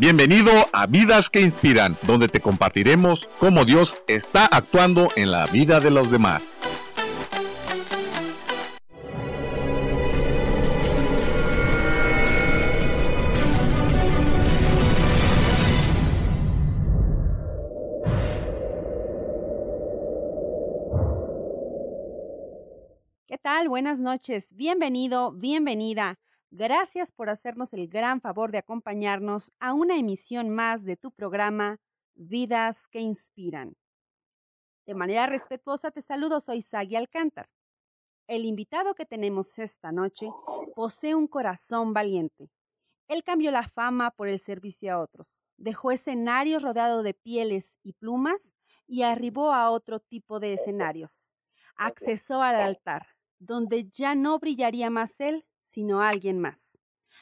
Bienvenido 0.00 0.50
a 0.72 0.86
Vidas 0.86 1.28
que 1.28 1.42
Inspiran, 1.42 1.94
donde 2.06 2.26
te 2.26 2.40
compartiremos 2.40 3.28
cómo 3.38 3.66
Dios 3.66 4.02
está 4.08 4.46
actuando 4.46 5.10
en 5.14 5.30
la 5.30 5.46
vida 5.46 5.78
de 5.78 5.90
los 5.90 6.10
demás. 6.10 6.56
¿Qué 23.26 23.36
tal? 23.36 23.68
Buenas 23.68 24.00
noches. 24.00 24.48
Bienvenido, 24.56 25.32
bienvenida. 25.32 26.18
Gracias 26.52 27.12
por 27.12 27.30
hacernos 27.30 27.72
el 27.72 27.86
gran 27.86 28.20
favor 28.20 28.50
de 28.50 28.58
acompañarnos 28.58 29.52
a 29.60 29.72
una 29.72 29.96
emisión 29.96 30.50
más 30.50 30.82
de 30.82 30.96
tu 30.96 31.12
programa 31.12 31.78
Vidas 32.14 32.88
que 32.88 32.98
Inspiran. 32.98 33.76
De 34.84 34.96
manera 34.96 35.26
respetuosa 35.26 35.92
te 35.92 36.02
saludo, 36.02 36.40
soy 36.40 36.62
Sagi 36.62 36.96
Alcántar. 36.96 37.48
El 38.26 38.44
invitado 38.44 38.94
que 38.94 39.06
tenemos 39.06 39.60
esta 39.60 39.92
noche 39.92 40.28
posee 40.74 41.14
un 41.14 41.28
corazón 41.28 41.94
valiente. 41.94 42.50
Él 43.06 43.22
cambió 43.22 43.52
la 43.52 43.68
fama 43.68 44.10
por 44.10 44.26
el 44.26 44.40
servicio 44.40 44.92
a 44.92 44.98
otros, 44.98 45.44
dejó 45.56 45.92
escenarios 45.92 46.64
rodeados 46.64 47.04
de 47.04 47.14
pieles 47.14 47.78
y 47.84 47.92
plumas 47.92 48.56
y 48.88 49.02
arribó 49.02 49.52
a 49.52 49.70
otro 49.70 50.00
tipo 50.00 50.40
de 50.40 50.54
escenarios. 50.54 51.36
Accesó 51.76 52.42
al 52.42 52.56
altar, 52.56 53.06
donde 53.38 53.88
ya 53.88 54.16
no 54.16 54.40
brillaría 54.40 54.90
más 54.90 55.20
él, 55.20 55.44
sino 55.70 56.02
alguien 56.02 56.40
más. 56.40 56.78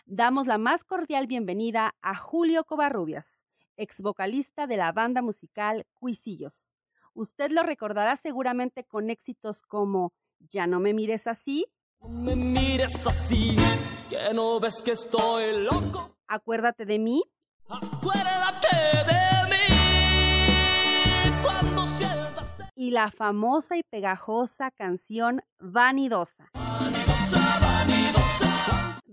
Damos 0.06 0.46
la 0.46 0.56
más 0.56 0.84
cordial 0.84 1.26
bienvenida 1.26 1.94
a 2.00 2.14
Julio 2.14 2.64
Covarrubias, 2.64 3.44
ex 3.76 4.00
vocalista 4.00 4.66
de 4.66 4.78
la 4.78 4.90
banda 4.90 5.20
musical 5.20 5.86
Cuisillos. 5.92 6.74
Usted 7.12 7.50
lo 7.50 7.62
recordará 7.62 8.16
seguramente 8.16 8.84
con 8.84 9.10
éxitos 9.10 9.60
como 9.62 10.14
Ya 10.38 10.66
no 10.66 10.80
me 10.80 10.94
mires 10.94 11.26
así. 11.26 11.66
No 12.00 12.08
me 12.08 12.36
mires 12.36 13.06
así, 13.06 13.56
que 14.08 14.32
no 14.32 14.58
ves 14.60 14.80
que 14.82 14.92
estoy 14.92 15.64
loco. 15.64 16.16
Acuérdate 16.26 16.86
de 16.86 16.98
mí. 16.98 17.22
Acuérdate 17.68 18.76
de 19.04 19.48
mí 19.50 21.42
cuando 21.42 21.86
sientas 21.86 22.62
Y 22.74 22.92
la 22.92 23.10
famosa 23.10 23.76
y 23.76 23.82
pegajosa 23.82 24.70
canción 24.70 25.42
vanidosa. 25.58 26.50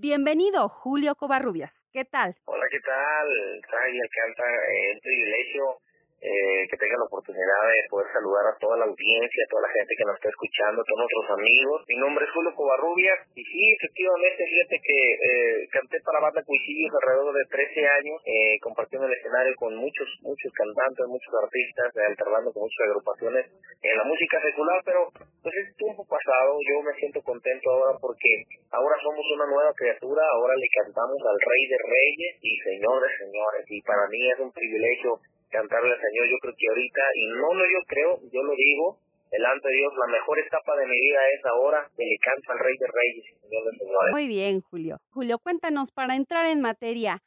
Bienvenido, 0.06 0.70
Julio 0.70 1.16
Covarrubias. 1.16 1.84
¿Qué 1.92 2.06
tal? 2.06 2.36
Hola, 2.46 2.66
¿qué 2.70 2.80
tal? 2.80 3.28
Sai 3.72 4.00
Alcántara, 4.00 4.54
eh, 4.54 4.94
un 4.94 5.00
privilegio 5.00 5.82
eh, 6.22 6.64
que 6.70 6.78
tenga 6.78 6.98
la 6.98 7.06
oportunidad 7.06 7.62
de 7.68 7.90
poder 7.90 8.08
saludar 8.14 8.48
a 8.48 8.58
toda 8.58 8.78
la 8.78 8.86
audiencia, 8.86 9.42
a 9.44 9.52
toda 9.52 9.68
la 9.68 9.74
gente 9.76 9.94
que 9.98 10.06
nos 10.06 10.16
está 10.16 10.30
escuchando, 10.30 10.82
a 10.82 10.86
todos 10.86 11.02
nuestros 11.06 11.28
amigos. 11.38 11.78
Mi 11.88 11.98
nombre 12.00 12.26
es 12.26 12.32
Julio 12.32 12.56
Covarrubias 12.56 13.20
y 13.36 13.44
sí, 13.44 13.64
efectivamente, 13.78 14.42
fíjate 14.46 14.78
que 14.80 14.98
eh, 14.98 15.68
canté 15.72 15.98
para 16.02 16.24
Banda 16.24 16.42
Cuisillos 16.44 16.94
alrededor 17.02 17.36
de 17.36 17.46
13 17.52 17.88
años, 17.88 18.18
eh, 18.26 18.58
compartiendo 18.62 19.08
el 19.08 19.14
escenario 19.14 19.54
con 19.56 19.76
muchos, 19.76 20.08
muchos 20.22 20.52
cantantes, 20.54 21.06
muchos 21.08 21.34
artistas, 21.36 21.92
eh, 21.96 22.08
alternando 22.08 22.52
con 22.52 22.64
muchas 22.64 22.84
agrupaciones 22.88 23.44
en 23.82 23.96
la 23.98 24.06
música 24.06 24.42
secular, 24.42 24.82
pero 24.86 25.12
pues 25.14 25.54
es 25.62 25.76
tiempo 25.78 26.02
pasado, 26.10 26.58
yo 26.66 26.82
me 26.82 26.94
siento 26.98 27.22
contento 27.22 27.70
ahora 27.70 27.98
porque 28.02 28.30
ahora 28.72 28.96
somos 29.04 29.26
una 29.36 29.46
nueva 29.46 29.72
criatura, 29.78 30.24
ahora 30.34 30.56
le 30.58 30.70
cantamos 30.74 31.22
al 31.22 31.38
Rey 31.38 31.64
de 31.70 31.80
Reyes 31.86 32.34
y 32.42 32.52
Señor 32.66 32.98
de 33.04 33.12
Señores, 33.18 33.64
y 33.70 33.82
para 33.82 34.08
mí 34.10 34.20
es 34.32 34.40
un 34.40 34.52
privilegio 34.52 35.20
cantarle 35.56 35.94
al 35.94 36.02
Señor, 36.02 36.26
yo 36.30 36.38
creo 36.42 36.54
que 36.58 36.68
ahorita, 36.68 37.02
y 37.16 37.28
no 37.30 37.54
lo 37.54 37.64
yo 37.66 37.82
creo, 37.88 38.20
yo 38.32 38.44
lo 38.44 38.56
digo, 38.56 39.00
delante 39.32 39.68
de 39.68 39.76
Dios, 39.76 39.94
la 39.98 40.08
mejor 40.08 40.40
etapa 40.40 40.76
de 40.76 40.86
mi 40.86 41.00
vida 41.00 41.20
es 41.38 41.46
ahora 41.46 41.90
que 41.96 42.04
le 42.04 42.18
canto 42.20 42.52
al 42.52 42.60
Rey 42.60 42.78
de 42.78 42.88
Reyes 42.88 43.26
y 43.26 43.40
Señor 43.40 43.64
de 43.72 43.78
Señores. 43.78 44.12
Muy 44.12 44.28
bien, 44.28 44.62
Julio. 44.62 44.98
Julio, 45.10 45.40
cuéntanos 45.40 45.92
para 45.92 46.16
entrar 46.16 46.46
en 46.46 46.62
materia. 46.62 47.22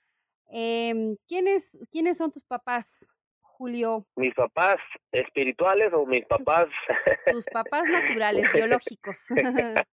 em, 0.50 1.16
¿quiénes, 1.28 1.76
¿Quiénes 1.92 2.16
son 2.16 2.32
tus 2.32 2.44
papás, 2.44 3.06
Julio? 3.42 4.06
¿Mis 4.16 4.34
papás 4.34 4.78
espirituales 5.12 5.92
o 5.92 6.06
mis 6.06 6.24
papás? 6.24 6.68
Tus 7.36 7.44
papás 7.46 7.82
naturales, 7.90 8.44
biológicos. 8.54 9.26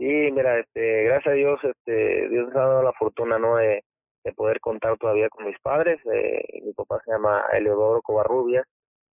Sí, 0.00 0.32
mira, 0.32 0.58
este, 0.58 1.04
gracias 1.04 1.26
a 1.26 1.36
Dios, 1.36 1.60
este, 1.62 2.28
Dios 2.30 2.46
nos 2.46 2.56
ha 2.56 2.60
dado 2.60 2.82
la 2.82 2.92
fortuna, 2.94 3.38
¿no? 3.38 3.56
De, 3.56 3.84
de 4.24 4.32
poder 4.32 4.60
contar 4.60 4.96
todavía 4.98 5.28
con 5.28 5.46
mis 5.46 5.58
padres. 5.60 5.98
Eh, 6.12 6.60
mi 6.64 6.72
papá 6.72 7.00
se 7.04 7.10
llama 7.12 7.44
Eleodoro 7.52 8.02
Covarrubias, 8.02 8.66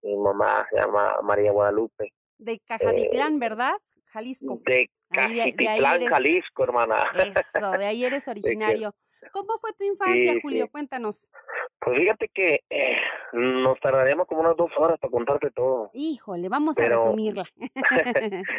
mi 0.01 0.15
mamá 0.17 0.65
se 0.69 0.77
llama 0.77 1.17
María 1.23 1.51
Guadalupe. 1.51 2.13
De 2.37 2.59
Cajatitlán, 2.59 3.39
¿verdad? 3.39 3.73
Jalisco. 4.07 4.59
De 4.65 4.89
eres- 5.11 6.09
Jalisco, 6.09 6.63
hermana. 6.63 7.05
Eso, 7.13 7.71
de 7.71 7.85
ahí 7.85 8.05
eres 8.05 8.27
originario. 8.27 8.93
¿Cómo 9.31 9.57
fue 9.59 9.73
tu 9.73 9.83
infancia, 9.83 10.33
Sí, 10.33 10.39
Julio? 10.41 10.65
sí. 10.65 10.71
Cuéntanos. 10.71 11.31
Pues 11.79 11.97
fíjate 11.99 12.29
que 12.29 12.61
eh, 12.69 12.95
nos 13.33 13.79
tardaríamos 13.79 14.27
como 14.27 14.41
unas 14.41 14.55
dos 14.55 14.71
horas 14.77 14.99
para 14.99 15.11
contarte 15.11 15.49
todo. 15.51 15.89
Híjole, 15.93 16.47
vamos 16.47 16.77
a 16.77 16.87
resumirla. 16.87 17.43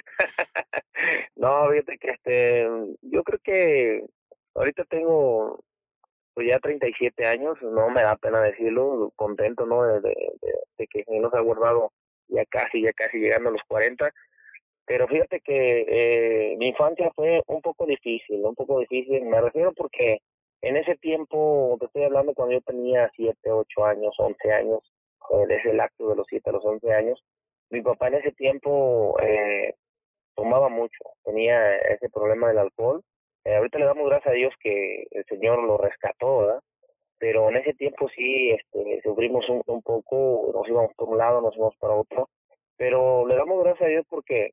no, 1.37 1.69
fíjate 1.71 1.99
que 1.99 2.11
este, 2.11 2.69
yo 3.03 3.23
creo 3.23 3.39
que 3.43 4.07
ahorita 4.55 4.85
tengo 4.85 5.63
pues 6.37 6.49
ya 6.49 6.61
37 6.61 7.27
años, 7.27 7.59
no 7.63 7.91
me 7.91 8.03
da 8.05 8.17
pena 8.17 8.43
decirlo, 8.43 9.13
contento, 9.17 9.67
¿no? 9.67 9.85
De, 9.85 10.03
de, 10.03 10.11
de- 10.43 10.55
de 10.79 10.89
que 10.89 11.05
nos 11.09 11.35
ha 11.35 11.41
guardado 11.41 11.93
ya 12.29 12.45
casi, 12.47 12.83
ya 12.85 12.93
casi 12.95 13.19
llegando 13.19 13.51
a 13.51 13.53
los 13.55 13.63
40. 13.69 14.13
Pero 14.87 15.09
fíjate 15.09 15.41
que 15.41 15.87
eh, 15.89 16.57
mi 16.59 16.69
infancia 16.69 17.11
fue 17.17 17.43
un 17.49 17.63
poco 17.63 17.87
difícil, 17.87 18.45
un 18.45 18.55
poco 18.57 18.81
difícil, 18.81 19.25
me 19.25 19.41
refiero 19.41 19.73
porque 19.75 20.21
en 20.63 20.77
ese 20.79 20.97
tiempo, 20.97 21.77
te 21.81 21.87
estoy 21.87 22.05
hablando 22.05 22.35
cuando 22.35 22.55
yo 22.57 22.63
tenía 22.63 23.11
7, 23.17 23.51
8 23.53 23.87
años, 23.87 24.15
11 24.19 24.53
años, 24.53 24.81
eh, 25.33 25.47
desde 25.49 25.71
el 25.73 25.81
acto 25.81 26.09
de 26.11 26.17
los 26.17 26.27
7 26.29 26.51
a 26.51 26.55
los 26.55 26.65
11 26.67 26.93
años, 26.95 27.25
mi 27.71 27.83
papá 27.83 28.09
en 28.09 28.17
ese 28.17 28.33
tiempo 28.33 29.17
eh, 29.23 29.75
tomaba 30.37 30.69
mucho, 30.69 30.99
tenía 31.25 31.77
ese 31.79 32.11
problema 32.11 32.49
del 32.49 32.59
alcohol. 32.59 33.03
Eh, 33.47 33.55
ahorita 33.55 33.79
le 33.79 33.85
damos 33.85 34.09
gracias 34.09 34.33
a 34.33 34.35
Dios 34.35 34.53
que 34.59 35.07
el 35.09 35.25
Señor 35.27 35.63
lo 35.63 35.79
rescató, 35.79 36.39
¿verdad? 36.39 36.61
Pero 37.19 37.49
en 37.49 37.57
ese 37.59 37.75
tiempo 37.75 38.09
sí 38.09 38.51
este, 38.51 39.01
sufrimos 39.05 39.49
un, 39.49 39.63
un 39.67 39.83
poco, 39.83 40.51
nos 40.53 40.69
íbamos 40.69 40.93
por 40.97 41.11
un 41.11 41.19
lado, 41.19 41.41
nos 41.41 41.55
íbamos 41.57 41.77
para 41.77 41.95
otro, 41.95 42.29
pero 42.77 43.25
le 43.25 43.37
damos 43.37 43.63
gracias 43.63 43.87
a 43.87 43.91
Dios 43.91 44.05
porque 44.09 44.51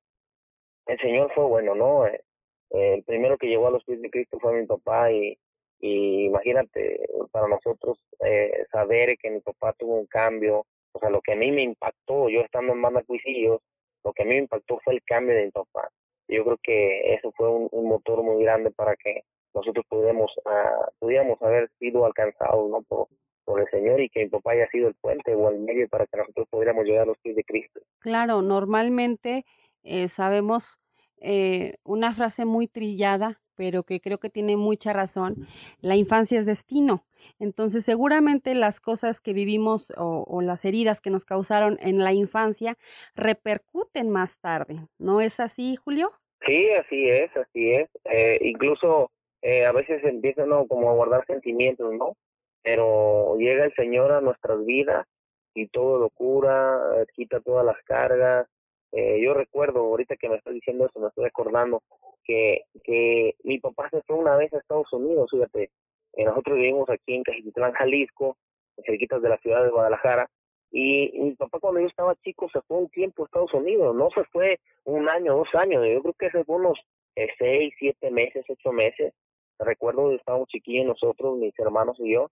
el 0.85 0.99
Señor 0.99 1.31
fue 1.33 1.45
bueno, 1.45 1.73
¿no? 1.73 2.05
Eh, 2.05 2.21
el 2.69 3.03
primero 3.03 3.37
que 3.39 3.47
llegó 3.47 3.67
a 3.67 3.71
los 3.71 3.83
pies 3.83 3.99
de 3.99 4.11
Cristo 4.11 4.37
fue 4.39 4.61
mi 4.61 4.67
papá 4.67 5.11
y, 5.11 5.39
y 5.79 6.25
imagínate, 6.25 6.99
para 7.31 7.47
nosotros 7.47 7.97
eh, 8.23 8.65
saber 8.71 9.17
que 9.17 9.31
mi 9.31 9.39
papá 9.41 9.73
tuvo 9.73 9.95
un 9.95 10.05
cambio, 10.05 10.67
o 10.91 10.99
sea, 10.99 11.09
lo 11.09 11.21
que 11.21 11.33
a 11.33 11.35
mí 11.35 11.51
me 11.51 11.63
impactó, 11.63 12.29
yo 12.29 12.41
estando 12.41 12.73
en 12.73 12.81
Banda 12.83 13.01
Cuisillos, 13.01 13.59
lo 14.03 14.13
que 14.13 14.21
a 14.21 14.25
mí 14.25 14.35
me 14.35 14.41
impactó 14.43 14.79
fue 14.83 14.93
el 14.93 15.03
cambio 15.03 15.35
de 15.35 15.45
mi 15.45 15.51
papá. 15.51 15.89
Yo 16.27 16.43
creo 16.45 16.57
que 16.61 17.13
eso 17.13 17.31
fue 17.35 17.49
un, 17.49 17.87
motor 17.87 18.23
muy 18.23 18.43
grande 18.43 18.71
para 18.71 18.95
que 18.95 19.23
nosotros 19.53 19.85
pudiéramos, 19.87 20.31
ah, 20.45 20.89
pudiéramos 20.99 21.41
haber 21.41 21.69
sido 21.79 22.05
alcanzados 22.05 22.69
¿no? 22.69 22.81
por, 22.83 23.07
por 23.45 23.59
el 23.59 23.67
Señor 23.69 24.01
y 24.01 24.09
que 24.09 24.23
mi 24.23 24.29
papá 24.29 24.51
haya 24.51 24.67
sido 24.69 24.87
el 24.87 24.95
puente 24.95 25.35
o 25.35 25.49
el 25.49 25.59
medio 25.59 25.87
para 25.89 26.05
que 26.07 26.17
nosotros 26.17 26.47
pudiéramos 26.49 26.85
llegar 26.85 27.03
a 27.03 27.07
los 27.07 27.17
pies 27.19 27.35
de 27.35 27.43
Cristo. 27.43 27.81
Claro, 27.99 28.41
normalmente 28.41 29.45
eh, 29.83 30.07
sabemos 30.07 30.79
eh, 31.19 31.75
una 31.83 32.13
frase 32.13 32.45
muy 32.45 32.67
trillada, 32.67 33.41
pero 33.55 33.83
que 33.83 33.99
creo 33.99 34.19
que 34.19 34.29
tiene 34.29 34.57
mucha 34.57 34.93
razón. 34.93 35.47
La 35.81 35.95
infancia 35.95 36.37
es 36.39 36.45
destino. 36.45 37.05
Entonces, 37.39 37.85
seguramente 37.85 38.53
las 38.55 38.79
cosas 38.79 39.21
que 39.21 39.33
vivimos 39.33 39.91
o, 39.97 40.25
o 40.27 40.41
las 40.41 40.65
heridas 40.65 41.01
que 41.01 41.09
nos 41.09 41.25
causaron 41.25 41.77
en 41.81 41.99
la 41.99 42.13
infancia 42.13 42.77
repercuten 43.15 44.09
más 44.09 44.39
tarde. 44.39 44.87
¿No 44.97 45.21
es 45.21 45.39
así, 45.39 45.75
Julio? 45.75 46.11
Sí, 46.45 46.69
así 46.71 47.09
es, 47.09 47.35
así 47.37 47.71
es. 47.71 47.89
Eh, 48.05 48.39
incluso 48.41 49.11
eh, 49.41 49.65
a 49.65 49.71
veces 49.71 50.03
empieza 50.03 50.43
uno 50.43 50.67
como 50.67 50.89
a 50.89 50.93
guardar 50.93 51.25
sentimientos, 51.25 51.93
¿no? 51.93 52.17
Pero 52.61 53.35
llega 53.37 53.65
el 53.65 53.73
Señor 53.75 54.11
a 54.11 54.21
nuestras 54.21 54.63
vidas 54.65 55.05
y 55.53 55.67
todo 55.67 55.99
lo 55.99 56.09
cura, 56.09 56.79
quita 57.13 57.39
todas 57.39 57.65
las 57.65 57.77
cargas. 57.85 58.47
Eh, 58.95 59.19
yo 59.23 59.33
recuerdo, 59.33 59.79
ahorita 59.79 60.15
que 60.17 60.29
me 60.29 60.35
estás 60.35 60.53
diciendo 60.53 60.85
eso, 60.85 60.99
me 60.99 61.07
estoy 61.07 61.25
acordando 61.25 61.81
que, 62.23 62.65
que 62.83 63.35
mi 63.43 63.59
papá 63.59 63.89
se 63.89 64.03
fue 64.03 64.17
una 64.17 64.35
vez 64.35 64.53
a 64.53 64.59
Estados 64.59 64.91
Unidos, 64.93 65.31
fíjate. 65.31 65.71
Eh, 66.13 66.25
nosotros 66.25 66.57
vivimos 66.57 66.87
aquí 66.91 67.15
en 67.15 67.23
Cajitlán, 67.23 67.73
Jalisco, 67.73 68.37
cerquitas 68.85 69.19
de 69.23 69.29
la 69.29 69.37
ciudad 69.39 69.63
de 69.63 69.71
Guadalajara, 69.71 70.29
y 70.71 71.11
mi 71.19 71.35
papá 71.35 71.59
cuando 71.59 71.79
yo 71.79 71.87
estaba 71.87 72.15
chico 72.23 72.49
se 72.53 72.61
fue 72.61 72.77
un 72.77 72.89
tiempo 72.89 73.23
a 73.23 73.25
Estados 73.25 73.53
Unidos, 73.53 73.95
no 73.95 74.09
se 74.11 74.23
fue 74.25 74.59
un 74.83 75.09
año, 75.09 75.37
dos 75.37 75.49
años, 75.53 75.83
yo 75.87 76.01
creo 76.01 76.13
que 76.13 76.29
se 76.29 76.43
fue 76.43 76.57
unos 76.57 76.79
eh, 77.15 77.29
seis, 77.37 77.73
siete 77.77 78.11
meses, 78.11 78.45
ocho 78.47 78.71
meses. 78.71 79.13
Recuerdo 79.59 80.09
que 80.09 80.15
estábamos 80.15 80.47
chiquillos 80.49 80.85
nosotros, 80.85 81.37
mis 81.37 81.57
hermanos 81.59 81.97
y 81.99 82.13
yo, 82.13 82.29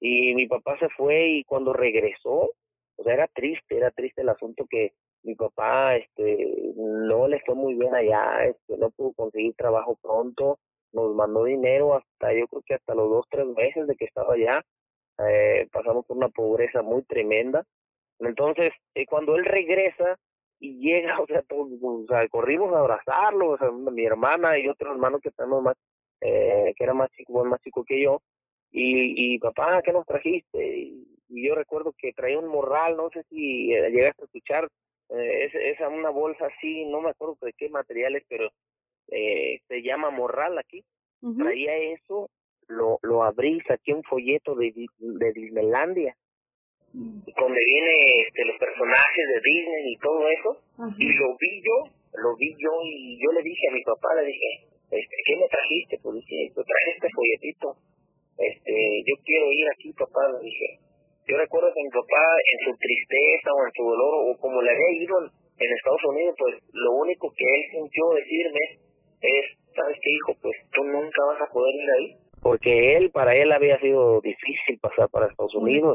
y 0.00 0.34
mi 0.34 0.46
papá 0.46 0.76
se 0.78 0.88
fue 0.90 1.28
y 1.28 1.44
cuando 1.44 1.72
regresó, 1.72 2.50
o 2.96 3.04
sea, 3.04 3.14
era 3.14 3.26
triste, 3.28 3.76
era 3.76 3.90
triste 3.90 4.22
el 4.22 4.28
asunto 4.28 4.66
que 4.68 4.92
mi 5.22 5.34
papá 5.34 5.96
este 5.96 6.72
no 6.76 7.28
le 7.28 7.40
fue 7.40 7.54
muy 7.54 7.74
bien 7.74 7.94
allá, 7.94 8.44
este 8.44 8.76
no 8.78 8.90
pudo 8.90 9.12
conseguir 9.12 9.54
trabajo 9.54 9.98
pronto, 10.00 10.58
nos 10.92 11.14
mandó 11.14 11.44
dinero 11.44 11.94
hasta 11.94 12.32
yo 12.32 12.46
creo 12.48 12.62
que 12.66 12.74
hasta 12.74 12.94
los 12.94 13.10
dos 13.10 13.26
tres 13.30 13.46
meses 13.46 13.86
de 13.86 13.96
que 13.96 14.06
estaba 14.06 14.34
allá, 14.34 14.62
eh, 15.18 15.68
pasamos 15.72 16.06
por 16.06 16.16
una 16.16 16.28
pobreza 16.28 16.82
muy 16.82 17.02
tremenda, 17.02 17.64
entonces 18.18 18.70
eh, 18.94 19.06
cuando 19.06 19.36
él 19.36 19.44
regresa 19.44 20.16
y 20.58 20.78
llega, 20.78 21.18
o 21.20 21.26
sea, 21.26 21.42
todos, 21.42 21.68
corrimos 22.30 22.72
a 22.74 22.80
abrazarlo, 22.80 23.50
o 23.50 23.58
sea, 23.58 23.70
mi 23.70 24.04
hermana 24.04 24.58
y 24.58 24.68
otro 24.68 24.92
hermano 24.92 25.18
que 25.20 25.30
tenemos 25.30 25.62
más, 25.62 25.76
eh, 26.20 26.72
que 26.76 26.84
era 26.84 26.94
más 26.94 27.10
chico, 27.10 27.44
más 27.44 27.60
chico 27.62 27.84
que 27.84 28.02
yo, 28.02 28.20
y, 28.70 29.34
y 29.34 29.38
papá, 29.38 29.82
¿qué 29.82 29.92
nos 29.92 30.06
trajiste? 30.06 30.78
Y, 30.78 31.06
yo 31.32 31.54
recuerdo 31.54 31.94
que 31.96 32.12
traía 32.12 32.40
un 32.40 32.48
morral, 32.48 32.96
no 32.96 33.08
sé 33.10 33.22
si 33.30 33.72
eh, 33.72 33.88
llegaste 33.90 34.22
a 34.22 34.24
escuchar, 34.24 34.68
eh, 35.10 35.50
esa 35.72 35.88
una 35.88 36.10
bolsa 36.10 36.46
así, 36.46 36.84
no 36.86 37.00
me 37.00 37.10
acuerdo 37.10 37.36
de 37.42 37.52
qué 37.52 37.68
materiales, 37.68 38.24
pero 38.28 38.50
eh, 39.08 39.60
se 39.68 39.82
llama 39.82 40.10
morral 40.10 40.58
aquí. 40.58 40.84
Traía 41.38 41.76
eso, 41.76 42.30
lo, 42.66 42.98
lo 43.02 43.22
abrí, 43.22 43.60
saqué 43.68 43.92
un 43.92 44.02
folleto 44.04 44.54
de, 44.54 44.72
de 44.98 45.32
Disneylandia, 45.32 46.16
mm. 46.94 47.20
donde 47.36 47.60
viene 47.66 47.94
este, 48.26 48.44
los 48.46 48.56
personajes 48.58 49.24
de 49.28 49.40
Disney 49.44 49.92
y 49.92 49.98
todo 49.98 50.28
eso, 50.28 50.62
y 50.96 51.12
lo 51.12 51.36
vi 51.36 51.60
yo, 51.60 51.92
lo 52.14 52.36
vi 52.36 52.56
yo 52.58 52.70
y 52.84 53.18
yo 53.22 53.32
le 53.32 53.42
dije 53.42 53.68
a 53.68 53.74
mi 53.74 53.82
papá, 53.82 54.14
le 54.14 54.28
dije, 54.28 54.64
este, 54.90 55.16
¿qué 55.26 55.36
me 55.36 55.48
trajiste? 55.48 55.98
Pues 56.02 56.14
dije, 56.16 56.52
pues 56.54 56.66
traje 56.66 56.90
este 56.96 57.08
folletito 57.10 57.76
este, 58.40 59.02
yo 59.06 59.14
quiero 59.22 59.52
ir 59.52 59.66
aquí, 59.68 59.92
papá, 59.92 60.20
le 60.32 60.44
dije. 60.44 60.80
Yo 61.26 61.36
recuerdo 61.36 61.72
que 61.74 61.82
mi 61.82 61.90
papá, 61.90 62.24
en 62.52 62.58
su 62.64 62.78
tristeza 62.78 63.52
o 63.52 63.64
en 63.64 63.72
su 63.76 63.84
dolor, 63.84 64.14
o 64.30 64.38
como 64.40 64.62
le 64.62 64.70
había 64.70 65.02
ido 65.02 65.18
en 65.20 65.72
Estados 65.76 66.04
Unidos, 66.04 66.34
pues 66.38 66.54
lo 66.72 66.92
único 66.92 67.32
que 67.36 67.44
él 67.44 67.62
sintió 67.70 68.10
decirme 68.10 68.60
es, 69.20 69.44
¿sabes 69.76 69.96
qué, 70.02 70.10
hijo? 70.10 70.34
Pues 70.40 70.56
tú 70.72 70.84
nunca 70.84 71.24
vas 71.26 71.40
a 71.42 71.52
poder 71.52 71.74
ir 71.74 71.90
ahí. 71.90 72.16
Porque 72.42 72.94
él, 72.94 73.10
para 73.10 73.34
él 73.34 73.52
había 73.52 73.78
sido 73.80 74.20
difícil 74.22 74.78
pasar 74.80 75.08
para 75.10 75.26
Estados 75.26 75.54
Unidos. 75.54 75.94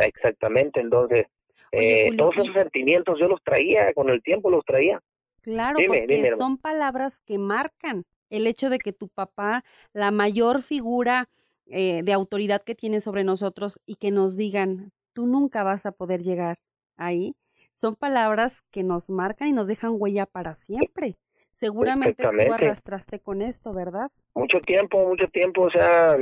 exactamente, 0.00 0.80
entonces, 0.80 1.26
eh, 1.72 2.10
todos 2.16 2.36
esos 2.36 2.52
sentimientos 2.52 3.18
yo 3.20 3.28
los 3.28 3.42
traía, 3.44 3.92
con 3.94 4.10
el 4.10 4.22
tiempo 4.22 4.50
los 4.50 4.64
traía. 4.64 5.00
Claro, 5.42 5.78
porque 5.86 6.32
son 6.36 6.58
palabras 6.58 7.20
que 7.20 7.38
marcan 7.38 8.04
el 8.28 8.46
hecho 8.46 8.70
de 8.70 8.78
que 8.78 8.92
tu 8.92 9.08
papá, 9.08 9.64
la 9.92 10.10
mayor 10.10 10.62
figura 10.62 11.28
eh, 11.72 12.02
de 12.02 12.12
autoridad 12.12 12.62
que 12.62 12.74
tiene 12.74 13.00
sobre 13.00 13.22
nosotros 13.22 13.80
y 13.86 13.94
que 13.94 14.10
nos 14.10 14.36
digan, 14.36 14.92
tú 15.12 15.26
nunca 15.26 15.62
vas 15.62 15.86
a 15.86 15.92
poder 15.92 16.22
llegar 16.22 16.56
ahí, 16.96 17.36
son 17.74 17.94
palabras 17.94 18.62
que 18.72 18.82
nos 18.82 19.08
marcan 19.08 19.48
y 19.48 19.52
nos 19.52 19.66
dejan 19.66 19.92
huella 19.94 20.26
para 20.26 20.54
siempre. 20.54 21.16
Seguramente 21.52 22.22
tú 22.22 22.52
arrastraste 22.52 23.20
con 23.20 23.40
esto, 23.40 23.72
¿verdad? 23.72 24.10
Mucho 24.34 24.60
tiempo, 24.60 25.06
mucho 25.06 25.28
tiempo, 25.28 25.62
o 25.62 25.70
sea, 25.70 26.16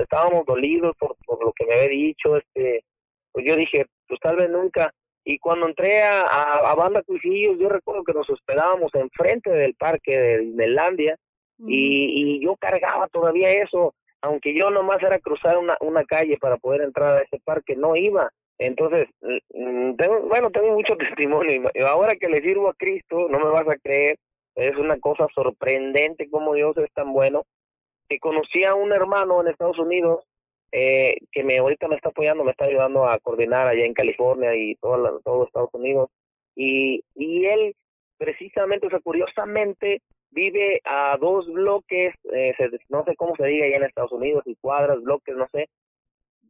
estábamos 0.00 0.44
dolidos 0.46 0.94
por, 0.98 1.16
por 1.26 1.44
lo 1.44 1.52
que 1.52 1.66
me 1.66 1.74
había 1.74 1.88
dicho, 1.88 2.36
este, 2.36 2.84
pues 3.32 3.44
yo 3.46 3.56
dije, 3.56 3.86
pues 4.06 4.20
tal 4.20 4.36
vez 4.36 4.50
nunca, 4.50 4.92
y 5.24 5.38
cuando 5.38 5.66
entré 5.66 6.02
a, 6.02 6.22
a, 6.22 6.74
Banda 6.74 7.02
Cuisillos, 7.02 7.58
yo 7.58 7.68
recuerdo 7.68 8.04
que 8.04 8.12
nos 8.12 8.28
hospedábamos 8.28 8.94
enfrente 8.94 9.50
del 9.50 9.74
parque 9.74 10.16
de 10.16 10.38
Disneylandia, 10.38 11.16
y, 11.58 12.38
y 12.38 12.44
yo 12.44 12.56
cargaba 12.56 13.06
todavía 13.08 13.50
eso, 13.52 13.94
aunque 14.22 14.54
yo 14.54 14.70
nomás 14.70 15.02
era 15.02 15.18
cruzar 15.18 15.58
una, 15.58 15.76
una 15.80 16.04
calle 16.04 16.38
para 16.38 16.56
poder 16.56 16.82
entrar 16.82 17.18
a 17.18 17.22
ese 17.22 17.38
parque, 17.44 17.76
no 17.76 17.96
iba. 17.96 18.30
Entonces, 18.58 19.08
mm, 19.20 19.96
tengo, 19.96 20.22
bueno, 20.22 20.50
tengo 20.50 20.72
mucho 20.74 20.96
testimonio. 20.96 21.70
Ahora 21.86 22.16
que 22.16 22.28
le 22.28 22.40
sirvo 22.40 22.68
a 22.68 22.74
Cristo, 22.74 23.28
no 23.28 23.38
me 23.38 23.50
vas 23.50 23.68
a 23.68 23.76
creer, 23.76 24.16
es 24.54 24.76
una 24.76 24.98
cosa 24.98 25.26
sorprendente 25.34 26.30
como 26.30 26.54
Dios 26.54 26.76
es 26.78 26.92
tan 26.92 27.12
bueno. 27.12 27.44
Que 28.08 28.18
conocí 28.18 28.64
a 28.64 28.74
un 28.74 28.92
hermano 28.92 29.40
en 29.40 29.48
Estados 29.48 29.78
Unidos 29.78 30.24
eh, 30.70 31.16
que 31.30 31.44
me 31.44 31.58
ahorita 31.58 31.88
me 31.88 31.96
está 31.96 32.08
apoyando, 32.08 32.44
me 32.44 32.52
está 32.52 32.64
ayudando 32.64 33.06
a 33.06 33.18
coordinar 33.18 33.66
allá 33.66 33.84
en 33.84 33.92
California 33.92 34.54
y 34.54 34.74
todo, 34.76 35.20
todo 35.24 35.44
Estados 35.44 35.70
Unidos. 35.74 36.08
Y, 36.54 37.02
y 37.14 37.46
él, 37.46 37.74
precisamente, 38.18 38.86
o 38.86 38.90
sea, 38.90 39.00
curiosamente, 39.00 40.00
vive 40.32 40.80
a 40.84 41.16
dos 41.18 41.46
bloques, 41.46 42.14
eh, 42.32 42.54
no 42.88 43.04
sé 43.04 43.14
cómo 43.16 43.36
se 43.36 43.46
diga 43.46 43.66
allá 43.66 43.76
en 43.76 43.84
Estados 43.84 44.12
Unidos, 44.12 44.42
y 44.46 44.56
cuadras, 44.56 45.00
bloques, 45.02 45.36
no 45.36 45.46
sé, 45.52 45.68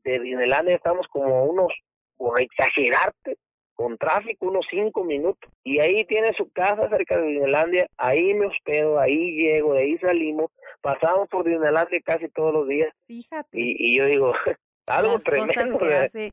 de 0.04 0.18
Disneylandia 0.20 0.76
estamos 0.76 1.06
como 1.08 1.44
unos, 1.44 1.72
por 2.16 2.40
exagerarte, 2.40 3.36
con 3.74 3.98
tráfico, 3.98 4.46
unos 4.46 4.66
cinco 4.70 5.04
minutos. 5.04 5.50
Y 5.64 5.80
ahí 5.80 6.04
tiene 6.04 6.32
su 6.34 6.50
casa 6.50 6.88
cerca 6.88 7.18
de 7.18 7.26
Disneylandia, 7.26 7.88
ahí 7.96 8.34
me 8.34 8.46
hospedo, 8.46 8.98
ahí 8.98 9.36
llego, 9.36 9.74
de 9.74 9.80
ahí 9.80 9.98
salimos, 9.98 10.50
pasamos 10.80 11.28
por 11.28 11.44
Disneylandia 11.44 12.00
casi 12.04 12.28
todos 12.28 12.52
los 12.52 12.68
días. 12.68 12.92
Fíjate. 13.06 13.48
Y, 13.52 13.96
yo 13.96 14.06
digo, 14.06 14.32
algo 14.86 15.12
Las 15.14 15.24
tremendo. 15.24 15.54
Cosas 15.54 15.76
que 15.78 15.94
hace, 15.94 16.32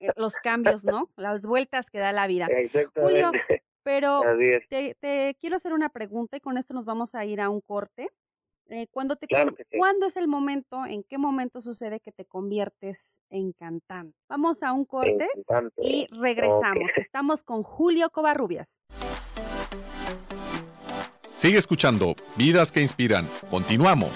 eh, 0.00 0.10
los 0.16 0.34
cambios, 0.36 0.84
¿no? 0.84 1.08
Las 1.16 1.46
vueltas 1.46 1.90
que 1.90 1.98
da 1.98 2.12
la 2.12 2.26
vida. 2.26 2.48
Julio, 2.94 3.32
pero 3.84 4.22
te, 4.68 4.96
te, 4.98 5.36
quiero 5.38 5.56
hacer 5.56 5.72
una 5.72 5.90
pregunta 5.90 6.36
y 6.36 6.40
con 6.40 6.58
esto 6.58 6.74
nos 6.74 6.84
vamos 6.84 7.14
a 7.14 7.24
ir 7.24 7.40
a 7.40 7.48
un 7.48 7.60
corte. 7.60 8.10
Eh, 8.70 8.86
cuando 8.90 9.16
te, 9.16 9.28
¿Cuándo 9.76 10.06
es 10.06 10.16
el 10.16 10.26
momento, 10.26 10.86
en 10.86 11.04
qué 11.04 11.18
momento 11.18 11.60
sucede 11.60 12.00
que 12.00 12.12
te 12.12 12.24
conviertes 12.24 13.20
en 13.28 13.52
cantante? 13.52 14.16
Vamos 14.26 14.62
a 14.62 14.72
un 14.72 14.86
corte 14.86 15.28
y 15.76 16.06
regresamos. 16.18 16.90
Estamos 16.96 17.42
con 17.42 17.62
Julio 17.62 18.08
Covarrubias. 18.08 18.80
Sigue 21.20 21.58
escuchando 21.58 22.14
Vidas 22.36 22.72
que 22.72 22.80
Inspiran. 22.80 23.28
Continuamos. 23.50 24.10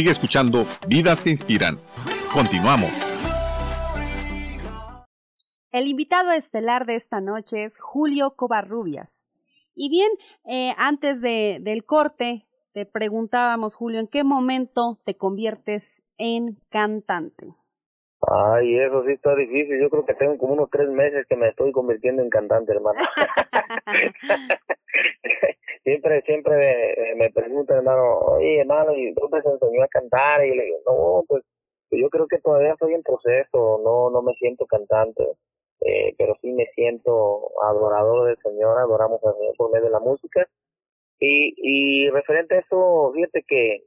Sigue 0.00 0.12
escuchando 0.12 0.64
Vidas 0.88 1.20
que 1.20 1.28
Inspiran. 1.28 1.76
Continuamos. 2.32 2.88
El 5.72 5.88
invitado 5.88 6.32
estelar 6.32 6.86
de 6.86 6.94
esta 6.94 7.20
noche 7.20 7.64
es 7.64 7.78
Julio 7.78 8.30
Covarrubias. 8.34 9.28
Y 9.74 9.90
bien, 9.90 10.08
eh, 10.48 10.72
antes 10.78 11.20
de, 11.20 11.58
del 11.60 11.84
corte, 11.84 12.46
te 12.72 12.86
preguntábamos, 12.86 13.74
Julio, 13.74 14.00
¿en 14.00 14.08
qué 14.08 14.24
momento 14.24 14.98
te 15.04 15.18
conviertes 15.18 16.02
en 16.16 16.56
cantante? 16.70 17.54
Ay, 18.26 18.78
eso 18.78 19.04
sí 19.04 19.12
está 19.12 19.36
difícil. 19.36 19.82
Yo 19.82 19.90
creo 19.90 20.06
que 20.06 20.14
tengo 20.14 20.38
como 20.38 20.54
unos 20.54 20.70
tres 20.70 20.88
meses 20.88 21.26
que 21.28 21.36
me 21.36 21.48
estoy 21.48 21.72
convirtiendo 21.72 22.22
en 22.22 22.30
cantante, 22.30 22.72
hermano. 22.72 23.00
siempre, 25.84 26.22
siempre 26.22 26.56
me, 26.56 27.14
me 27.16 27.30
preguntan, 27.30 27.78
hermano, 27.78 28.18
oye, 28.18 28.60
hermano, 28.60 28.94
¿y 28.94 29.12
dónde 29.12 29.42
se 29.42 29.48
enseñó 29.48 29.82
a 29.82 29.88
cantar? 29.88 30.44
Y 30.44 30.54
le 30.54 30.64
digo, 30.64 30.78
no, 30.86 31.24
pues 31.28 31.44
yo 31.90 32.08
creo 32.10 32.26
que 32.26 32.38
todavía 32.38 32.72
estoy 32.72 32.94
en 32.94 33.02
proceso, 33.02 33.80
no, 33.84 34.10
no 34.10 34.22
me 34.22 34.34
siento 34.34 34.66
cantante, 34.66 35.24
eh, 35.80 36.14
pero 36.18 36.36
sí 36.40 36.52
me 36.52 36.66
siento 36.74 37.50
adorador 37.62 38.26
del 38.26 38.38
Señor, 38.42 38.78
adoramos 38.78 39.20
al 39.24 39.34
Señor 39.34 39.54
por 39.56 39.72
medio 39.72 39.86
de 39.86 39.92
la 39.92 40.00
música. 40.00 40.46
Y, 41.18 41.54
y 41.56 42.10
referente 42.10 42.56
a 42.56 42.60
eso, 42.60 43.12
fíjate 43.14 43.44
que 43.46 43.84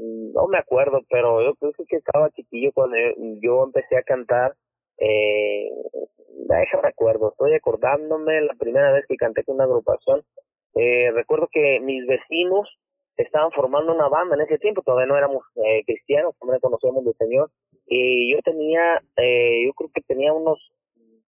no 0.00 0.46
me 0.48 0.58
acuerdo, 0.58 1.00
pero 1.10 1.42
yo 1.42 1.54
creo 1.56 1.72
que 1.88 1.96
estaba 1.96 2.30
chiquillo 2.30 2.72
cuando 2.72 2.96
yo, 3.42 3.64
empecé 3.64 3.96
a 3.96 4.02
cantar. 4.02 4.56
Eh, 4.98 5.68
déjame 6.48 6.88
acuerdo, 6.88 7.30
estoy 7.30 7.54
acordándome 7.54 8.40
la 8.42 8.54
primera 8.54 8.92
vez 8.92 9.04
que 9.08 9.16
canté 9.16 9.44
con 9.44 9.56
una 9.56 9.64
agrupación. 9.64 10.22
Eh, 10.74 11.10
recuerdo 11.12 11.48
que 11.52 11.80
mis 11.80 12.06
vecinos 12.06 12.68
estaban 13.16 13.50
formando 13.52 13.94
una 13.94 14.08
banda 14.08 14.36
en 14.36 14.42
ese 14.42 14.58
tiempo, 14.58 14.82
todavía 14.82 15.06
no 15.06 15.16
éramos 15.16 15.44
eh, 15.56 15.82
cristianos, 15.84 16.34
no 16.42 16.60
conocíamos 16.60 17.04
del 17.04 17.14
Señor. 17.16 17.50
Y 17.86 18.32
yo 18.32 18.40
tenía, 18.42 19.02
eh, 19.16 19.66
yo 19.66 19.72
creo 19.74 19.90
que 19.94 20.02
tenía 20.02 20.32
unos, 20.32 20.58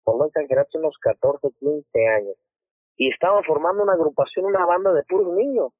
por 0.04 0.16
no 0.16 0.26
exagerarse, 0.26 0.78
unos 0.78 0.96
14, 0.98 1.48
15 1.58 2.06
años. 2.08 2.36
Y 2.96 3.10
estaban 3.10 3.42
formando 3.44 3.82
una 3.82 3.94
agrupación, 3.94 4.46
una 4.46 4.64
banda 4.64 4.92
de 4.92 5.02
puros 5.04 5.34
niños 5.34 5.72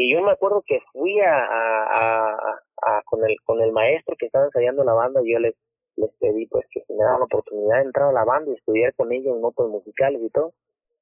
y 0.00 0.14
yo 0.14 0.22
me 0.22 0.30
acuerdo 0.30 0.62
que 0.64 0.78
fui 0.92 1.18
a, 1.20 1.40
a, 1.40 3.02
con 3.04 3.24
el 3.28 3.36
con 3.44 3.60
el 3.60 3.72
maestro 3.72 4.14
que 4.16 4.26
estaba 4.26 4.44
ensayando 4.44 4.84
la 4.84 4.92
banda 4.92 5.20
y 5.24 5.32
yo 5.32 5.40
les, 5.40 5.56
les 5.96 6.10
pedí 6.20 6.46
pues 6.46 6.64
que 6.70 6.84
me 6.88 7.02
daban 7.02 7.18
la 7.18 7.24
oportunidad 7.24 7.78
de 7.78 7.86
entrar 7.86 8.08
a 8.10 8.12
la 8.12 8.24
banda 8.24 8.52
y 8.52 8.54
estudiar 8.54 8.94
con 8.94 9.12
ellos 9.12 9.34
en 9.34 9.40
notas 9.40 9.66
musicales 9.66 10.22
y 10.22 10.30
todo. 10.30 10.52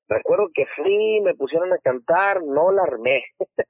Recuerdo 0.09 0.49
que 0.55 0.67
fui, 0.77 1.21
me 1.21 1.35
pusieron 1.35 1.73
a 1.73 1.79
cantar, 1.79 2.43
no 2.43 2.71
la 2.71 2.83
armé, 2.83 3.25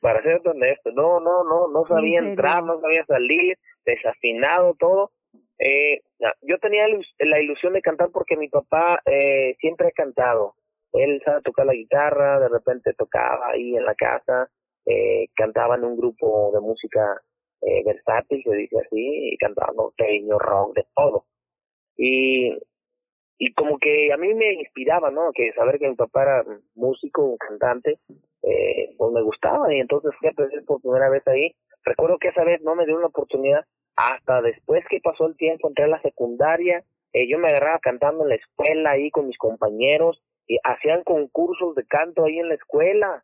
para 0.00 0.22
ser 0.22 0.40
honesto, 0.44 0.92
no, 0.92 1.20
no, 1.20 1.44
no, 1.44 1.68
no 1.68 1.86
sabía 1.86 2.18
entrar, 2.18 2.62
no 2.62 2.80
sabía 2.80 3.04
salir, 3.06 3.56
desafinado 3.84 4.74
todo. 4.78 5.12
Eh, 5.58 6.00
yo 6.42 6.58
tenía 6.58 6.86
la 7.18 7.40
ilusión 7.40 7.72
de 7.72 7.82
cantar 7.82 8.10
porque 8.12 8.36
mi 8.36 8.48
papá 8.48 9.00
eh, 9.06 9.56
siempre 9.60 9.88
ha 9.88 9.92
cantado. 9.92 10.54
Él 10.92 11.20
sabe 11.24 11.42
tocar 11.42 11.66
la 11.66 11.74
guitarra, 11.74 12.40
de 12.40 12.48
repente 12.48 12.94
tocaba 12.94 13.50
ahí 13.50 13.76
en 13.76 13.84
la 13.84 13.94
casa, 13.94 14.48
eh, 14.86 15.26
cantaba 15.34 15.76
en 15.76 15.84
un 15.84 15.96
grupo 15.96 16.50
de 16.52 16.60
música 16.60 17.20
eh, 17.60 17.82
versátil, 17.84 18.42
se 18.42 18.54
dice 18.54 18.76
así, 18.78 19.32
y 19.32 19.36
cantaba 19.36 19.72
norteño, 19.74 20.38
rock, 20.38 20.74
de 20.76 20.86
todo. 20.94 21.26
Y, 21.96 22.56
y 23.38 23.52
como 23.54 23.78
que 23.78 24.12
a 24.12 24.16
mí 24.16 24.34
me 24.34 24.52
inspiraba, 24.54 25.10
¿no? 25.10 25.30
Que 25.32 25.52
saber 25.52 25.78
que 25.78 25.88
mi 25.88 25.94
papá 25.94 26.22
era 26.22 26.44
músico, 26.74 27.22
un 27.22 27.36
cantante, 27.38 27.98
eh, 28.42 28.94
pues 28.96 29.12
me 29.12 29.22
gustaba 29.22 29.72
y 29.72 29.80
entonces 29.80 30.12
fui 30.18 30.28
a 30.28 30.32
aprender 30.32 30.64
por 30.64 30.80
primera 30.80 31.08
vez 31.08 31.26
ahí. 31.26 31.54
Recuerdo 31.84 32.18
que 32.18 32.28
esa 32.28 32.44
vez 32.44 32.60
no 32.62 32.74
me 32.74 32.84
dio 32.84 32.96
una 32.96 33.06
oportunidad, 33.06 33.64
hasta 33.96 34.42
después 34.42 34.84
que 34.90 35.00
pasó 35.00 35.26
el 35.26 35.36
tiempo, 35.36 35.68
entré 35.68 35.84
a 35.84 35.88
la 35.88 36.02
secundaria, 36.02 36.84
eh, 37.12 37.28
yo 37.28 37.38
me 37.38 37.48
agarraba 37.48 37.78
cantando 37.78 38.24
en 38.24 38.30
la 38.30 38.34
escuela 38.34 38.90
ahí 38.90 39.10
con 39.10 39.26
mis 39.26 39.38
compañeros, 39.38 40.22
y 40.48 40.58
hacían 40.64 41.04
concursos 41.04 41.74
de 41.74 41.84
canto 41.86 42.24
ahí 42.24 42.38
en 42.38 42.48
la 42.48 42.54
escuela, 42.54 43.22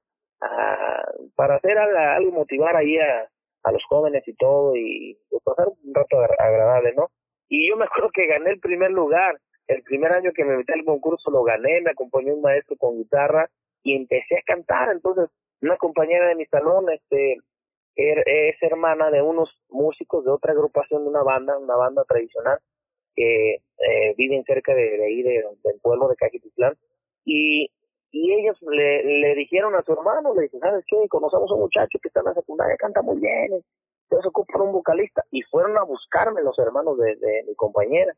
para 1.37 1.57
hacer 1.57 1.79
algo, 1.79 2.33
motivar 2.33 2.77
ahí 2.77 2.99
a, 2.99 3.29
a, 3.63 3.73
los 3.73 3.83
jóvenes 3.89 4.23
y 4.27 4.35
todo 4.35 4.77
y 4.77 5.19
pues, 5.31 5.43
pasar 5.43 5.69
un 5.69 5.95
rato 5.95 6.19
agradable, 6.21 6.93
¿no? 6.95 7.11
Y 7.49 7.69
yo 7.69 7.77
me 7.77 7.85
acuerdo 7.85 8.11
que 8.13 8.27
gané 8.27 8.51
el 8.51 8.61
primer 8.61 8.91
lugar, 8.91 9.39
el 9.67 9.83
primer 9.83 10.13
año 10.13 10.33
que 10.35 10.45
me 10.45 10.57
metí 10.57 10.73
al 10.73 10.85
concurso 10.85 11.31
lo 11.31 11.43
gané, 11.43 11.81
me 11.83 11.91
acompañó 11.91 12.35
un 12.35 12.43
maestro 12.43 12.77
con 12.77 12.97
guitarra 12.97 13.49
y 13.83 13.97
empecé 13.97 14.39
a 14.39 14.43
cantar, 14.47 14.91
entonces 14.93 15.31
una 15.63 15.77
compañera 15.77 16.29
de 16.29 16.35
mi 16.35 16.47
salón, 16.47 16.87
este, 16.91 17.39
er, 17.97 18.23
es 18.27 18.63
hermana 18.63 19.11
de 19.11 19.23
unos 19.23 19.51
músicos 19.71 20.25
de 20.25 20.31
otra 20.31 20.53
agrupación 20.53 21.05
de 21.05 21.11
una 21.11 21.23
banda, 21.23 21.59
una 21.59 21.77
banda 21.77 22.05
tradicional, 22.05 22.59
que 23.15 23.55
eh, 23.55 24.15
viven 24.17 24.45
cerca 24.45 24.75
de, 24.75 25.05
ahí, 25.05 25.23
del 25.23 25.81
pueblo 25.81 26.09
de 26.09 26.17
Cajititlán, 26.17 26.75
y 27.25 27.71
y 28.17 28.33
ellos 28.33 28.57
le, 28.63 29.03
le 29.03 29.35
dijeron 29.35 29.75
a 29.75 29.83
su 29.83 29.93
hermano, 29.93 30.35
le 30.35 30.43
dijeron, 30.43 30.61
¿sabes 30.61 30.85
qué? 30.87 31.09
Conocemos 31.09 31.51
a 31.51 31.55
un 31.55 31.63
muchacho 31.63 31.99
que 32.01 32.07
está 32.07 32.21
en 32.21 32.27
la 32.27 32.35
secundaria, 32.35 32.77
canta 32.77 33.03
muy 33.03 33.19
bien, 33.19 33.61
entonces 34.05 34.29
ocupa 34.29 34.63
un 34.63 34.71
vocalista. 34.71 35.25
Y 35.33 35.43
fueron 35.43 35.77
a 35.77 35.83
buscarme 35.83 36.41
los 36.43 36.57
hermanos 36.61 36.97
de 36.97 37.45
mi 37.45 37.57
compañera. 37.57 38.15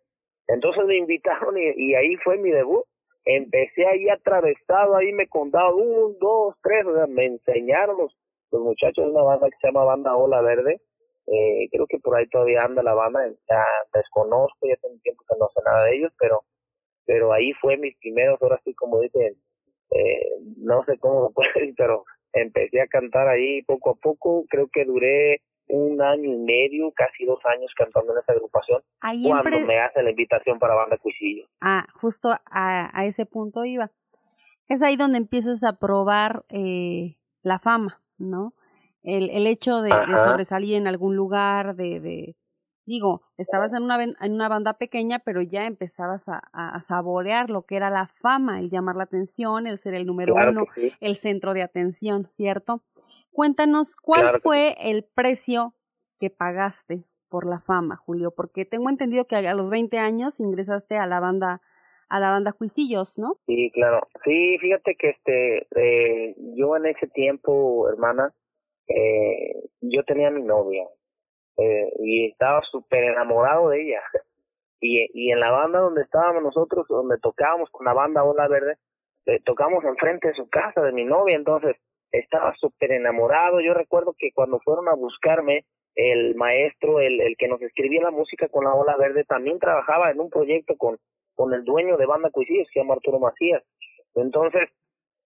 Entonces 0.49 0.85
me 0.85 0.97
invitaron 0.97 1.57
y, 1.59 1.95
ahí 1.95 2.17
fue 2.17 2.39
mi 2.39 2.51
debut. 2.51 2.85
Empecé 3.25 3.87
ahí 3.87 4.09
atravesado, 4.09 4.97
ahí 4.97 5.13
me 5.13 5.27
contaban 5.27 5.75
un, 5.75 6.17
dos, 6.21 6.55
tres, 6.63 6.87
o 6.87 6.95
sea, 6.95 7.07
me 7.09 7.27
enseñaron 7.27 7.99
los, 7.99 8.17
los 8.53 8.63
muchachos 8.63 9.05
de 9.05 9.11
una 9.11 9.23
banda 9.23 9.49
que 9.49 9.57
se 9.61 9.67
llama 9.67 9.85
Banda 9.85 10.17
Ola 10.17 10.41
Verde. 10.43 10.81
Eh, 11.27 11.69
creo 11.73 11.87
que 11.89 11.99
por 11.99 12.17
ahí 12.17 12.29
todavía 12.29 12.63
anda 12.63 12.85
la 12.85 12.95
banda, 12.95 13.29
ya 13.51 13.65
desconozco, 13.93 14.69
ya 14.69 14.77
tengo 14.77 14.97
tiempo 15.03 15.25
que 15.29 15.37
no 15.41 15.49
sé 15.49 15.61
nada 15.65 15.87
de 15.87 15.97
ellos, 15.97 16.13
pero 16.21 16.43
pero 17.07 17.33
ahí 17.33 17.53
fue 17.55 17.77
mis 17.79 17.97
primeros, 17.99 18.43
ahora 18.43 18.61
sí 18.65 18.75
como 18.75 19.01
dicen, 19.01 19.37
eh, 19.91 20.29
no 20.59 20.85
sé 20.85 20.99
cómo 20.99 21.31
fue, 21.35 21.47
pero 21.77 22.05
empecé 22.33 22.81
a 22.81 22.89
cantar 22.89 23.29
ahí 23.29 23.63
poco 23.63 23.91
a 23.91 23.95
poco, 23.95 24.45
creo 24.49 24.69
que 24.73 24.85
duré 24.85 25.41
un 25.69 26.01
año 26.01 26.33
y 26.33 26.37
medio, 26.37 26.93
casi 26.93 27.25
dos 27.25 27.41
años 27.45 27.73
cantando 27.77 28.13
en 28.13 28.19
esa 28.21 28.33
agrupación, 28.33 28.83
cuando 29.01 29.67
me 29.67 29.79
hace 29.79 30.03
la 30.03 30.11
invitación 30.11 30.59
para 30.59 30.75
Banda 30.75 30.97
Cuisillo. 30.99 31.47
Ah, 31.61 31.87
justo 31.95 32.31
a, 32.31 32.41
a, 32.99 33.07
ese 33.07 33.27
punto 33.27 33.65
iba. 33.65 33.91
Es 34.69 34.83
ahí 34.83 34.97
donde 34.97 35.19
empiezas 35.19 35.63
a 35.65 35.79
probar 35.79 36.45
eh, 36.49 37.17
la 37.43 37.59
fama, 37.59 38.03
¿no? 38.19 38.55
El, 39.03 39.31
el 39.31 39.47
hecho 39.47 39.83
de, 39.83 39.91
de, 39.91 40.19
sobresalir 40.19 40.75
en 40.75 40.89
algún 40.89 41.15
lugar, 41.15 41.77
de, 41.77 42.01
de, 42.01 42.37
Digo, 42.87 43.23
estabas 43.37 43.73
en 43.73 43.83
una, 43.83 44.01
en 44.03 44.33
una 44.33 44.49
banda 44.49 44.75
pequeña, 44.75 45.19
pero 45.19 45.43
ya 45.43 45.67
empezabas 45.67 46.29
a, 46.29 46.41
a, 46.53 46.81
saborear 46.81 47.51
lo 47.51 47.63
que 47.63 47.77
era 47.77 47.91
la 47.91 48.07
fama, 48.07 48.61
el 48.61 48.71
llamar 48.71 48.95
la 48.95 49.03
atención, 49.03 49.67
el 49.67 49.79
ser 49.79 49.95
el 49.95 50.07
número 50.07 50.35
uno, 50.35 50.67
el 51.01 51.17
centro 51.17 51.53
de 51.53 51.63
atención, 51.63 52.27
¿cierto? 52.29 52.83
Cuéntanos, 53.37 53.97
¿cuál 53.97 54.41
fue 54.41 54.77
el 54.81 55.05
precio 55.05 55.75
que 56.19 56.31
pagaste 56.31 57.05
por 57.29 57.47
la 57.47 57.61
fama, 57.61 57.97
Julio? 57.97 58.31
Porque 58.35 58.65
tengo 58.65 58.89
entendido 58.89 59.27
que 59.27 59.37
a 59.37 59.55
los 59.55 59.69
20 59.69 59.99
años 59.99 60.41
ingresaste 60.41 60.97
a 60.97 61.05
la 61.05 61.21
banda 61.21 61.61
a 62.09 62.19
la 62.19 62.31
banda 62.31 62.53
Juicillos, 62.53 63.19
¿no? 63.19 63.37
Sí, 63.47 63.71
claro. 63.75 64.09
Sí, 64.25 64.57
fíjate 64.59 64.95
que 64.95 65.11
este 65.11 65.67
eh, 65.77 66.35
yo 66.57 66.79
en 66.79 66.87
ese 66.87 67.09
tiempo, 67.09 67.91
hermana, 67.91 68.33
eh, 68.89 69.69
yo 69.83 70.03
tenía 70.05 70.31
mi 70.31 70.41
novia 70.41 70.89
eh, 71.59 71.93
y 71.99 72.31
estaba 72.31 72.63
súper 72.63 73.05
enamorado 73.05 73.69
de 73.69 73.83
ella. 73.83 74.01
Y, 74.79 75.09
y 75.15 75.33
en 75.33 75.41
la 75.41 75.51
banda 75.51 75.81
donde 75.81 76.03
estábamos 76.03 76.43
nosotros, 76.43 76.87
donde 76.87 77.17
tocábamos 77.17 77.71
con 77.71 77.87
la 77.87 77.95
banda 77.95 78.23
Ola 78.25 78.47
Verde, 78.47 78.77
eh, 79.25 79.41
tocamos 79.43 79.83
enfrente 79.85 80.29
de 80.29 80.35
su 80.35 80.51
casa, 80.51 80.83
de 80.83 80.93
mi 80.93 81.05
novia, 81.07 81.35
entonces 81.35 81.77
estaba 82.13 82.55
súper 82.57 82.93
enamorado. 82.93 83.61
Yo 83.61 83.75
recuerdo 83.75 84.15
que 84.19 84.33
cuando 84.33 84.61
fueron 84.61 84.89
a 84.89 84.95
buscarme, 84.95 85.65
el 85.95 86.35
maestro, 86.35 87.01
el, 87.01 87.21
el 87.21 87.37
que 87.37 87.49
nos 87.49 87.61
escribía 87.63 88.03
la 88.03 88.11
música 88.11 88.49
con 88.49 88.65
la 88.65 88.75
Ola 88.75 88.97
Verde, 88.99 89.25
también 89.25 89.59
trabajaba 89.59 90.11
en 90.11 90.21
un 90.21 90.29
proyecto 90.29 90.77
con, 90.77 90.99
con 91.35 91.55
el 91.55 91.65
dueño 91.65 91.97
de 91.97 92.07
Banda 92.07 92.31
Cuisillos, 92.31 92.67
que 92.69 92.75
se 92.75 92.81
llama 92.81 92.95
Arturo 92.95 93.19
Macías. 93.19 93.63
Entonces, 94.15 94.69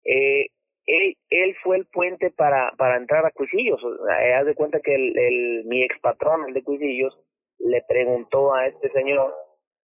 eh, 0.05 0.47
él, 0.85 1.15
él 1.29 1.55
fue 1.63 1.77
el 1.77 1.85
puente 1.87 2.31
para, 2.31 2.71
para 2.77 2.97
entrar 2.97 3.25
a 3.25 3.31
Cuisillos. 3.31 3.81
Eh, 4.19 4.33
haz 4.33 4.45
de 4.45 4.55
cuenta 4.55 4.79
que 4.81 4.93
el, 4.93 5.17
el, 5.17 5.65
mi 5.65 5.83
ex 5.83 5.99
patrón, 5.99 6.45
el 6.47 6.53
de 6.53 6.63
Cuisillos, 6.63 7.17
le 7.57 7.83
preguntó 7.87 8.53
a 8.53 8.67
este 8.67 8.91
señor, 8.91 9.33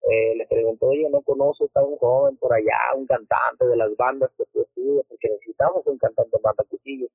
eh, 0.08 0.34
le 0.36 0.46
preguntó, 0.46 0.86
oye, 0.86 1.08
¿no 1.10 1.20
conoces 1.22 1.70
a 1.74 1.84
un 1.84 1.96
joven 1.98 2.36
por 2.38 2.52
allá, 2.52 2.78
un 2.96 3.06
cantante 3.06 3.66
de 3.66 3.76
las 3.76 3.94
bandas 3.96 4.30
que 4.36 4.44
tú 4.52 4.62
estudias? 4.62 5.04
Porque 5.08 5.28
necesitamos 5.28 5.86
un 5.86 5.98
cantante 5.98 6.36
de 6.36 6.42
banda 6.42 6.64
Cuisillos. 6.68 7.10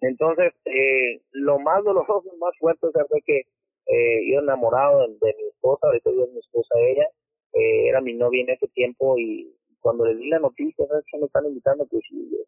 Entonces, 0.00 0.52
eh, 0.64 1.20
lo 1.32 1.58
más 1.58 1.82
doloroso, 1.84 2.24
más 2.38 2.56
fuerte 2.58 2.86
fue 3.08 3.20
que 3.22 3.42
eh, 3.86 4.32
yo 4.32 4.40
enamorado 4.40 5.00
de, 5.00 5.34
mi 5.36 5.48
esposa, 5.48 5.86
ahorita 5.86 6.10
yo 6.10 6.24
es 6.24 6.32
mi 6.32 6.38
esposa 6.38 6.74
ella, 6.78 7.06
eh, 7.54 7.88
era 7.88 8.00
mi 8.00 8.14
novia 8.14 8.42
en 8.42 8.50
ese 8.50 8.68
tiempo 8.68 9.18
y 9.18 9.54
cuando 9.80 10.04
le 10.04 10.14
di 10.16 10.28
la 10.28 10.38
noticia, 10.38 10.86
¿sabes 10.86 11.04
que 11.10 11.18
me 11.18 11.26
están 11.26 11.46
invitando 11.46 11.84
a 11.84 11.88
Cuisillos? 11.88 12.46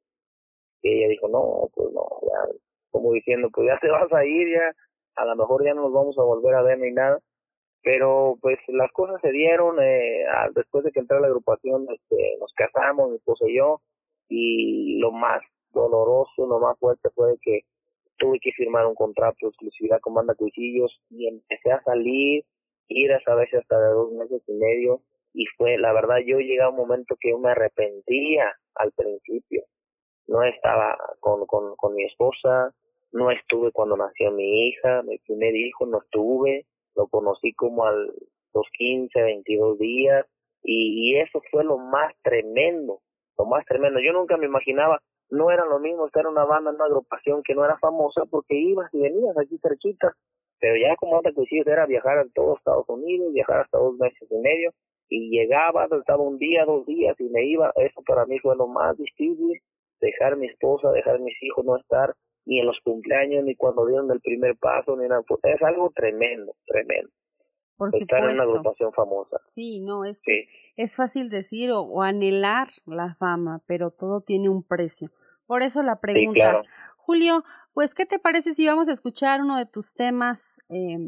Y 0.82 0.98
ella 0.98 1.08
dijo, 1.08 1.28
no, 1.28 1.70
pues 1.74 1.92
no, 1.92 2.06
ya, 2.22 2.54
como 2.90 3.12
diciendo, 3.12 3.48
pues 3.52 3.68
ya 3.68 3.78
te 3.80 3.88
vas 3.88 4.12
a 4.12 4.24
ir, 4.24 4.48
ya, 4.52 4.74
a 5.16 5.24
lo 5.24 5.36
mejor 5.36 5.64
ya 5.64 5.74
no 5.74 5.82
nos 5.82 5.92
vamos 5.92 6.18
a 6.18 6.22
volver 6.22 6.54
a 6.54 6.62
ver 6.62 6.78
ni 6.78 6.92
nada, 6.92 7.20
pero 7.82 8.36
pues 8.40 8.58
las 8.68 8.90
cosas 8.92 9.20
se 9.22 9.32
dieron, 9.32 9.76
eh, 9.80 10.24
después 10.54 10.84
de 10.84 10.92
que 10.92 11.00
entré 11.00 11.16
a 11.16 11.20
la 11.20 11.28
agrupación, 11.28 11.86
este, 11.90 12.36
nos 12.38 12.52
casamos, 12.54 13.10
mi 13.10 13.16
esposa 13.16 13.44
y 13.48 13.56
yo, 13.56 13.80
y 14.28 14.98
lo 14.98 15.12
más 15.12 15.40
doloroso, 15.72 16.46
lo 16.46 16.58
más 16.58 16.78
fuerte 16.78 17.08
fue 17.14 17.36
que 17.40 17.60
tuve 18.18 18.38
que 18.40 18.52
firmar 18.52 18.86
un 18.86 18.94
contrato 18.94 19.36
de 19.42 19.48
exclusividad 19.48 20.00
con 20.00 20.14
Banda 20.14 20.34
Cuchillos 20.34 21.00
y 21.08 21.26
empecé 21.26 21.72
a 21.72 21.82
salir, 21.82 22.44
ir 22.88 23.12
a 23.12 23.34
veces 23.34 23.60
hasta 23.60 23.80
de 23.80 23.88
dos 23.94 24.12
meses 24.12 24.42
y 24.46 24.52
medio, 24.52 25.00
y 25.32 25.46
fue, 25.56 25.78
la 25.78 25.92
verdad, 25.92 26.18
yo 26.26 26.38
llegué 26.38 26.60
a 26.60 26.68
un 26.68 26.76
momento 26.76 27.16
que 27.18 27.30
yo 27.30 27.38
me 27.38 27.50
arrepentía 27.50 28.52
al 28.74 28.92
principio. 28.92 29.64
No 30.26 30.42
estaba 30.42 30.96
con, 31.20 31.46
con, 31.46 31.76
con 31.76 31.94
mi 31.94 32.04
esposa, 32.04 32.74
no 33.12 33.30
estuve 33.30 33.72
cuando 33.72 33.96
nació 33.96 34.32
mi 34.32 34.68
hija, 34.68 35.02
mi 35.02 35.18
primer 35.18 35.54
hijo 35.56 35.86
no 35.86 35.98
estuve, 36.02 36.66
lo 37.00 37.06
conocí 37.08 37.52
como 37.54 37.86
a 37.86 37.92
los 37.92 38.66
15, 38.76 39.22
22 39.22 39.78
días, 39.78 40.26
y, 40.62 41.12
y 41.12 41.20
eso 41.20 41.40
fue 41.50 41.64
lo 41.64 41.78
más 41.78 42.12
tremendo, 42.22 43.00
lo 43.38 43.46
más 43.46 43.64
tremendo. 43.64 44.00
Yo 44.00 44.12
nunca 44.12 44.36
me 44.36 44.46
imaginaba, 44.46 45.00
no 45.30 45.50
era 45.50 45.64
lo 45.64 45.78
mismo 45.78 46.06
estar 46.06 46.24
en 46.24 46.32
una 46.32 46.44
banda, 46.44 46.70
en 46.70 46.76
una 46.76 46.84
agrupación 46.84 47.42
que 47.42 47.54
no 47.54 47.64
era 47.64 47.78
famosa, 47.78 48.24
porque 48.30 48.54
ibas 48.56 48.92
y 48.92 49.00
venías 49.00 49.36
aquí 49.38 49.58
cerquita, 49.62 50.14
pero 50.60 50.76
ya 50.76 50.94
como 50.96 51.16
antes 51.16 51.34
que 51.34 51.62
era 51.64 51.86
viajar 51.86 52.18
a 52.18 52.26
todos 52.34 52.58
Estados 52.58 52.88
Unidos, 52.88 53.32
viajar 53.32 53.60
hasta 53.60 53.78
dos 53.78 53.96
meses 53.96 54.28
y 54.30 54.36
medio, 54.36 54.72
y 55.08 55.30
llegaba, 55.30 55.86
estaba 55.90 56.22
un 56.22 56.38
día, 56.38 56.64
dos 56.66 56.84
días 56.86 57.18
y 57.18 57.24
me 57.30 57.44
iba, 57.46 57.72
eso 57.76 58.02
para 58.06 58.26
mí 58.26 58.38
fue 58.40 58.54
lo 58.56 58.68
más 58.68 58.96
difícil, 58.98 59.60
dejar 60.00 60.34
a 60.34 60.36
mi 60.36 60.46
esposa, 60.46 60.92
dejar 60.92 61.16
a 61.16 61.18
mis 61.18 61.42
hijos, 61.42 61.64
no 61.64 61.76
estar 61.76 62.14
ni 62.50 62.58
en 62.58 62.66
los 62.66 62.80
cumpleaños, 62.82 63.44
ni 63.44 63.54
cuando 63.54 63.86
dieron 63.86 64.10
el 64.10 64.20
primer 64.20 64.56
paso, 64.56 64.96
ni 64.96 65.06
nada, 65.06 65.22
es 65.44 65.62
algo 65.62 65.92
tremendo, 65.94 66.56
tremendo. 66.66 67.12
Por 67.76 67.94
estar 67.94 68.24
en 68.24 68.34
una 68.34 68.42
agrupación 68.42 68.92
famosa. 68.92 69.40
Sí, 69.46 69.78
no, 69.80 70.04
es 70.04 70.20
que 70.20 70.48
es 70.76 70.96
fácil 70.96 71.30
decir 71.30 71.70
o, 71.72 72.02
anhelar 72.02 72.68
la 72.86 73.14
fama, 73.14 73.62
pero 73.66 73.92
todo 73.92 74.20
tiene 74.20 74.48
un 74.48 74.64
precio. 74.64 75.12
Por 75.46 75.62
eso 75.62 75.84
la 75.84 76.00
pregunta, 76.00 76.62
Julio, 76.96 77.44
pues, 77.72 77.94
¿qué 77.94 78.04
te 78.04 78.18
parece 78.18 78.52
si 78.52 78.66
vamos 78.66 78.88
a 78.88 78.92
escuchar 78.92 79.40
uno 79.40 79.56
de 79.56 79.66
tus 79.66 79.94
temas? 79.94 80.60
Eh, 80.68 80.98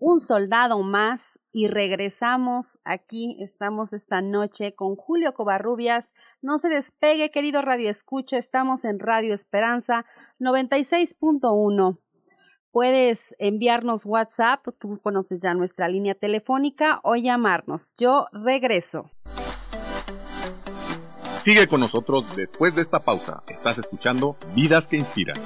un 0.00 0.20
soldado 0.20 0.82
más 0.82 1.38
y 1.52 1.68
regresamos. 1.68 2.78
Aquí 2.84 3.36
estamos 3.40 3.92
esta 3.92 4.20
noche 4.20 4.74
con 4.74 4.96
Julio 4.96 5.34
Covarrubias. 5.34 6.14
No 6.42 6.58
se 6.58 6.68
despegue, 6.68 7.30
querido 7.30 7.62
Radio 7.62 7.88
Escucha. 7.90 8.36
Estamos 8.36 8.84
en 8.84 8.98
Radio 8.98 9.32
Esperanza 9.34 10.04
96.1. 10.40 11.98
Puedes 12.70 13.34
enviarnos 13.38 14.04
WhatsApp, 14.04 14.66
tú 14.78 15.00
conoces 15.02 15.38
ya 15.40 15.54
nuestra 15.54 15.88
línea 15.88 16.14
telefónica 16.14 17.00
o 17.04 17.16
llamarnos. 17.16 17.94
Yo 17.96 18.26
regreso. 18.32 19.10
Sigue 21.38 21.68
con 21.68 21.80
nosotros 21.80 22.36
después 22.36 22.74
de 22.74 22.82
esta 22.82 23.00
pausa. 23.00 23.42
Estás 23.48 23.78
escuchando 23.78 24.36
Vidas 24.54 24.88
que 24.88 24.96
Inspiran. 24.96 25.36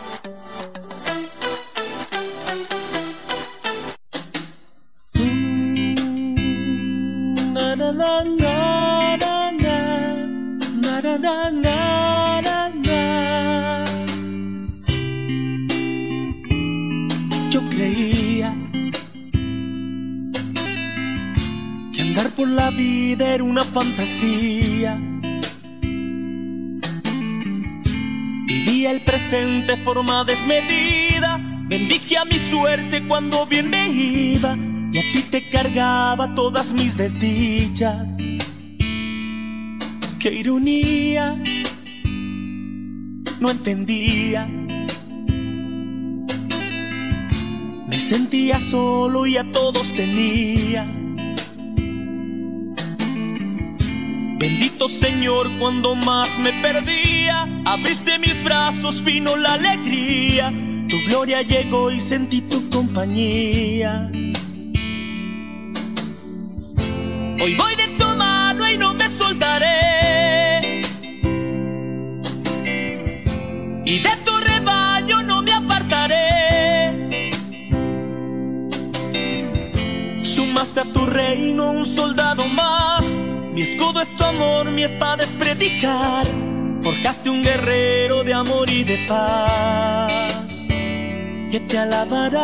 La 22.47 22.71
vida 22.71 23.35
era 23.35 23.45
una 23.45 23.65
fantasía. 23.65 24.99
Vivía 28.47 28.91
el 28.91 29.03
presente 29.05 29.77
forma 29.79 30.25
desmedida. 30.25 31.39
Bendije 31.69 32.19
a 32.19 32.25
mi 32.25 32.39
suerte 32.39 33.07
cuando 33.07 33.47
bien 33.47 33.71
me 33.71 33.89
iba 33.89 34.57
y 34.93 34.99
a 34.99 35.13
ti 35.13 35.23
te 35.31 35.49
cargaba 35.51 36.35
todas 36.35 36.73
mis 36.73 36.97
desdichas. 36.97 38.19
Qué 40.19 40.35
ironía, 40.35 41.41
no 43.41 43.51
entendía. 43.51 44.47
Me 47.89 47.99
sentía 47.99 48.59
solo 48.59 49.27
y 49.27 49.37
a 49.37 49.51
todos 49.51 49.93
tenía. 49.93 50.87
Bendito 54.41 54.89
Señor, 54.89 55.51
cuando 55.59 55.95
más 55.95 56.39
me 56.39 56.51
perdía, 56.63 57.47
abriste 57.67 58.19
mis 58.19 58.43
brazos, 58.43 59.05
vino 59.05 59.37
la 59.37 59.53
alegría. 59.53 60.51
Tu 60.89 60.97
gloria 61.09 61.43
llegó 61.43 61.91
y 61.91 62.01
sentí 62.01 62.41
tu 62.41 62.71
compañía. 62.71 64.11
Hoy 67.39 67.55
voy 67.55 67.77
de 67.77 67.89
tu 67.99 68.07
mano 68.17 68.67
y 68.67 68.79
no 68.79 68.95
me 68.95 69.11
soltaré. 69.11 70.81
Y 73.85 73.99
de 73.99 74.17
tu 74.25 74.39
rebaño 74.39 75.23
no 75.23 75.43
me 75.43 75.53
apartaré. 75.53 77.31
Sumaste 80.23 80.81
a 80.81 80.85
tu 80.85 81.05
reino 81.05 81.73
un 81.73 81.85
soldado 81.85 82.47
más. 82.49 82.90
Mi 83.61 83.67
escudo 83.67 84.01
es 84.01 84.17
tu 84.17 84.25
amor, 84.25 84.71
mi 84.71 84.85
espada 84.85 85.23
es 85.23 85.29
predicar. 85.33 86.25
Forjaste 86.81 87.29
un 87.29 87.45
guerrero 87.45 88.25
de 88.25 88.33
amor 88.33 88.71
y 88.71 88.85
de 88.85 89.05
paz. 89.07 90.65
Que 90.67 91.61
te 91.69 91.77
alabará 91.77 92.39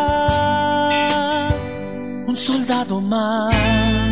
un 2.27 2.37
soldado 2.37 3.01
más. 3.01 4.06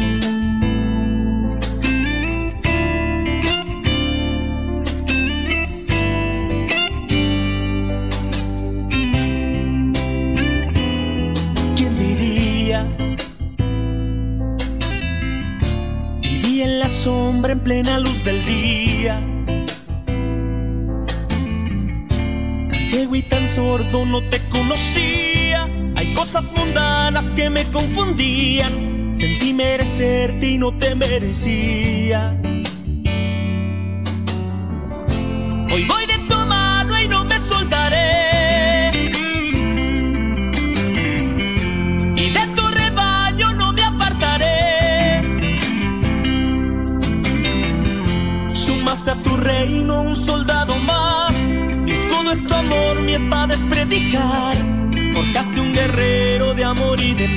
En 17.55 17.61
plena 17.61 18.01
luz 18.01 18.25
del 18.25 18.45
día. 18.45 19.21
Tan 22.69 22.81
ciego 22.81 23.15
y 23.15 23.23
tan 23.23 23.47
sordo 23.47 24.05
no 24.05 24.29
te 24.29 24.41
conocía. 24.49 25.69
Hay 25.95 26.15
cosas 26.15 26.53
mundanas 26.53 27.33
que 27.33 27.51
me 27.51 27.63
confundían. 27.67 29.15
Sentí 29.15 29.53
merecerte 29.53 30.49
y 30.49 30.59
no 30.59 30.77
te 30.77 30.97
merecía. 30.97 32.37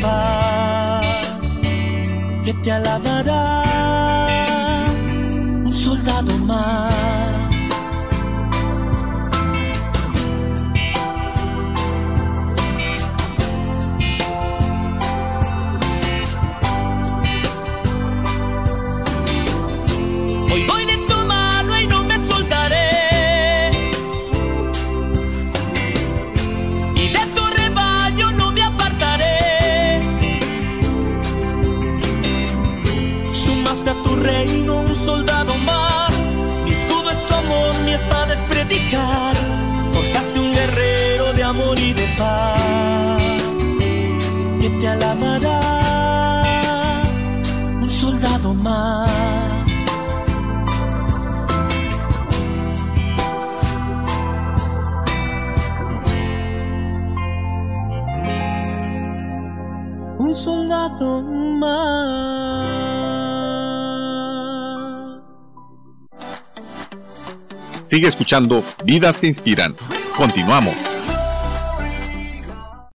Paz. 0.02 1.60
Que 2.44 2.54
te 2.54 2.72
alabará 2.72 3.67
Sigue 67.98 68.10
escuchando 68.10 68.62
Vidas 68.86 69.18
que 69.18 69.26
Inspiran. 69.26 69.74
Continuamos. 70.16 70.76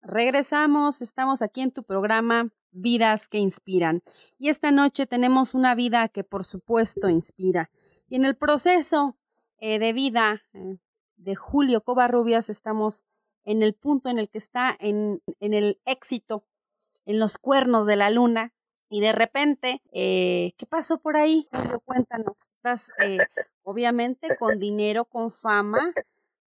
Regresamos, 0.02 1.00
estamos 1.00 1.40
aquí 1.40 1.62
en 1.62 1.70
tu 1.70 1.84
programa 1.84 2.50
Vidas 2.70 3.26
que 3.26 3.38
Inspiran. 3.38 4.02
Y 4.38 4.50
esta 4.50 4.72
noche 4.72 5.06
tenemos 5.06 5.54
una 5.54 5.74
vida 5.74 6.08
que 6.08 6.22
por 6.22 6.44
supuesto 6.44 7.08
inspira. 7.08 7.70
Y 8.10 8.16
en 8.16 8.26
el 8.26 8.36
proceso 8.36 9.16
eh, 9.56 9.78
de 9.78 9.94
vida 9.94 10.42
eh, 10.52 10.76
de 11.16 11.34
Julio 11.34 11.82
Covarrubias 11.82 12.50
estamos 12.50 13.06
en 13.44 13.62
el 13.62 13.72
punto 13.72 14.10
en 14.10 14.18
el 14.18 14.28
que 14.28 14.36
está 14.36 14.76
en, 14.78 15.22
en 15.38 15.54
el 15.54 15.80
éxito, 15.86 16.44
en 17.06 17.18
los 17.18 17.38
cuernos 17.38 17.86
de 17.86 17.96
la 17.96 18.10
luna. 18.10 18.52
Y 18.90 19.00
de 19.00 19.12
repente, 19.12 19.81
eh, 19.92 20.53
¿qué 20.59 20.66
pasó 20.66 20.98
por 20.98 21.16
ahí? 21.16 21.48
Julio, 21.53 21.81
cuéntanos. 21.81 22.50
Estás 22.57 22.92
eh, 23.03 23.18
obviamente 23.62 24.37
con 24.37 24.59
dinero, 24.59 25.05
con 25.07 25.31
fama. 25.31 25.94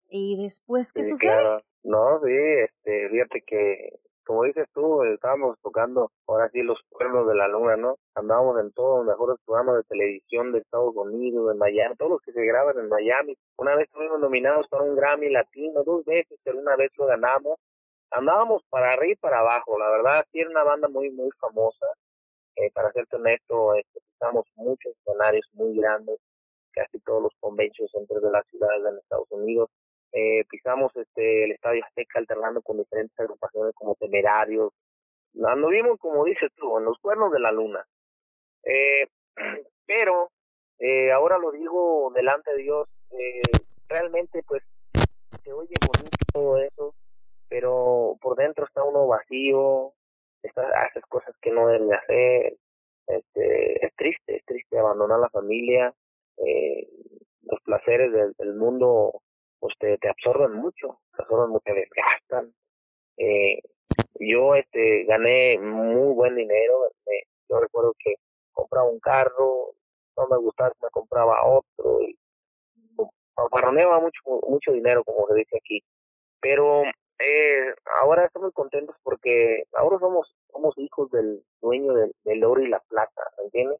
¿Y 0.08 0.42
después 0.42 0.92
qué 0.92 1.04
sucede? 1.04 1.62
No, 1.82 2.20
sí, 2.24 2.32
este, 2.32 3.08
fíjate 3.10 3.42
que 3.42 4.00
como 4.30 4.44
dices 4.44 4.68
tú, 4.72 5.02
estábamos 5.02 5.58
tocando 5.60 6.12
ahora 6.28 6.48
sí 6.50 6.62
los 6.62 6.78
cuernos 6.88 7.26
de 7.26 7.34
la 7.34 7.48
luna, 7.48 7.76
¿no? 7.76 7.96
Andábamos 8.14 8.60
en 8.60 8.70
todos 8.70 8.98
los 8.98 9.06
mejores 9.06 9.36
programas 9.44 9.78
de 9.78 9.82
televisión 9.82 10.52
de 10.52 10.60
Estados 10.60 10.94
Unidos, 10.94 11.48
de 11.48 11.54
Miami, 11.54 11.96
todos 11.96 12.12
los 12.12 12.20
que 12.20 12.32
se 12.32 12.44
graban 12.44 12.78
en 12.78 12.88
Miami. 12.88 13.36
Una 13.56 13.74
vez 13.74 13.88
estuvimos 13.88 14.20
nominados 14.20 14.68
para 14.68 14.84
un 14.84 14.94
Grammy 14.94 15.30
latino, 15.30 15.82
dos 15.82 16.04
veces, 16.04 16.38
pero 16.44 16.60
una 16.60 16.76
vez 16.76 16.92
lo 16.96 17.06
ganamos. 17.06 17.58
Andábamos 18.12 18.62
para 18.70 18.92
arriba 18.92 19.14
y 19.14 19.16
para 19.16 19.40
abajo, 19.40 19.76
la 19.76 19.90
verdad, 19.90 20.24
sí 20.30 20.38
era 20.38 20.50
una 20.50 20.62
banda 20.62 20.86
muy, 20.86 21.10
muy 21.10 21.30
famosa. 21.40 21.86
Eh, 22.56 22.70
para 22.72 22.92
serte 22.92 23.16
honesto, 23.16 23.72
pisamos 24.12 24.46
muchos 24.56 24.92
escenarios 24.92 25.46
muy 25.52 25.76
grandes, 25.76 26.18
casi 26.72 26.98
todos 27.00 27.22
los 27.22 27.32
conventions 27.40 27.90
centros 27.90 28.22
de 28.22 28.30
las 28.30 28.46
ciudades 28.48 28.82
de 28.84 28.98
Estados 28.98 29.30
Unidos 29.30 29.70
eh, 30.12 30.44
pisamos 30.48 30.94
este 30.96 31.44
el 31.44 31.52
Estadio 31.52 31.84
Azteca 31.84 32.18
alternando 32.18 32.62
con 32.62 32.78
diferentes 32.78 33.18
agrupaciones 33.18 33.74
como 33.74 33.94
Temerarios. 33.94 34.72
vimos 35.32 35.98
como 35.98 36.24
dices 36.24 36.50
tú, 36.56 36.78
en 36.78 36.84
los 36.84 36.98
cuernos 36.98 37.32
de 37.32 37.40
la 37.40 37.52
luna. 37.52 37.86
Eh, 38.64 39.06
pero 39.86 40.30
eh, 40.78 41.12
ahora 41.12 41.38
lo 41.38 41.52
digo 41.52 42.10
delante 42.14 42.52
de 42.52 42.62
Dios, 42.62 42.88
eh, 43.12 43.42
realmente 43.88 44.42
pues 44.46 44.62
se 45.44 45.52
oye 45.52 45.74
bonito 45.86 46.16
todo 46.32 46.58
eso, 46.58 46.94
pero 47.48 48.16
por 48.20 48.36
dentro 48.36 48.66
está 48.66 48.82
uno 48.82 49.06
vacío, 49.06 49.92
está, 50.48 50.68
haces 50.82 51.02
cosas 51.08 51.34
que 51.40 51.50
no 51.50 51.68
deben 51.68 51.92
hacer, 51.92 52.56
este, 53.06 53.86
es 53.86 53.94
triste, 53.96 54.36
es 54.36 54.44
triste 54.44 54.78
abandonar 54.78 55.20
la 55.20 55.30
familia, 55.30 55.94
eh, 56.36 56.88
los 57.42 57.60
placeres 57.62 58.12
del, 58.12 58.54
mundo 58.54 59.22
pues 59.58 59.74
te, 59.78 59.98
te 59.98 60.08
absorben 60.08 60.52
mucho, 60.52 61.00
te 61.16 61.22
absorben 61.22 61.50
mucho, 61.50 61.64
te 61.64 61.74
desgastan. 61.74 62.54
Eh, 63.16 63.60
yo 64.18 64.54
este 64.54 65.04
gané 65.04 65.58
muy 65.58 66.14
buen 66.14 66.36
dinero, 66.36 66.90
yo 67.48 67.60
recuerdo 67.60 67.94
que 67.98 68.14
compraba 68.52 68.88
un 68.88 69.00
carro, 69.00 69.74
no 70.16 70.28
me 70.28 70.36
gustaba, 70.38 70.72
me 70.82 70.88
compraba 70.90 71.46
otro, 71.46 72.02
y 72.02 72.16
parroneaba 73.50 74.00
mucho, 74.00 74.20
mucho 74.48 74.72
dinero, 74.72 75.04
como 75.04 75.26
se 75.28 75.34
dice 75.34 75.56
aquí. 75.56 75.82
Pero 76.40 76.82
eh, 77.20 77.74
ahora 78.00 78.24
estamos 78.24 78.52
contentos 78.54 78.96
porque 79.02 79.64
ahora 79.74 79.98
somos 79.98 80.34
somos 80.52 80.76
hijos 80.78 81.10
del 81.10 81.42
dueño 81.60 81.92
del, 82.24 82.44
oro 82.44 82.62
y 82.62 82.68
la 82.68 82.80
plata, 82.80 83.22
¿me 83.38 83.44
entiendes? 83.44 83.78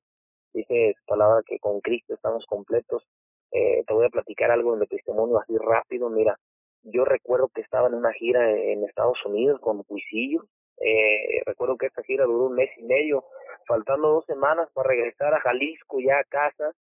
Dice 0.52 0.94
su 0.98 1.04
palabra 1.06 1.42
que 1.46 1.58
con 1.58 1.80
Cristo 1.80 2.14
estamos 2.14 2.44
completos 2.46 3.06
eh, 3.52 3.82
te 3.86 3.92
voy 3.92 4.06
a 4.06 4.10
platicar 4.10 4.50
algo 4.50 4.74
de 4.74 4.80
mi 4.80 4.86
testimonio 4.86 5.38
así 5.38 5.56
rápido. 5.58 6.08
Mira, 6.08 6.38
yo 6.82 7.04
recuerdo 7.04 7.48
que 7.48 7.60
estaba 7.60 7.88
en 7.88 7.94
una 7.94 8.12
gira 8.12 8.50
en 8.50 8.84
Estados 8.84 9.18
Unidos 9.24 9.60
con 9.60 9.82
Cuisillo. 9.84 10.44
Eh, 10.78 11.42
recuerdo 11.46 11.76
que 11.76 11.86
esta 11.86 12.02
gira 12.02 12.24
duró 12.24 12.46
un 12.46 12.54
mes 12.54 12.70
y 12.78 12.82
medio, 12.82 13.24
faltando 13.66 14.08
dos 14.08 14.24
semanas 14.26 14.68
para 14.72 14.88
regresar 14.88 15.34
a 15.34 15.40
Jalisco 15.40 15.98
ya 16.00 16.18
a 16.18 16.24
casa. 16.24 16.72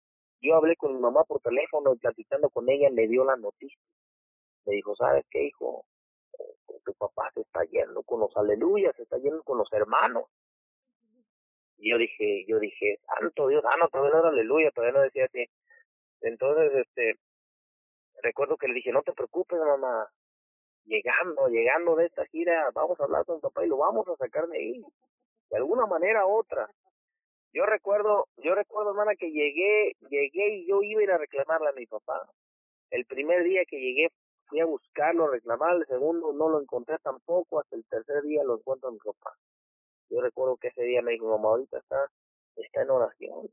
Yo 0.41 0.55
hablé 0.55 0.75
con 0.75 0.93
mi 0.93 0.99
mamá 0.99 1.23
por 1.25 1.41
teléfono 1.41 1.93
y 1.93 1.97
platicando 1.97 2.49
con 2.49 2.69
ella 2.69 2.89
me 2.91 3.07
dio 3.07 3.25
la 3.25 3.35
noticia. 3.35 3.79
Me 4.65 4.75
dijo, 4.75 4.95
¿sabes 4.95 5.25
qué, 5.31 5.45
hijo? 5.45 5.85
Tu 6.79 6.93
papá 6.93 7.31
se 7.33 7.41
está 7.41 7.63
yendo 7.65 8.03
con 8.03 8.19
los 8.19 8.35
aleluyas, 8.35 8.95
se 8.95 9.03
está 9.03 9.17
yendo 9.17 9.43
con 9.43 9.57
los 9.57 9.71
hermanos. 9.73 10.25
Y 11.77 11.91
yo 11.91 11.97
dije, 11.97 12.45
yo 12.47 12.59
dije, 12.59 12.99
santo 13.05 13.47
Dios, 13.47 13.63
ah, 13.65 13.77
no, 13.79 13.87
todavía 13.87 14.13
no 14.13 14.19
era 14.19 14.29
aleluya, 14.29 14.71
todavía 14.71 14.99
no 14.99 15.03
decía 15.03 15.25
así. 15.25 15.49
Entonces, 16.21 16.71
este, 16.75 17.19
recuerdo 18.21 18.57
que 18.57 18.67
le 18.67 18.73
dije, 18.73 18.91
no 18.91 19.01
te 19.01 19.13
preocupes, 19.13 19.59
mamá, 19.59 20.09
llegando, 20.85 21.47
llegando 21.47 21.95
de 21.95 22.07
esta 22.07 22.25
gira, 22.25 22.69
vamos 22.73 22.99
a 22.99 23.03
hablar 23.03 23.25
con 23.25 23.39
papá 23.39 23.65
y 23.65 23.69
lo 23.69 23.77
vamos 23.77 24.07
a 24.09 24.15
sacar 24.17 24.47
de 24.47 24.57
ahí, 24.57 24.83
de 25.49 25.57
alguna 25.57 25.85
manera 25.85 26.25
u 26.25 26.37
otra. 26.37 26.69
Yo 27.53 27.65
recuerdo, 27.65 28.27
yo 28.37 28.53
recuerdo, 28.53 28.91
hermana, 28.91 29.15
que 29.15 29.31
llegué, 29.31 29.93
llegué 30.09 30.55
y 30.55 30.67
yo 30.67 30.83
iba 30.83 31.01
a 31.01 31.03
ir 31.03 31.11
a 31.11 31.17
reclamarle 31.17 31.69
a 31.69 31.73
mi 31.73 31.85
papá. 31.85 32.29
El 32.91 33.05
primer 33.05 33.43
día 33.43 33.63
que 33.65 33.79
llegué 33.79 34.09
fui 34.49 34.59
a 34.59 34.65
buscarlo, 34.65 35.25
a 35.25 35.31
reclamar, 35.31 35.75
el 35.77 35.85
segundo 35.87 36.33
no 36.33 36.49
lo 36.49 36.61
encontré 36.61 36.97
tampoco, 36.99 37.59
hasta 37.59 37.75
el 37.75 37.85
tercer 37.85 38.23
día 38.23 38.43
lo 38.43 38.57
encuentro 38.57 38.89
a 38.89 38.91
mi 38.91 38.97
papá. 38.97 39.35
Yo 40.09 40.21
recuerdo 40.21 40.57
que 40.57 40.69
ese 40.69 40.83
día 40.83 41.01
me 41.01 41.11
dijo, 41.11 41.29
mamá, 41.29 41.49
ahorita 41.49 41.77
está, 41.77 42.09
está 42.55 42.81
en 42.81 42.89
oración, 42.89 43.49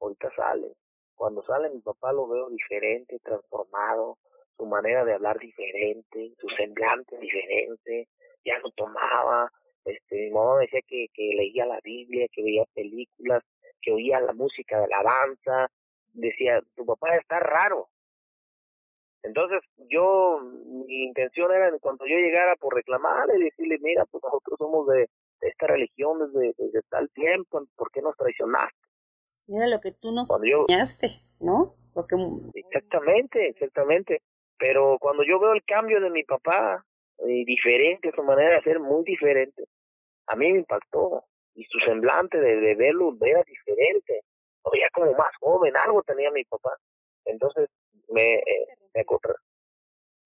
ahorita 0.00 0.30
sale. 0.34 0.72
Cuando 1.16 1.42
sale 1.42 1.70
mi 1.70 1.80
papá 1.80 2.12
lo 2.12 2.28
veo 2.28 2.48
diferente, 2.50 3.18
transformado, 3.18 4.18
su 4.56 4.66
manera 4.66 5.04
de 5.04 5.14
hablar 5.14 5.38
diferente, 5.38 6.34
su 6.38 6.48
semblante 6.50 7.18
diferente, 7.18 8.08
ya 8.44 8.58
no 8.60 8.70
tomaba, 8.70 9.50
este, 9.84 10.26
mi 10.26 10.30
mamá 10.30 10.56
me 10.56 10.62
decía 10.62 10.80
que, 10.86 11.06
que 11.12 11.30
leía 11.34 11.66
la 11.66 11.80
Biblia, 11.82 12.26
que 12.32 12.42
veía 12.42 12.64
películas, 12.74 13.42
que 13.80 13.92
oía 13.92 14.20
la 14.20 14.32
música 14.32 14.80
de 14.80 14.88
la 14.88 15.02
danza, 15.02 15.70
decía, 16.12 16.62
tu 16.76 16.84
papá 16.84 17.16
está 17.16 17.40
raro. 17.40 17.88
Entonces 19.22 19.60
yo, 19.90 20.40
mi 20.42 21.04
intención 21.04 21.52
era 21.52 21.70
cuando 21.80 22.06
yo 22.06 22.16
llegara 22.16 22.54
por 22.56 22.74
reclamarle, 22.74 23.44
decirle, 23.44 23.78
mira, 23.80 24.04
pues 24.06 24.22
nosotros 24.22 24.56
somos 24.58 24.86
de, 24.88 25.08
esta 25.40 25.66
religión 25.66 26.18
desde, 26.18 26.54
desde 26.56 26.82
tal 26.88 27.08
tiempo, 27.10 27.62
¿por 27.76 27.90
qué 27.90 28.02
nos 28.02 28.16
traicionaste? 28.16 28.76
Era 29.48 29.66
lo 29.66 29.80
que 29.80 29.92
tú 29.92 30.12
nos 30.12 30.28
enseñaste, 30.30 31.10
¿no? 31.40 31.74
Exactamente, 32.54 33.48
exactamente. 33.48 34.22
Pero 34.58 34.98
cuando 35.00 35.22
yo 35.24 35.38
veo 35.38 35.52
el 35.52 35.64
cambio 35.64 36.00
de 36.00 36.10
mi 36.10 36.22
papá, 36.24 36.84
eh, 37.18 37.44
diferente, 37.44 38.12
su 38.14 38.22
manera 38.22 38.56
de 38.56 38.62
ser 38.62 38.80
muy 38.80 39.04
diferente, 39.04 39.64
a 40.26 40.36
mí 40.36 40.52
me 40.52 40.58
impactó. 40.60 41.24
Y 41.54 41.64
su 41.64 41.78
semblante 41.80 42.38
de, 42.38 42.56
de 42.60 42.74
verlo 42.76 43.16
era 43.20 43.42
diferente. 43.42 44.22
Todavía 44.62 44.88
como 44.92 45.12
más 45.12 45.34
joven, 45.40 45.76
algo 45.76 46.02
tenía 46.02 46.30
mi 46.30 46.44
papá. 46.44 46.76
Entonces 47.24 47.68
me, 48.08 48.34
eh, 48.34 48.66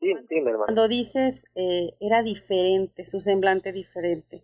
Sí, 0.00 0.12
sí, 0.28 0.35
mi 0.40 0.50
hermano. 0.50 0.64
Cuando 0.66 0.88
dices 0.88 1.46
eh, 1.54 1.94
era 2.00 2.22
diferente, 2.22 3.04
su 3.04 3.20
semblante 3.20 3.72
diferente, 3.72 4.42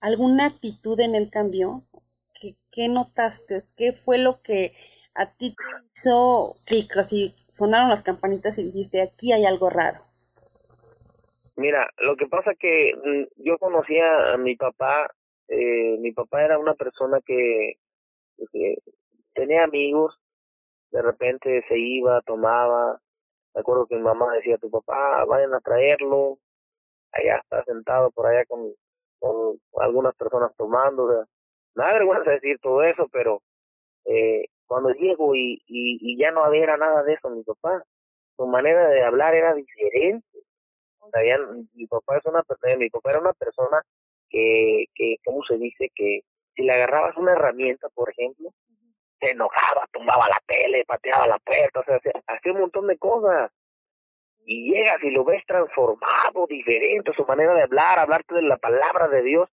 ¿alguna 0.00 0.46
actitud 0.46 0.98
en 1.00 1.14
él 1.14 1.30
cambió? 1.30 1.84
¿qué, 2.70 2.88
notaste? 2.88 3.62
¿Qué 3.76 3.92
fue 3.92 4.18
lo 4.18 4.42
que 4.42 4.72
a 5.14 5.26
ti 5.36 5.54
te 5.54 5.64
hizo 5.94 6.56
clic? 6.66 6.96
Así 6.96 7.34
sonaron 7.50 7.88
las 7.88 8.02
campanitas 8.02 8.58
y 8.58 8.64
dijiste, 8.64 9.02
aquí 9.02 9.32
hay 9.32 9.44
algo 9.44 9.70
raro. 9.70 10.00
Mira, 11.56 11.88
lo 11.98 12.16
que 12.16 12.26
pasa 12.26 12.54
que 12.58 12.94
mm, 12.96 13.42
yo 13.42 13.58
conocía 13.58 14.32
a 14.32 14.36
mi 14.36 14.56
papá, 14.56 15.08
eh, 15.48 15.96
mi 16.00 16.12
papá 16.12 16.44
era 16.44 16.58
una 16.58 16.74
persona 16.74 17.20
que, 17.24 17.78
tenía 19.34 19.64
amigos, 19.64 20.14
de 20.90 21.02
repente 21.02 21.64
se 21.68 21.78
iba, 21.78 22.20
tomaba, 22.22 23.00
me 23.54 23.60
acuerdo 23.60 23.86
que 23.86 23.96
mi 23.96 24.02
mamá 24.02 24.34
decía 24.34 24.56
a 24.56 24.58
tu 24.58 24.70
papá, 24.70 25.24
vayan 25.26 25.54
a 25.54 25.60
traerlo, 25.60 26.38
allá 27.12 27.36
está 27.36 27.64
sentado 27.64 28.10
por 28.10 28.26
allá 28.26 28.44
con, 28.46 28.72
con 29.18 29.58
algunas 29.80 30.14
personas 30.16 30.52
tomando, 30.56 31.26
me 31.74 31.84
da 31.84 31.92
vergüenza 31.92 32.30
decir 32.30 32.58
todo 32.60 32.82
eso, 32.82 33.08
pero 33.12 33.42
eh, 34.04 34.46
cuando 34.66 34.90
llego 34.90 35.34
y, 35.34 35.62
y, 35.66 36.18
ya 36.18 36.30
no 36.30 36.44
había 36.44 36.76
nada 36.76 37.02
de 37.02 37.14
eso 37.14 37.30
mi 37.30 37.42
papá, 37.42 37.84
su 38.36 38.46
manera 38.46 38.88
de 38.88 39.02
hablar 39.02 39.34
era 39.34 39.54
diferente. 39.54 40.26
Sabían, 41.12 41.68
mi 41.74 41.86
papá 41.86 42.16
es 42.16 42.24
una 42.26 42.42
persona, 42.42 42.76
mi 42.76 42.90
papá 42.90 43.10
era 43.10 43.20
una 43.20 43.32
persona 43.34 43.82
que, 44.28 44.86
que, 44.94 45.16
¿cómo 45.24 45.44
se 45.44 45.58
dice? 45.58 45.90
Que 45.94 46.22
si 46.56 46.62
le 46.62 46.72
agarrabas 46.72 47.16
una 47.16 47.32
herramienta, 47.32 47.88
por 47.90 48.10
ejemplo, 48.10 48.50
se 49.24 49.32
enojaba, 49.32 49.88
tumbaba 49.92 50.28
la 50.28 50.40
tele, 50.46 50.84
pateaba 50.86 51.26
la 51.26 51.38
puerta, 51.38 51.80
o 51.80 51.84
sea, 51.84 51.96
hacía 52.26 52.52
un 52.52 52.60
montón 52.60 52.86
de 52.86 52.98
cosas. 52.98 53.50
Y 54.46 54.72
llegas 54.72 55.02
y 55.02 55.10
lo 55.10 55.24
ves 55.24 55.42
transformado, 55.46 56.46
diferente, 56.46 57.12
su 57.16 57.24
manera 57.24 57.54
de 57.54 57.62
hablar, 57.62 57.98
hablarte 57.98 58.34
de 58.34 58.42
la 58.42 58.58
palabra 58.58 59.08
de 59.08 59.22
Dios, 59.22 59.48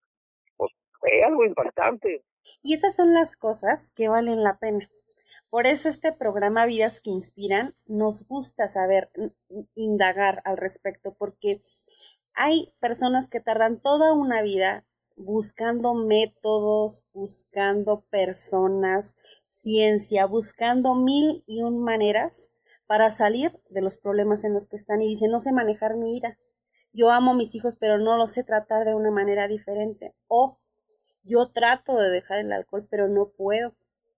fue 0.56 1.22
algo 1.22 1.44
impactante. 1.44 2.24
Y 2.62 2.74
esas 2.74 2.96
son 2.96 3.14
las 3.14 3.36
cosas 3.36 3.92
que 3.94 4.08
valen 4.08 4.42
la 4.42 4.58
pena. 4.58 4.88
Por 5.48 5.66
eso 5.66 5.88
este 5.88 6.12
programa 6.12 6.66
Vidas 6.66 7.00
que 7.00 7.10
Inspiran 7.10 7.74
nos 7.86 8.26
gusta 8.28 8.68
saber, 8.68 9.10
indagar 9.74 10.42
al 10.44 10.56
respecto, 10.56 11.14
porque 11.18 11.60
hay 12.34 12.72
personas 12.80 13.28
que 13.28 13.40
tardan 13.40 13.80
toda 13.80 14.12
una 14.12 14.42
vida 14.42 14.84
buscando 15.20 15.94
métodos, 15.94 17.06
buscando 17.12 18.02
personas, 18.10 19.16
ciencia, 19.48 20.26
buscando 20.26 20.94
mil 20.94 21.44
y 21.46 21.62
un 21.62 21.82
maneras 21.82 22.50
para 22.86 23.10
salir 23.10 23.52
de 23.68 23.82
los 23.82 23.98
problemas 23.98 24.44
en 24.44 24.54
los 24.54 24.66
que 24.66 24.76
están 24.76 25.02
y 25.02 25.08
dicen, 25.08 25.30
no 25.30 25.40
sé 25.40 25.52
manejar 25.52 25.96
mi 25.96 26.10
vida. 26.10 26.38
Yo 26.92 27.10
amo 27.10 27.32
a 27.32 27.34
mis 27.34 27.54
hijos, 27.54 27.76
pero 27.76 27.98
no 27.98 28.16
los 28.16 28.32
sé 28.32 28.42
tratar 28.42 28.86
de 28.86 28.94
una 28.94 29.10
manera 29.10 29.46
diferente. 29.46 30.14
O 30.26 30.56
yo 31.22 31.52
trato 31.52 31.96
de 31.96 32.10
dejar 32.10 32.38
el 32.38 32.52
alcohol, 32.52 32.88
pero 32.90 33.06
no 33.06 33.28
puedo, 33.28 33.74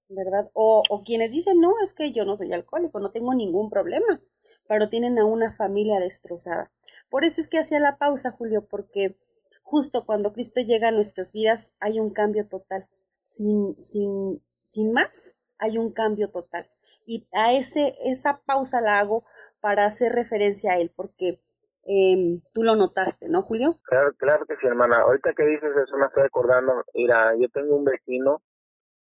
¿verdad? 0.08 0.50
O, 0.54 0.82
o 0.88 1.02
quienes 1.02 1.32
dicen, 1.32 1.60
no, 1.60 1.74
es 1.82 1.92
que 1.92 2.12
yo 2.12 2.24
no 2.24 2.36
soy 2.36 2.52
alcohólico, 2.52 3.00
no 3.00 3.10
tengo 3.10 3.34
ningún 3.34 3.68
problema, 3.68 4.22
pero 4.68 4.88
tienen 4.88 5.18
a 5.18 5.26
una 5.26 5.52
familia 5.52 6.00
destrozada. 6.00 6.70
Por 7.10 7.24
eso 7.24 7.40
es 7.40 7.48
que 7.48 7.58
hacía 7.58 7.80
la 7.80 7.98
pausa, 7.98 8.30
Julio, 8.30 8.66
porque 8.66 9.16
justo 9.62 10.04
cuando 10.04 10.32
Cristo 10.32 10.60
llega 10.60 10.88
a 10.88 10.92
nuestras 10.92 11.32
vidas 11.32 11.72
hay 11.80 12.00
un 12.00 12.12
cambio 12.12 12.46
total. 12.46 12.84
Sin, 13.22 13.76
sin, 13.76 14.42
sin 14.64 14.92
más, 14.92 15.38
hay 15.58 15.78
un 15.78 15.92
cambio 15.92 16.30
total. 16.30 16.66
Y 17.06 17.26
a 17.32 17.52
ese, 17.52 17.94
esa 18.04 18.42
pausa 18.44 18.80
la 18.80 18.98
hago 18.98 19.24
para 19.60 19.86
hacer 19.86 20.12
referencia 20.12 20.72
a 20.72 20.78
él, 20.78 20.90
porque 20.94 21.40
eh, 21.84 22.40
tú 22.52 22.62
lo 22.62 22.76
notaste, 22.76 23.28
¿no, 23.28 23.42
Julio? 23.42 23.76
Claro, 23.84 24.12
claro 24.16 24.46
que 24.46 24.56
sí, 24.56 24.66
hermana. 24.66 24.98
Ahorita 24.98 25.32
que 25.34 25.44
dices 25.44 25.70
eso 25.76 25.96
me 25.96 26.06
estoy 26.06 26.24
acordando. 26.24 26.84
Mira, 26.94 27.34
yo 27.38 27.48
tengo 27.48 27.76
un 27.76 27.84
vecino 27.84 28.42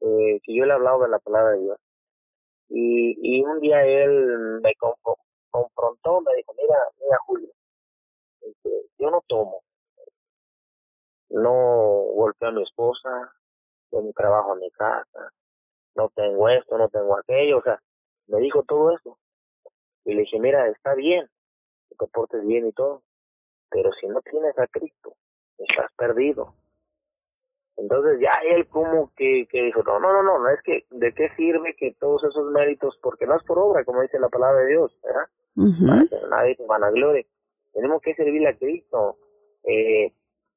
eh, 0.01 0.41
que 0.43 0.55
yo 0.55 0.65
le 0.65 0.73
he 0.73 0.75
hablado 0.75 1.03
de 1.03 1.09
la 1.09 1.19
palabra 1.19 1.53
de 1.53 1.61
Dios. 1.61 1.79
Y, 2.69 3.17
y 3.21 3.43
un 3.43 3.61
día 3.61 3.85
él 3.85 4.61
me 4.63 4.73
confrontó, 5.51 6.21
me 6.23 6.35
dijo, 6.37 6.55
mira, 6.57 6.77
mira, 6.99 7.19
Julio, 7.27 7.49
este, 8.41 8.71
yo 8.99 9.11
no 9.11 9.23
tomo. 9.27 9.63
No 11.33 11.53
golpeo 12.15 12.49
a 12.49 12.53
mi 12.53 12.63
esposa, 12.63 13.33
de 13.91 14.03
mi 14.03 14.13
trabajo 14.13 14.53
a 14.53 14.57
mi 14.57 14.71
casa, 14.71 15.33
no 15.95 16.09
tengo 16.15 16.49
esto, 16.49 16.79
no 16.79 16.89
tengo 16.89 17.17
aquello, 17.19 17.59
o 17.59 17.63
sea, 17.63 17.81
me 18.27 18.41
dijo 18.41 18.63
todo 18.63 18.95
eso. 18.97 19.19
Y 20.05 20.15
le 20.15 20.23
dije, 20.23 20.39
mira, 20.41 20.67
está 20.69 20.95
bien, 20.95 21.29
que 21.89 21.97
te 21.97 22.07
portes 22.09 22.45
bien 22.47 22.67
y 22.67 22.73
todo, 22.73 23.03
pero 23.71 23.91
si 24.01 24.07
no 24.07 24.21
tienes 24.23 24.59
a 24.59 24.67
Cristo, 24.67 25.15
estás 25.59 25.91
perdido. 25.97 26.55
Entonces 27.77 28.21
ya 28.21 28.33
él 28.45 28.67
como 28.69 29.13
que, 29.15 29.47
que 29.47 29.63
dijo, 29.65 29.83
no, 29.83 29.99
no, 29.99 30.13
no, 30.13 30.23
no, 30.23 30.39
no 30.39 30.49
es 30.51 30.61
que, 30.63 30.85
¿de 30.91 31.13
qué 31.15 31.31
sirve 31.37 31.75
que 31.75 31.95
todos 31.99 32.23
esos 32.25 32.51
méritos, 32.51 32.99
porque 33.03 33.27
no 33.27 33.37
es 33.37 33.43
por 33.45 33.59
obra, 33.59 33.85
como 33.85 34.03
dice 34.03 34.19
la 34.19 34.29
palabra 34.29 34.61
de 34.61 34.69
Dios, 34.69 34.97
¿verdad? 35.03 35.29
Para 35.87 36.07
que 36.07 36.29
nadie 36.29 36.57
vanaglorie. 36.67 37.27
Tenemos 37.73 38.03
que 38.03 38.15
servirle 38.15 38.49
a 38.49 38.59
Cristo. 38.59 39.17
Eh, 39.65 40.13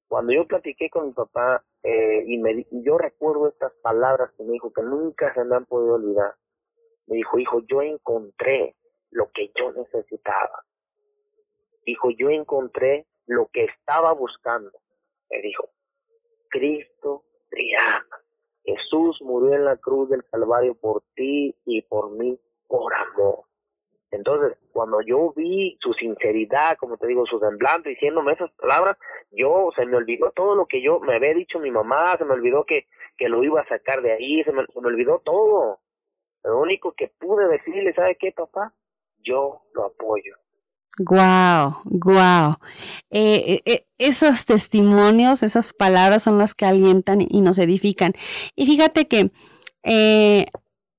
cuando 0.08 0.34
yo 0.34 0.48
platiqué 0.48 0.90
con 0.90 1.08
mi 1.08 1.14
papá, 1.14 1.64
eh, 1.84 2.24
y 2.28 2.38
me, 2.38 2.66
yo 2.72 2.98
recuerdo 2.98 3.48
estas 3.48 3.74
palabras 3.82 4.32
que 4.38 4.44
me 4.44 4.54
dijo 4.54 4.72
que 4.72 4.82
nunca 4.82 5.34
se 5.34 5.44
me 5.44 5.56
han 5.56 5.66
podido 5.66 5.96
olvidar. 5.96 6.36
Me 7.08 7.18
dijo, 7.18 7.38
hijo, 7.38 7.62
yo 7.68 7.82
encontré 7.82 8.76
lo 9.12 9.30
que 9.32 9.52
yo 9.56 9.72
necesitaba. 9.72 10.66
Dijo, 11.86 12.10
yo 12.12 12.30
encontré 12.30 13.06
lo 13.28 13.48
que 13.48 13.66
estaba 13.66 14.14
buscando. 14.14 14.72
Me 15.30 15.42
dijo, 15.42 15.70
Cristo 16.50 17.24
te 17.50 17.72
ama. 17.78 18.22
Jesús 18.64 19.22
murió 19.22 19.54
en 19.54 19.66
la 19.66 19.78
cruz 19.78 20.10
del 20.10 20.24
Calvario 20.26 20.74
por 20.76 21.04
ti 21.14 21.56
y 21.66 21.82
por 21.84 22.12
mí 22.12 22.40
por 22.68 22.94
amor. 22.94 23.44
Entonces, 24.12 24.58
cuando 24.72 25.02
yo 25.02 25.34
vi 25.36 25.78
su 25.82 25.94
sinceridad, 25.94 26.78
como 26.78 26.98
te 26.98 27.08
digo, 27.08 27.26
su 27.26 27.40
semblante, 27.40 27.90
diciéndome 27.90 28.34
esas 28.34 28.52
palabras, 28.52 28.98
yo 29.32 29.70
se 29.76 29.86
me 29.86 29.98
olvidó 29.98 30.32
todo 30.32 30.56
lo 30.56 30.68
que 30.68 30.82
yo 30.82 31.00
me 31.00 31.16
había 31.16 31.34
dicho 31.34 31.60
mi 31.60 31.72
mamá, 31.72 32.16
se 32.18 32.26
me 32.26 32.34
olvidó 32.34 32.66
que, 32.66 32.88
que 33.18 33.30
lo 33.30 33.44
iba 33.44 33.62
a 33.62 33.68
sacar 33.68 34.02
de 34.02 34.14
ahí, 34.14 34.44
se 34.44 34.52
me, 34.52 34.66
se 34.66 34.80
me 34.80 34.88
olvidó 34.88 35.20
todo. 35.20 35.80
Lo 36.44 36.60
único 36.62 36.94
que 36.94 37.08
pude 37.08 37.48
decirle, 37.48 37.94
¿sabe 37.94 38.18
qué, 38.20 38.32
papá? 38.32 38.74
Yo 39.18 39.64
lo 39.74 39.86
apoyo. 39.86 40.36
Guau, 40.98 41.74
guau. 41.86 42.56
Eh, 43.10 43.62
eh, 43.66 43.86
esos 43.98 44.46
testimonios, 44.46 45.44
esas 45.44 45.74
palabras 45.74 46.24
son 46.24 46.38
las 46.38 46.54
que 46.54 46.66
alientan 46.66 47.20
y 47.28 47.42
nos 47.42 47.60
edifican. 47.60 48.14
Y 48.56 48.66
fíjate 48.66 49.08
que 49.08 49.32
eh, 49.84 50.46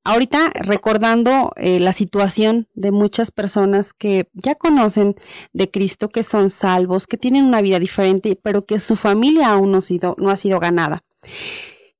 ahorita 0.06 0.52
recordando 0.54 1.50
eh, 1.56 1.80
la 1.80 1.92
situación 1.92 2.68
de 2.74 2.92
muchas 2.92 3.32
personas 3.32 3.92
que 3.92 4.28
ya 4.34 4.54
conocen 4.54 5.16
de 5.52 5.70
Cristo, 5.70 6.08
que 6.08 6.22
son 6.22 6.50
salvos, 6.50 7.06
que 7.06 7.16
tienen 7.16 7.44
una 7.44 7.60
vida 7.60 7.80
diferente, 7.80 8.38
pero 8.40 8.64
que 8.64 8.78
su 8.78 8.94
familia 8.94 9.48
aún 9.50 9.72
no, 9.72 9.80
sido, 9.80 10.14
no 10.18 10.30
ha 10.30 10.36
sido 10.36 10.60
ganada. 10.60 11.02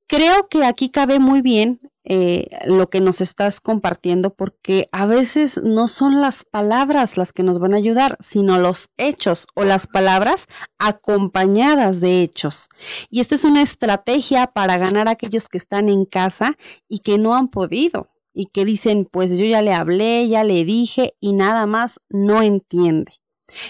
Creo 0.07 0.47
que 0.47 0.63
aquí 0.63 0.89
cabe 0.89 1.19
muy 1.19 1.41
bien 1.41 1.81
eh, 2.09 2.47
lo 2.65 2.89
que 2.89 3.01
nos 3.01 3.19
estás 3.19 3.59
compartiendo, 3.59 4.33
porque 4.33 4.87
a 4.93 5.05
veces 5.05 5.59
no 5.61 5.89
son 5.89 6.21
las 6.21 6.45
palabras 6.45 7.17
las 7.17 7.33
que 7.33 7.43
nos 7.43 7.59
van 7.59 7.73
a 7.73 7.77
ayudar, 7.77 8.17
sino 8.21 8.59
los 8.59 8.87
hechos 8.95 9.45
o 9.55 9.65
las 9.65 9.87
palabras 9.87 10.47
acompañadas 10.79 11.99
de 11.99 12.21
hechos. 12.21 12.69
Y 13.09 13.19
esta 13.19 13.35
es 13.35 13.43
una 13.43 13.61
estrategia 13.61 14.47
para 14.47 14.77
ganar 14.77 15.09
a 15.09 15.11
aquellos 15.11 15.49
que 15.49 15.57
están 15.57 15.89
en 15.89 16.05
casa 16.05 16.57
y 16.87 16.99
que 16.99 17.17
no 17.17 17.35
han 17.35 17.49
podido 17.49 18.07
y 18.33 18.45
que 18.45 18.63
dicen, 18.63 19.03
pues 19.11 19.37
yo 19.37 19.45
ya 19.45 19.61
le 19.61 19.73
hablé, 19.73 20.29
ya 20.29 20.45
le 20.45 20.63
dije 20.63 21.15
y 21.19 21.33
nada 21.33 21.65
más 21.65 21.99
no 22.07 22.41
entiende. 22.41 23.11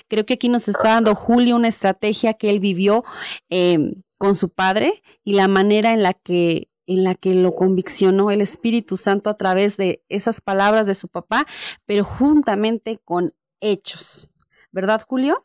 Creo 0.09 0.27
que 0.27 0.35
aquí 0.35 0.47
nos 0.47 0.67
está 0.67 0.89
dando 0.89 1.15
Julio 1.15 1.55
una 1.55 1.69
estrategia 1.69 2.35
que 2.35 2.51
él 2.51 2.59
vivió 2.59 3.03
eh, 3.49 3.95
con 4.19 4.35
su 4.35 4.49
padre 4.49 5.01
y 5.23 5.33
la 5.33 5.47
manera 5.47 5.91
en 5.93 6.03
la 6.03 6.13
que 6.13 6.69
en 6.87 7.03
la 7.03 7.13
que 7.15 7.35
lo 7.35 7.53
conviccionó 7.53 8.31
el 8.31 8.41
Espíritu 8.41 8.97
Santo 8.97 9.29
a 9.29 9.37
través 9.37 9.77
de 9.77 10.01
esas 10.09 10.41
palabras 10.41 10.87
de 10.87 10.95
su 10.95 11.09
papá, 11.09 11.45
pero 11.85 12.03
juntamente 12.03 12.99
con 13.03 13.33
hechos. 13.61 14.33
¿Verdad, 14.71 15.01
Julio? 15.07 15.43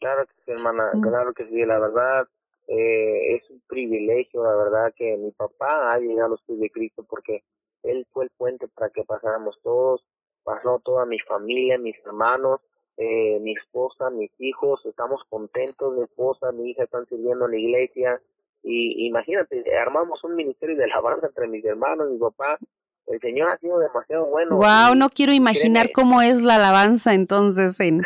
Claro 0.00 0.26
que 0.26 0.34
sí, 0.44 0.50
hermana, 0.50 0.90
mm. 0.92 1.00
claro 1.00 1.32
que 1.32 1.46
sí, 1.46 1.64
la 1.64 1.78
verdad 1.78 2.28
eh, 2.66 3.36
es 3.36 3.50
un 3.50 3.62
privilegio, 3.66 4.42
la 4.44 4.56
verdad, 4.56 4.92
que 4.96 5.16
mi 5.16 5.30
papá 5.30 5.92
haya 5.92 6.06
llegado 6.06 6.26
a 6.26 6.30
los 6.30 6.42
pies 6.42 6.60
de 6.60 6.70
Cristo 6.70 7.04
porque 7.08 7.44
él 7.82 8.06
fue 8.12 8.24
el 8.24 8.30
puente 8.36 8.68
para 8.68 8.90
que 8.90 9.04
pasáramos 9.04 9.58
todos, 9.62 10.04
pasó 10.42 10.80
toda 10.84 11.04
mi 11.06 11.18
familia, 11.20 11.78
mis 11.78 11.96
hermanos, 12.04 12.60
eh, 12.96 13.38
mi 13.40 13.52
esposa, 13.52 14.10
mis 14.10 14.30
hijos, 14.38 14.84
estamos 14.86 15.22
contentos, 15.28 15.94
mi 15.94 16.04
esposa, 16.04 16.52
mi 16.52 16.70
hija 16.70 16.84
están 16.84 17.06
sirviendo 17.06 17.46
en 17.46 17.50
la 17.50 17.58
iglesia, 17.58 18.22
y 18.64 19.06
imagínate, 19.06 19.62
armamos 19.76 20.24
un 20.24 20.34
ministerio 20.34 20.76
de 20.76 20.84
alabanza 20.84 21.26
entre 21.26 21.46
mis 21.46 21.64
hermanos, 21.64 22.10
mi 22.10 22.18
papá. 22.18 22.58
El 23.06 23.20
Señor 23.20 23.50
ha 23.50 23.58
sido 23.58 23.78
demasiado 23.78 24.24
bueno. 24.26 24.56
Wow, 24.56 24.94
no 24.96 25.10
quiero 25.10 25.32
imaginar 25.32 25.90
cómo 25.92 26.22
es 26.22 26.40
la 26.40 26.54
alabanza 26.54 27.12
entonces 27.12 27.78
en 27.80 28.02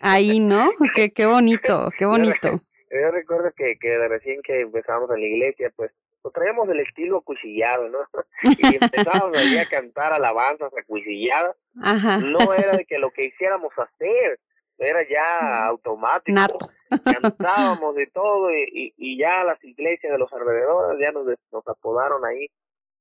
ahí, 0.00 0.38
¿no? 0.38 0.70
qué, 0.94 1.10
qué 1.10 1.26
bonito, 1.26 1.90
qué 1.98 2.06
bonito. 2.06 2.60
Yo, 2.90 3.10
recuerdo 3.10 3.50
que, 3.56 3.76
que 3.78 4.08
recién 4.08 4.40
que 4.42 4.60
empezamos 4.60 5.10
en 5.10 5.20
la 5.20 5.26
iglesia, 5.26 5.72
pues, 5.74 5.90
pues 6.22 6.32
traíamos 6.32 6.68
el 6.68 6.80
estilo 6.80 7.20
cuchillado, 7.22 7.88
¿no? 7.88 7.98
Y 8.58 8.76
empezábamos 8.76 9.36
ahí 9.36 9.58
a 9.58 9.68
cantar 9.68 10.12
alabanzas 10.12 10.72
acuchilladas. 10.76 11.56
No 11.74 12.54
era 12.54 12.76
de 12.76 12.84
que 12.84 12.98
lo 12.98 13.10
que 13.10 13.24
hiciéramos 13.24 13.72
hacer, 13.76 14.38
era 14.78 15.00
ya 15.08 15.66
automático. 15.66 16.58
Cantábamos 17.04 17.94
de 17.94 18.06
todo 18.06 18.50
y, 18.52 18.94
y, 18.96 19.18
ya 19.18 19.44
las 19.44 19.62
iglesias 19.64 20.12
de 20.12 20.18
los 20.18 20.32
alrededores 20.32 20.98
ya 21.00 21.12
nos, 21.12 21.26
nos 21.52 21.66
apodaron 21.66 22.24
ahí 22.24 22.48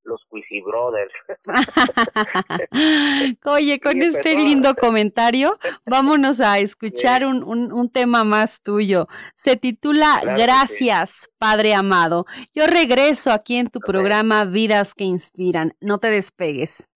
los 0.08 0.22
Quisi 0.32 0.62
Brothers. 0.62 1.14
Oye, 3.46 3.80
con 3.80 4.02
este 4.02 4.36
lindo 4.36 4.74
comentario, 4.76 5.60
vámonos 5.86 6.40
a 6.40 6.60
escuchar 6.60 7.26
un, 7.26 7.44
un, 7.44 7.72
un, 7.72 7.90
tema 7.90 8.24
más 8.24 8.62
tuyo. 8.62 9.08
Se 9.36 9.58
titula 9.58 10.22
Gracias, 10.38 11.30
Padre 11.38 11.74
amado. 11.74 12.26
Yo 12.54 12.66
regreso 12.68 13.32
aquí 13.32 13.58
en 13.58 13.68
tu 13.68 13.80
programa 13.80 14.46
Vidas 14.46 14.94
que 14.94 15.04
Inspiran. 15.04 15.76
No 15.82 16.00
te 16.00 16.10
despegues. 16.10 16.90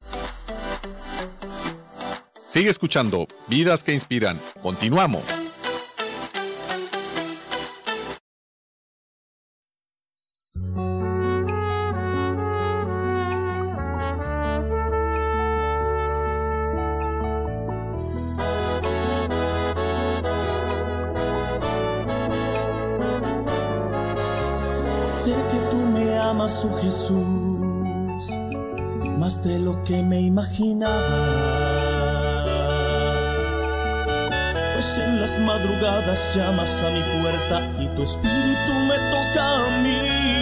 Sigue 2.33 2.69
escuchando 2.69 3.27
Vidas 3.47 3.83
que 3.83 3.93
Inspiran. 3.93 4.37
Continuamos. 4.61 5.40
Sé 10.53 10.59
que 25.31 25.59
tú 25.71 25.77
me 25.93 26.19
amas, 26.19 26.65
oh 26.65 26.77
Jesús, 26.81 27.15
más 29.17 29.41
de 29.45 29.57
lo 29.57 29.81
que 29.85 30.03
me 30.03 30.19
imaginaba. 30.19 31.61
Pues 34.73 34.97
en 34.97 35.21
las 35.21 35.39
madrugadas 35.39 36.35
llamas 36.35 36.83
a 36.83 36.89
mi 36.89 37.01
puerta 37.21 37.61
y 37.79 37.87
tu 37.95 38.03
espíritu 38.03 38.73
me 38.89 38.97
toca 39.11 39.67
a 39.67 39.81
mí. 39.81 40.40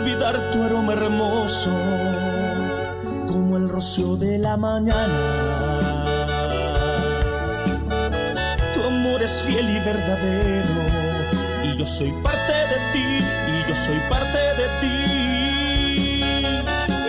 Olvidar 0.00 0.50
tu 0.50 0.62
aroma 0.62 0.94
hermoso, 0.94 1.70
como 3.26 3.56
el 3.58 3.68
rocío 3.68 4.16
de 4.16 4.38
la 4.38 4.56
mañana? 4.56 5.50
es 9.22 9.42
fiel 9.42 9.68
y 9.68 9.80
verdadero. 9.80 10.74
Y 11.62 11.76
yo 11.76 11.84
soy 11.84 12.12
parte 12.22 12.52
de 12.52 12.78
ti, 12.92 13.18
y 13.48 13.68
yo 13.68 13.74
soy 13.74 14.00
parte 14.08 14.38
de 14.60 14.68
ti. 14.80 14.96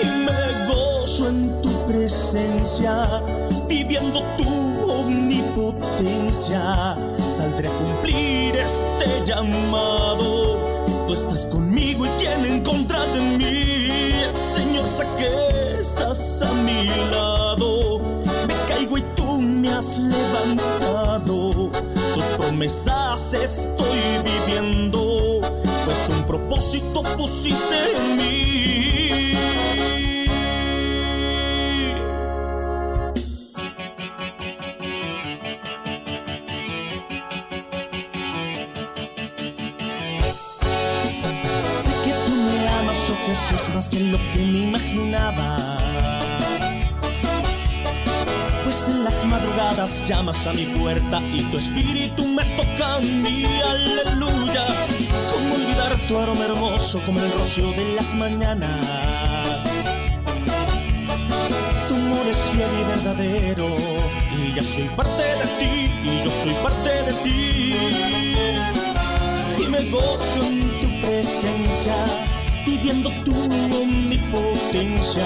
Y 0.03 0.05
me 0.25 0.41
gozo 0.67 1.29
en 1.29 1.61
tu 1.61 1.71
presencia, 1.87 3.07
viviendo 3.69 4.21
tu 4.37 4.91
omnipotencia. 4.91 6.61
Saldré 7.17 7.69
a 7.69 7.71
cumplir 7.71 8.55
este 8.55 9.25
llamado. 9.25 10.70
Tú 11.11 11.15
estás 11.15 11.45
conmigo 11.47 12.05
y 12.05 12.09
quién 12.21 12.45
en 12.45 12.63
contra 12.63 13.05
de 13.07 13.19
mí. 13.37 14.13
Señor, 14.33 14.89
sé 14.89 15.03
que 15.17 15.81
estás 15.81 16.41
a 16.41 16.53
mi 16.63 16.85
lado. 17.11 17.99
Me 18.47 18.53
caigo 18.69 18.97
y 18.97 19.01
tú 19.17 19.41
me 19.41 19.73
has 19.73 19.97
levantado 19.97 21.69
tus 22.13 22.23
promesas 22.37 23.33
estoy 23.33 23.99
viviendo, 24.23 25.41
pues 25.83 26.17
un 26.17 26.23
propósito 26.27 27.03
pusiste 27.17 27.75
en 27.93 28.15
mí. 28.15 28.70
De 43.89 44.11
lo 44.11 44.17
que 44.31 44.39
me 44.39 44.59
imaginaba 44.59 45.57
en 48.87 49.03
las 49.03 49.25
madrugadas 49.25 50.03
llamas 50.07 50.47
a 50.47 50.53
mi 50.53 50.65
puerta 50.65 51.19
y 51.33 51.43
tu 51.43 51.57
espíritu 51.57 52.25
me 52.27 52.43
toca 52.55 52.95
a 52.95 52.99
mí, 52.99 53.45
aleluya. 53.67 54.65
¿Cómo 55.31 55.55
olvidar 55.55 55.97
tu 56.07 56.17
aroma 56.17 56.45
hermoso 56.45 56.99
como 57.05 57.19
el 57.19 57.31
rocío 57.33 57.71
de 57.71 57.95
las 57.95 58.15
mañanas? 58.15 59.67
Tu 61.87 61.95
amor 61.95 62.27
es 62.29 62.37
fiel 62.51 62.69
y 62.79 62.83
verdadero 62.83 63.67
y 64.37 64.53
ya 64.55 64.63
soy 64.63 64.87
parte 64.95 65.21
de 65.21 65.47
ti 65.59 65.91
y 66.03 66.23
yo 66.23 66.31
soy 66.31 66.53
parte 66.63 66.89
de 67.03 67.13
ti. 67.23 67.75
Y 69.59 69.67
me 69.69 69.89
gozo 69.89 70.43
en 70.43 70.69
tu 70.79 71.07
presencia, 71.07 71.95
viviendo 72.65 73.09
tu 73.23 73.33
omnipotencia 73.33 75.25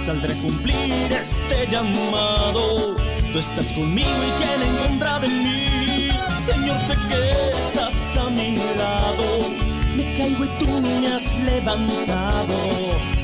saldré 0.00 0.32
a 0.32 0.36
cumplir 0.36 1.12
este 1.12 1.66
llamado. 1.70 2.96
Tú 3.32 3.38
estás 3.38 3.72
conmigo 3.72 4.08
y 4.08 4.30
quien 4.38 4.62
en 4.62 4.76
contra 4.88 5.20
de 5.20 5.28
mí. 5.28 6.10
Señor, 6.28 6.78
sé 6.78 6.94
que 7.08 7.30
estás 7.58 8.16
a 8.16 8.30
mi 8.30 8.56
lado. 8.76 9.24
Me 9.96 10.14
caigo 10.14 10.44
y 10.44 10.48
tú 10.58 10.66
me 10.80 11.08
has 11.08 11.38
levantado. 11.40 12.56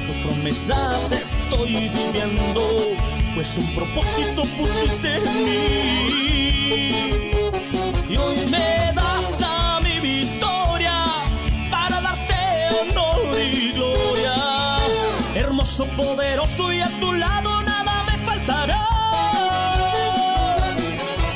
Tus 0.07 0.17
promesas 0.19 1.13
estoy 1.13 1.89
viviendo, 1.89 2.63
pues 3.35 3.57
un 3.57 3.67
propósito 3.75 4.43
pusiste 4.57 5.17
en 5.17 5.25
mí. 5.45 7.36
Hermoso, 15.79 15.95
poderoso 15.95 16.73
y 16.73 16.81
a 16.81 16.89
tu 16.89 17.13
lado 17.13 17.63
nada 17.63 18.03
me 18.05 18.17
faltará. 18.25 18.83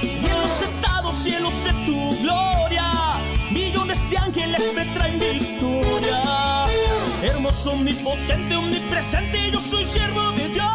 Y 0.01 0.17
en 0.17 0.63
estados 0.63 1.15
cielos 1.17 1.53
de 1.65 1.73
tu 1.85 2.23
gloria, 2.23 2.91
millones 3.51 4.11
de 4.11 4.17
ángeles 4.17 4.73
me 4.75 4.87
traen 4.95 5.19
victoria. 5.19 6.23
Hermoso, 7.23 7.73
omnipotente, 7.73 8.57
omnipresente, 8.57 9.51
yo 9.51 9.61
soy 9.61 9.85
siervo 9.85 10.33
de 10.33 10.49
Dios. 10.49 10.70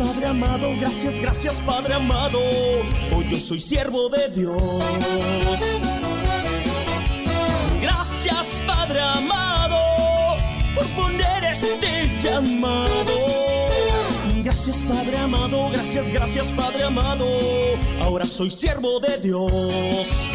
Padre 0.00 0.28
amado, 0.28 0.70
gracias, 0.80 1.20
gracias 1.20 1.60
Padre 1.60 1.92
amado. 1.92 2.40
Hoy 3.14 3.28
yo 3.28 3.38
soy 3.38 3.60
siervo 3.60 4.08
de 4.08 4.28
Dios. 4.30 4.62
Gracias 7.82 8.62
Padre 8.66 8.98
amado 8.98 9.76
por 10.74 10.86
poner 10.92 11.44
este 11.44 12.08
llamado. 12.18 13.12
Gracias 14.42 14.82
Padre 14.84 15.18
amado, 15.18 15.68
gracias, 15.70 16.10
gracias 16.10 16.50
Padre 16.50 16.84
amado. 16.84 17.26
Ahora 18.00 18.24
soy 18.24 18.50
siervo 18.50 19.00
de 19.00 19.18
Dios. 19.18 20.34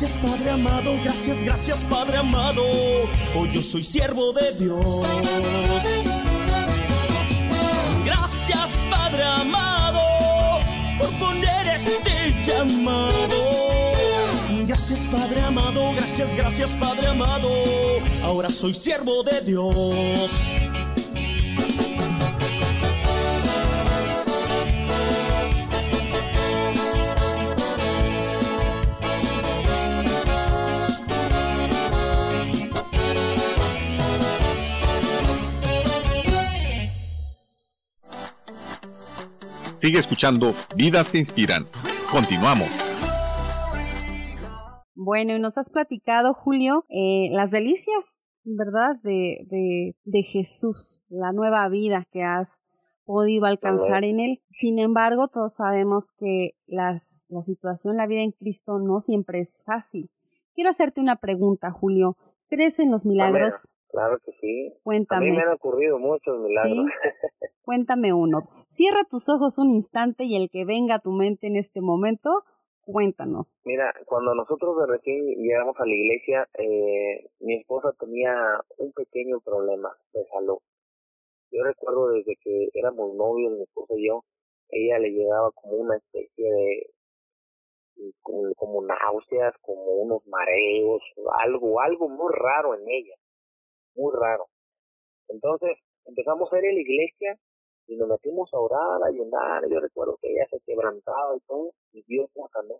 Gracias 0.00 0.22
Padre 0.22 0.50
amado, 0.52 0.98
gracias, 1.04 1.44
gracias 1.44 1.84
Padre 1.84 2.16
amado. 2.16 2.62
Hoy 3.36 3.50
yo 3.52 3.60
soy 3.60 3.84
siervo 3.84 4.32
de 4.32 4.50
Dios. 4.52 4.82
Gracias 8.06 8.86
Padre 8.88 9.22
amado 9.22 10.00
por 10.98 11.10
poner 11.18 11.66
este 11.76 12.32
llamado. 12.42 13.12
Gracias 14.66 15.06
Padre 15.06 15.42
amado, 15.42 15.92
gracias, 15.92 16.34
gracias 16.34 16.74
Padre 16.76 17.08
amado. 17.08 17.50
Ahora 18.24 18.48
soy 18.48 18.72
siervo 18.72 19.22
de 19.22 19.42
Dios. 19.42 20.62
Sigue 39.80 39.98
escuchando 39.98 40.52
Vidas 40.76 41.08
que 41.08 41.16
Inspiran. 41.16 41.64
Continuamos. 42.12 42.68
Bueno, 44.94 45.34
y 45.34 45.40
nos 45.40 45.56
has 45.56 45.70
platicado, 45.70 46.34
Julio, 46.34 46.84
eh, 46.90 47.28
las 47.30 47.50
delicias, 47.50 48.20
¿verdad? 48.44 48.96
De, 49.02 49.38
de, 49.46 49.96
de 50.04 50.22
Jesús, 50.22 51.00
la 51.08 51.32
nueva 51.32 51.66
vida 51.70 52.06
que 52.12 52.22
has 52.22 52.60
podido 53.06 53.46
alcanzar 53.46 54.04
en 54.04 54.20
Él. 54.20 54.42
Sin 54.50 54.78
embargo, 54.78 55.28
todos 55.28 55.54
sabemos 55.54 56.12
que 56.18 56.58
las, 56.66 57.24
la 57.30 57.40
situación, 57.40 57.96
la 57.96 58.06
vida 58.06 58.20
en 58.20 58.32
Cristo 58.32 58.78
no 58.80 59.00
siempre 59.00 59.40
es 59.40 59.62
fácil. 59.64 60.10
Quiero 60.54 60.68
hacerte 60.68 61.00
una 61.00 61.16
pregunta, 61.16 61.70
Julio. 61.70 62.18
¿Crees 62.50 62.80
en 62.80 62.90
los 62.90 63.06
milagros? 63.06 63.70
Claro 63.90 64.18
que 64.24 64.32
sí. 64.40 64.72
Cuéntame. 64.82 65.28
A 65.28 65.30
mí 65.30 65.36
me 65.36 65.42
han 65.42 65.52
ocurrido 65.52 65.98
muchos 65.98 66.38
milagros. 66.38 66.86
Cuéntame 67.62 68.12
uno. 68.12 68.42
Cierra 68.68 69.04
tus 69.08 69.28
ojos 69.28 69.58
un 69.58 69.70
instante 69.70 70.24
y 70.24 70.36
el 70.36 70.50
que 70.50 70.64
venga 70.64 70.96
a 70.96 70.98
tu 71.00 71.10
mente 71.10 71.46
en 71.46 71.56
este 71.56 71.80
momento, 71.80 72.44
cuéntanos. 72.82 73.46
Mira, 73.64 73.92
cuando 74.06 74.34
nosotros 74.34 74.76
de 74.78 74.86
recién 74.86 75.24
llegamos 75.36 75.76
a 75.78 75.86
la 75.86 75.94
iglesia, 75.94 76.48
eh, 76.58 77.30
mi 77.40 77.56
esposa 77.56 77.92
tenía 77.98 78.34
un 78.78 78.92
pequeño 78.92 79.40
problema 79.40 79.96
de 80.12 80.24
salud. 80.32 80.58
Yo 81.52 81.64
recuerdo 81.64 82.08
desde 82.10 82.36
que 82.42 82.68
éramos 82.74 83.14
novios, 83.14 83.52
mi 83.52 83.62
esposa 83.62 83.94
y 83.96 84.06
yo, 84.06 84.24
ella 84.68 84.98
le 84.98 85.10
llegaba 85.10 85.50
como 85.52 85.74
una 85.74 85.96
especie 85.96 86.52
de 86.52 86.86
como 88.56 88.82
náuseas, 88.82 89.54
como 89.60 89.82
unos 89.82 90.26
mareos, 90.26 91.02
algo, 91.40 91.80
algo 91.80 92.08
muy 92.08 92.32
raro 92.32 92.74
en 92.74 92.88
ella, 92.88 93.14
muy 93.94 94.12
raro. 94.16 94.46
Entonces 95.28 95.78
empezamos 96.04 96.52
a 96.52 96.58
ir 96.58 96.68
a 96.68 96.72
la 96.72 96.80
iglesia 96.80 97.38
y 97.86 97.96
nos 97.96 98.08
metimos 98.08 98.52
a 98.52 98.58
orar, 98.58 99.02
a 99.02 99.08
ayunar, 99.08 99.68
yo 99.68 99.80
recuerdo 99.80 100.16
que 100.22 100.30
ella 100.30 100.46
se 100.50 100.60
quebrantaba 100.60 101.36
y 101.36 101.40
todo, 101.40 101.72
y 101.92 102.02
Dios 102.02 102.30
la 102.34 102.46
sanó. 102.52 102.76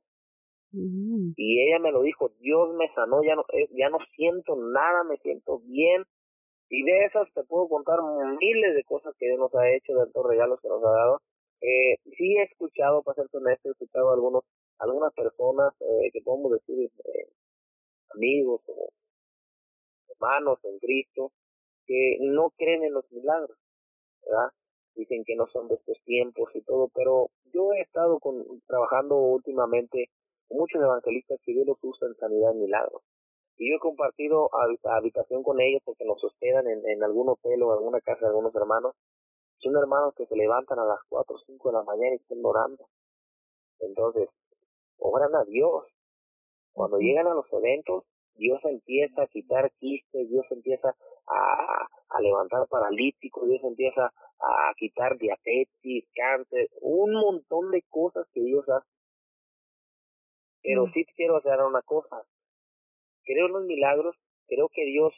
Mm. 0.72 1.32
Y 1.36 1.62
ella 1.62 1.80
me 1.80 1.90
lo 1.90 2.02
dijo, 2.02 2.30
Dios 2.38 2.74
me 2.74 2.88
sanó, 2.94 3.22
ya 3.24 3.34
no, 3.34 3.42
eh, 3.52 3.68
ya 3.72 3.90
no 3.90 3.98
siento 4.14 4.54
nada, 4.56 5.02
me 5.04 5.16
siento 5.18 5.58
bien. 5.60 6.04
Y 6.68 6.84
de 6.84 6.98
esas 7.06 7.26
te 7.34 7.42
puedo 7.42 7.68
contar 7.68 7.98
miles 8.40 8.74
de 8.76 8.84
cosas 8.84 9.12
que 9.18 9.26
Dios 9.26 9.38
nos 9.40 9.52
ha 9.56 9.68
hecho, 9.74 9.94
de 9.94 10.04
estos 10.04 10.24
regalos 10.24 10.60
que 10.60 10.68
nos 10.68 10.84
ha 10.84 10.90
dado. 10.90 11.20
Eh, 11.60 11.96
sí 12.16 12.36
he 12.36 12.44
escuchado, 12.44 13.02
para 13.02 13.16
ser 13.16 13.26
honesto, 13.32 13.68
he 13.68 13.72
escuchado 13.72 14.12
algunos, 14.12 14.44
algunas 14.78 15.12
personas 15.12 15.74
eh, 15.80 16.10
que 16.12 16.22
podemos 16.22 16.52
decir 16.52 16.90
eh, 17.04 17.28
amigos 18.14 18.62
o 18.68 18.88
hermanos 20.10 20.58
en 20.64 20.78
Cristo, 20.78 21.32
que 21.86 22.18
no 22.20 22.50
creen 22.56 22.84
en 22.84 22.94
los 22.94 23.10
milagros, 23.10 23.56
¿verdad? 24.24 24.50
Dicen 24.94 25.24
que 25.24 25.36
no 25.36 25.46
son 25.48 25.68
de 25.68 25.76
estos 25.76 25.98
tiempos 26.04 26.50
y 26.54 26.62
todo, 26.62 26.88
pero 26.94 27.30
yo 27.52 27.72
he 27.72 27.80
estado 27.80 28.18
con, 28.18 28.44
trabajando 28.66 29.16
últimamente 29.16 30.10
con 30.48 30.58
muchos 30.58 30.82
evangelistas 30.82 31.38
que 31.44 31.52
Dios 31.52 31.66
los 31.66 31.78
usa 31.82 32.08
en 32.08 32.16
sanidad 32.16 32.54
y 32.54 32.58
milagros. 32.58 33.02
Y 33.56 33.70
yo 33.70 33.76
he 33.76 33.80
compartido 33.80 34.50
habitación 34.84 35.42
con 35.42 35.60
ellos 35.60 35.82
porque 35.84 36.04
nos 36.04 36.22
hospedan 36.24 36.66
en, 36.66 36.86
en 36.88 37.02
algún 37.02 37.28
hotel 37.28 37.62
o 37.62 37.72
alguna 37.72 38.00
casa 38.00 38.20
de 38.20 38.28
algunos 38.28 38.54
hermanos 38.54 38.94
son 39.60 39.76
hermanos 39.76 40.14
que 40.16 40.26
se 40.26 40.36
levantan 40.36 40.78
a 40.78 40.84
las 40.84 41.00
4 41.08 41.36
o 41.36 41.38
5 41.38 41.68
de 41.68 41.76
la 41.76 41.82
mañana 41.82 42.14
y 42.14 42.16
están 42.16 42.38
orando. 42.42 42.88
Entonces, 43.80 44.28
obran 44.98 45.34
a 45.34 45.44
Dios. 45.44 45.84
Cuando 46.72 46.98
llegan 46.98 47.26
a 47.26 47.34
los 47.34 47.52
eventos, 47.52 48.04
Dios 48.40 48.58
empieza 48.64 49.22
a 49.22 49.26
quitar 49.26 49.70
quistes, 49.78 50.30
Dios 50.30 50.46
empieza 50.50 50.96
a, 51.26 51.88
a 52.08 52.20
levantar 52.22 52.66
paralíticos, 52.68 53.46
Dios 53.46 53.62
empieza 53.62 54.06
a 54.06 54.72
quitar 54.78 55.18
diabetes, 55.18 56.08
cáncer, 56.14 56.70
un 56.80 57.12
montón 57.12 57.70
de 57.70 57.82
cosas 57.90 58.26
que 58.32 58.40
Dios 58.40 58.66
hace. 58.68 58.88
Pero 60.62 60.86
mm. 60.86 60.92
sí 60.92 61.04
quiero 61.14 61.36
hacer 61.36 61.60
una 61.60 61.82
cosa. 61.82 62.22
Creo 63.24 63.46
en 63.46 63.52
los 63.52 63.64
milagros, 63.64 64.16
creo 64.46 64.70
que 64.72 64.86
Dios 64.86 65.12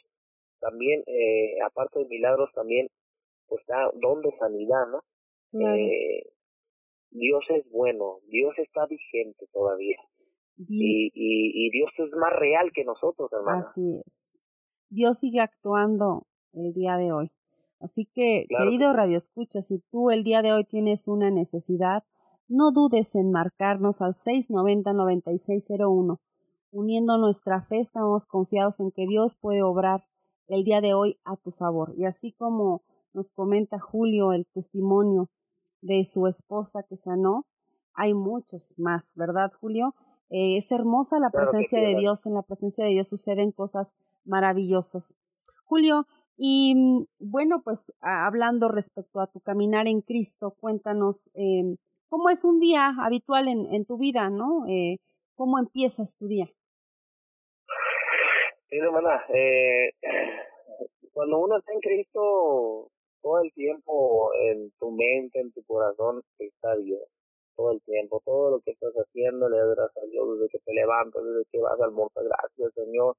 también, 0.59 1.03
eh, 1.07 1.61
aparte 1.65 1.99
de 1.99 2.05
milagros, 2.05 2.51
también 2.53 2.89
está 3.49 3.89
don 3.95 4.21
de 4.21 4.31
sanidad, 4.37 4.87
¿no? 4.87 5.03
Eh, 5.53 6.23
Dios 7.11 7.45
es 7.49 7.69
bueno, 7.69 8.19
Dios 8.27 8.57
está 8.57 8.85
vigente 8.87 9.45
todavía. 9.53 9.97
Y, 10.57 11.11
y, 11.13 11.69
Dios 11.71 11.91
es 11.97 12.11
más 12.15 12.31
real 12.33 12.71
que 12.73 12.85
nosotros, 12.85 13.29
hermano. 13.33 13.59
Así 13.59 14.01
es. 14.05 14.43
Dios 14.89 15.17
sigue 15.17 15.41
actuando 15.41 16.27
el 16.53 16.71
día 16.73 16.95
de 16.97 17.11
hoy. 17.11 17.31
Así 17.79 18.05
que, 18.05 18.45
querido 18.47 18.93
Radio 18.93 19.17
Escucha, 19.17 19.61
si 19.61 19.79
tú 19.91 20.11
el 20.11 20.23
día 20.23 20.41
de 20.41 20.53
hoy 20.53 20.63
tienes 20.63 21.07
una 21.07 21.31
necesidad, 21.31 22.03
no 22.47 22.71
dudes 22.71 23.15
en 23.15 23.31
marcarnos 23.31 24.01
al 24.01 24.13
690-9601. 24.13 26.19
Uniendo 26.71 27.17
nuestra 27.17 27.61
fe, 27.61 27.79
estamos 27.79 28.25
confiados 28.25 28.79
en 28.79 28.91
que 28.91 29.05
Dios 29.07 29.35
puede 29.35 29.63
obrar 29.63 30.05
el 30.47 30.63
día 30.63 30.79
de 30.81 30.93
hoy 30.93 31.17
a 31.25 31.35
tu 31.35 31.51
favor. 31.51 31.93
Y 31.97 32.05
así 32.05 32.31
como 32.31 32.83
nos 33.13 33.31
comenta 33.31 33.79
Julio 33.79 34.33
el 34.33 34.45
testimonio 34.47 35.29
de 35.81 36.05
su 36.05 36.27
esposa 36.27 36.83
que 36.83 36.95
sanó. 36.95 37.45
Hay 37.93 38.13
muchos 38.13 38.75
más, 38.77 39.13
¿verdad, 39.15 39.51
Julio? 39.59 39.95
Eh, 40.29 40.57
es 40.57 40.71
hermosa 40.71 41.19
la 41.19 41.29
presencia 41.29 41.79
de 41.79 41.95
Dios, 41.95 42.25
en 42.25 42.33
la 42.33 42.41
presencia 42.41 42.83
de 42.85 42.91
Dios 42.91 43.07
suceden 43.07 43.51
cosas 43.51 43.95
maravillosas. 44.25 45.17
Julio, 45.65 46.07
y 46.37 46.73
mm, 46.75 47.05
bueno, 47.19 47.61
pues 47.63 47.93
hablando 48.01 48.69
respecto 48.69 49.19
a 49.19 49.27
tu 49.27 49.39
caminar 49.39 49.87
en 49.87 50.01
Cristo, 50.01 50.55
cuéntanos 50.59 51.29
eh, 51.35 51.75
cómo 52.09 52.29
es 52.29 52.43
un 52.43 52.59
día 52.59 52.93
habitual 52.99 53.47
en, 53.47 53.73
en 53.73 53.85
tu 53.85 53.97
vida, 53.97 54.29
¿no? 54.29 54.65
Eh, 54.67 54.97
¿Cómo 55.35 55.59
empiezas 55.59 56.15
tu 56.17 56.27
día? 56.27 56.47
Sí, 58.69 58.77
hermana, 58.77 59.23
eh, 59.33 59.91
cuando 61.11 61.39
uno 61.39 61.57
está 61.57 61.73
en 61.73 61.79
Cristo, 61.79 62.89
todo 63.21 63.41
el 63.41 63.51
tiempo 63.53 64.31
en 64.35 64.71
tu 64.79 64.91
mente, 64.91 65.39
en 65.39 65.51
tu 65.51 65.63
corazón 65.63 66.23
está 66.39 66.75
Dios. 66.77 67.01
Todo 67.55 67.71
el 67.71 67.81
tiempo, 67.83 68.21
todo 68.25 68.51
lo 68.51 68.59
que 68.61 68.71
estás 68.71 68.93
haciendo 68.93 69.47
le 69.47 69.57
das 69.57 69.95
a 69.95 70.05
Dios 70.09 70.39
desde 70.39 70.49
que 70.49 70.59
te 70.59 70.73
levantas, 70.73 71.23
desde 71.23 71.45
que 71.51 71.59
vas 71.59 71.79
al 71.79 71.91
monte, 71.91 72.21
gracias 72.23 72.73
Señor, 72.73 73.15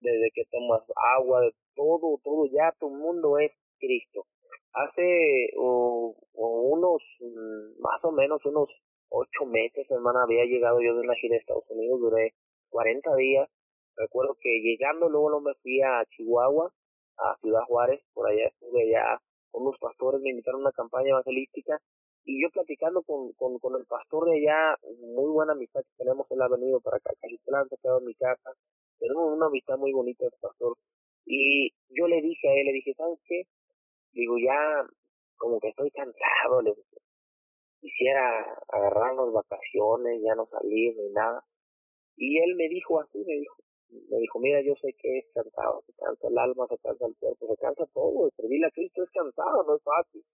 desde 0.00 0.30
que 0.34 0.44
tomas 0.50 0.82
agua, 1.18 1.42
de 1.42 1.52
todo, 1.74 2.18
todo, 2.22 2.46
ya 2.46 2.72
tu 2.80 2.90
mundo 2.90 3.38
es 3.38 3.52
Cristo. 3.78 4.26
Hace 4.72 5.50
unos, 5.56 7.02
mm, 7.20 7.80
más 7.80 8.04
o 8.04 8.12
menos 8.12 8.44
unos 8.44 8.68
ocho 9.08 9.46
meses, 9.46 9.90
hermana, 9.90 10.24
había 10.24 10.44
llegado 10.44 10.80
yo 10.80 10.94
de 10.94 11.00
una 11.00 11.14
gira 11.14 11.34
de 11.34 11.40
Estados 11.40 11.64
Unidos, 11.70 12.00
duré 12.00 12.34
40 12.70 13.14
días. 13.16 13.48
Recuerdo 13.96 14.36
que 14.40 14.60
llegando 14.60 15.08
luego 15.08 15.40
me 15.40 15.54
fui 15.62 15.80
a 15.80 16.04
Chihuahua, 16.10 16.70
a 17.18 17.36
Ciudad 17.40 17.62
Juárez, 17.68 18.02
por 18.12 18.28
allá 18.28 18.48
estuve 18.48 18.90
ya 18.90 19.20
unos 19.56 19.78
pastores 19.78 20.20
me 20.20 20.30
invitaron 20.30 20.60
a 20.60 20.64
una 20.64 20.72
campaña 20.72 21.10
evangelística 21.10 21.80
y 22.26 22.42
yo 22.42 22.50
platicando 22.50 23.02
con, 23.04 23.32
con, 23.34 23.58
con 23.60 23.80
el 23.80 23.86
pastor 23.86 24.28
de 24.28 24.38
allá, 24.38 24.76
muy 25.14 25.30
buena 25.30 25.52
amistad 25.52 25.80
que 25.82 26.04
tenemos, 26.04 26.26
él 26.30 26.42
ha 26.42 26.48
venido 26.48 26.80
para 26.80 26.96
acá, 26.96 27.10
Cajitlán, 27.20 27.68
se 27.68 27.76
quedado 27.78 28.00
en 28.00 28.06
mi 28.06 28.14
casa, 28.14 28.50
tenemos 28.98 29.32
una 29.32 29.46
amistad 29.46 29.78
muy 29.78 29.92
bonita 29.92 30.26
el 30.26 30.32
pastor, 30.40 30.76
y 31.24 31.70
yo 31.88 32.08
le 32.08 32.20
dije 32.20 32.48
a 32.48 32.54
él, 32.54 32.66
le 32.66 32.72
dije, 32.72 32.94
¿sabes 32.94 33.20
qué? 33.26 33.42
Digo, 34.12 34.36
ya 34.38 34.84
como 35.36 35.60
que 35.60 35.68
estoy 35.68 35.88
cansado, 35.92 36.62
le 36.62 36.74
dije, 36.74 36.96
quisiera 37.80 38.58
agarrarnos 38.70 39.32
vacaciones, 39.32 40.20
ya 40.24 40.34
no 40.34 40.46
salir 40.46 40.96
ni 40.96 41.10
nada, 41.10 41.44
y 42.16 42.38
él 42.42 42.56
me 42.56 42.68
dijo 42.68 42.98
así, 42.98 43.18
me 43.24 43.34
dijo, 43.34 43.54
me 44.10 44.18
dijo, 44.18 44.40
mira, 44.40 44.60
yo 44.62 44.74
sé 44.82 44.92
que 44.98 45.18
es 45.18 45.26
cansado, 45.32 45.84
se 45.86 45.92
cansa 45.92 46.26
el 46.26 46.38
alma, 46.38 46.66
se 46.68 46.78
cansa 46.78 47.06
el 47.06 47.14
cuerpo, 47.20 47.46
se 47.54 47.56
cansa 47.56 47.86
todo, 47.94 48.30
servirle 48.36 48.66
a 48.66 48.70
Cristo 48.72 49.04
es 49.04 49.10
cansado, 49.10 49.62
no 49.62 49.76
es 49.76 49.82
fácil. 49.84 50.24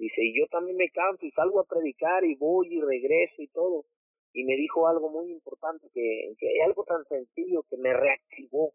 Dice, 0.00 0.22
y 0.24 0.38
yo 0.38 0.46
también 0.46 0.78
me 0.78 0.88
canso 0.88 1.26
y 1.26 1.30
salgo 1.32 1.60
a 1.60 1.66
predicar 1.66 2.24
y 2.24 2.34
voy 2.36 2.74
y 2.74 2.80
regreso 2.80 3.42
y 3.42 3.48
todo. 3.48 3.84
Y 4.32 4.44
me 4.44 4.56
dijo 4.56 4.88
algo 4.88 5.10
muy 5.10 5.30
importante, 5.30 5.88
que, 5.92 6.34
que 6.38 6.48
hay 6.48 6.60
algo 6.60 6.84
tan 6.84 7.04
sencillo 7.04 7.64
que 7.68 7.76
me 7.76 7.92
reactivó. 7.92 8.72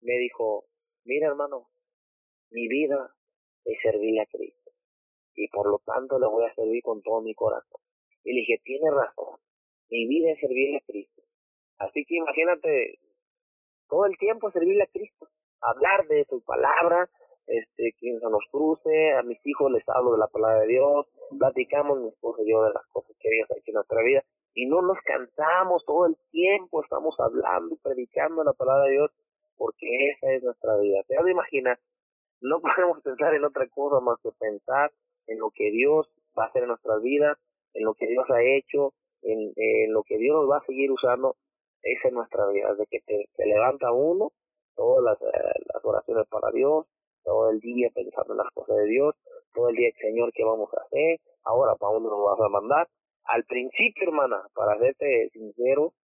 Me 0.00 0.14
dijo, 0.18 0.64
mira 1.04 1.28
hermano, 1.28 1.68
mi 2.50 2.66
vida 2.66 3.14
es 3.64 3.78
servirle 3.80 4.22
a 4.22 4.26
Cristo. 4.26 4.72
Y 5.36 5.46
por 5.48 5.70
lo 5.70 5.78
tanto 5.86 6.18
le 6.18 6.26
voy 6.26 6.44
a 6.46 6.54
servir 6.54 6.82
con 6.82 7.00
todo 7.02 7.20
mi 7.20 7.34
corazón. 7.34 7.80
Y 8.24 8.32
le 8.32 8.40
dije, 8.40 8.60
tiene 8.64 8.90
razón, 8.90 9.38
mi 9.88 10.08
vida 10.08 10.32
es 10.32 10.40
servirle 10.40 10.78
a 10.78 10.84
Cristo 10.84 11.22
Así 11.78 12.04
que 12.04 12.16
imagínate 12.16 12.98
todo 13.88 14.06
el 14.06 14.16
tiempo 14.18 14.50
servirle 14.50 14.84
a 14.84 14.92
Cristo, 14.92 15.28
hablar 15.60 16.06
de 16.08 16.24
su 16.24 16.42
palabra, 16.42 17.08
este, 17.46 17.94
que 17.98 18.18
se 18.18 18.30
nos 18.30 18.44
cruce, 18.50 19.12
a 19.12 19.22
mis 19.22 19.38
hijos 19.46 19.70
les 19.70 19.82
hablo 19.88 20.12
de 20.12 20.18
la 20.18 20.28
palabra 20.28 20.60
de 20.60 20.68
Dios, 20.68 21.06
platicamos 21.38 22.00
mi 22.00 22.08
esposo 22.08 22.42
y 22.42 22.50
yo 22.50 22.62
de 22.64 22.72
las 22.72 22.86
cosas 22.86 23.16
que 23.20 23.30
Dios 23.30 23.50
ha 23.50 23.58
hecho 23.58 23.70
en 23.70 23.74
nuestra 23.74 24.02
vida, 24.02 24.24
y 24.54 24.66
no 24.66 24.82
nos 24.82 24.98
cansamos 25.04 25.84
todo 25.84 26.06
el 26.06 26.16
tiempo, 26.30 26.82
estamos 26.82 27.14
hablando 27.18 27.74
y 27.74 27.78
predicando 27.78 28.44
la 28.44 28.52
palabra 28.52 28.84
de 28.84 28.92
Dios, 28.92 29.10
porque 29.56 29.86
esa 30.10 30.32
es 30.32 30.42
nuestra 30.42 30.76
vida. 30.78 31.02
Te 31.06 31.16
has 31.16 31.24
de 31.24 31.32
imaginar, 31.32 31.78
no 32.40 32.60
podemos 32.76 33.00
pensar 33.02 33.34
en 33.34 33.44
otra 33.44 33.66
cosa 33.68 34.00
más 34.00 34.18
que 34.22 34.30
pensar 34.38 34.92
en 35.26 35.38
lo 35.38 35.50
que 35.50 35.70
Dios 35.70 36.08
va 36.38 36.44
a 36.44 36.46
hacer 36.48 36.62
en 36.62 36.68
nuestras 36.68 37.02
vidas, 37.02 37.38
en 37.74 37.84
lo 37.84 37.94
que 37.94 38.06
Dios 38.06 38.24
ha 38.30 38.42
hecho, 38.42 38.92
en, 39.22 39.52
en 39.56 39.92
lo 39.92 40.02
que 40.02 40.18
Dios 40.18 40.36
nos 40.36 40.50
va 40.50 40.58
a 40.58 40.66
seguir 40.66 40.90
usando 40.90 41.36
esa 41.84 42.08
es 42.08 42.14
nuestra 42.14 42.46
vida, 42.48 42.74
de 42.74 42.86
que 42.86 43.00
te, 43.00 43.46
levanta 43.46 43.92
uno, 43.92 44.32
todas 44.74 45.04
las, 45.04 45.20
eh, 45.20 45.60
las 45.72 45.84
oraciones 45.84 46.26
para 46.28 46.50
Dios, 46.50 46.86
todo 47.24 47.50
el 47.50 47.60
día 47.60 47.90
pensando 47.94 48.34
en 48.34 48.38
las 48.38 48.52
cosas 48.54 48.76
de 48.76 48.86
Dios, 48.86 49.14
todo 49.52 49.68
el 49.70 49.76
día, 49.76 49.90
Señor, 50.00 50.30
¿qué 50.32 50.44
vamos 50.44 50.68
a 50.74 50.82
hacer? 50.82 51.20
Ahora, 51.44 51.74
¿para 51.76 51.94
dónde 51.94 52.10
nos 52.10 52.24
vas 52.24 52.40
a 52.40 52.48
mandar? 52.48 52.88
Al 53.24 53.44
principio, 53.44 54.04
hermana, 54.04 54.42
para 54.54 54.78
serte 54.78 55.30
sincero, 55.32 55.94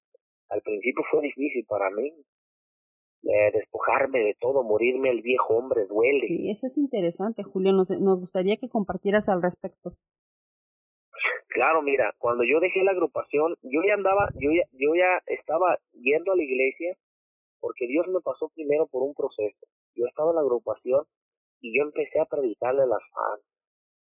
al 0.49 0.63
principio 0.63 1.05
fue 1.11 1.23
difícil 1.23 1.65
para 1.67 1.91
mí. 1.91 2.13
Eh, 3.23 3.51
despojarme 3.53 4.21
de 4.21 4.35
todo, 4.41 4.63
morirme 4.63 5.11
el 5.11 5.21
viejo 5.21 5.55
hombre 5.55 5.85
duele. 5.85 6.21
Sí, 6.21 6.51
eso 6.51 6.67
es 6.67 6.79
interesante, 6.79 7.43
Julio. 7.43 7.73
Nos, 7.73 7.91
nos 7.91 8.19
gustaría 8.19 8.57
que 8.57 8.71
compartieras 8.71 9.29
al 9.29 9.43
respecto. 9.43 9.95
Claro, 11.49 11.83
mira, 11.83 12.15
cuando 12.19 12.45
yo 12.45 12.61
dejé 12.61 12.83
la 12.83 12.93
agrupación, 12.93 13.57
yo 13.63 13.81
ya 13.87 13.95
andaba, 13.95 14.31
yo 14.39 14.51
ya, 14.53 14.63
yo 14.73 14.95
ya 14.95 15.21
estaba 15.27 15.79
yendo 15.93 16.33
a 16.33 16.37
la 16.37 16.43
iglesia 16.43 16.97
porque 17.61 17.87
Dios 17.87 18.07
me 18.09 18.21
pasó 18.21 18.49
primero 18.49 18.87
por 18.87 19.03
un 19.03 19.15
proceso. 19.15 19.67
Yo 19.95 20.07
estaba 20.07 20.31
en 20.31 20.37
la 20.37 20.43
agrupación 20.43 21.05
y 21.61 21.77
yo 21.77 21.85
empecé 21.85 22.21
a 22.21 22.27
predicarle 22.27 22.83
a 22.83 22.87
las 22.87 23.03
fans, 23.13 23.43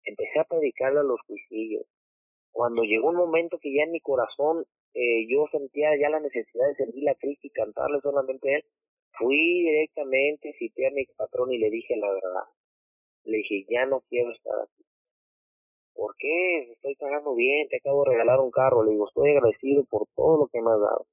empecé 0.04 0.40
a 0.40 0.46
predicarle 0.46 1.00
a 1.00 1.04
los 1.04 1.20
juicios, 1.22 1.86
cuando 2.52 2.84
llegó 2.84 3.10
un 3.10 3.16
momento 3.16 3.60
que 3.60 3.74
ya 3.74 3.84
en 3.84 3.92
mi 3.92 4.02
corazón 4.02 4.66
eh, 4.94 5.28
yo 5.30 5.46
sentía 5.52 5.90
ya 6.00 6.10
la 6.10 6.20
necesidad 6.20 6.68
de 6.68 6.76
servir 6.76 7.10
a 7.10 7.16
Cristo 7.16 7.48
y 7.48 7.52
cantarle 7.52 8.00
solamente 8.02 8.54
a 8.54 8.58
Él, 8.58 8.66
fui 9.18 9.64
directamente, 9.64 10.54
cité 10.58 10.88
a 10.88 10.92
mi 10.92 11.06
patrón 11.18 11.52
y 11.52 11.58
le 11.58 11.70
dije 11.70 11.96
la 11.98 12.12
verdad. 12.12 12.44
Le 13.26 13.38
dije, 13.38 13.66
ya 13.70 13.86
no 13.86 14.02
quiero 14.10 14.32
estar 14.32 14.54
aquí. 14.62 14.84
¿Por 15.94 16.16
qué? 16.18 16.72
Estoy 16.72 16.96
pagando 16.96 17.36
bien, 17.36 17.68
te 17.68 17.78
acabo 17.78 18.04
de 18.04 18.12
regalar 18.12 18.40
un 18.40 18.52
carro. 18.52 18.84
Le 18.84 18.92
digo, 18.92 19.08
estoy 19.08 19.32
agradecido 19.32 19.84
por 19.86 20.08
todo 20.16 20.38
lo 20.38 20.48
que 20.48 20.62
me 20.62 20.72
has 20.72 20.80
dado, 20.80 21.06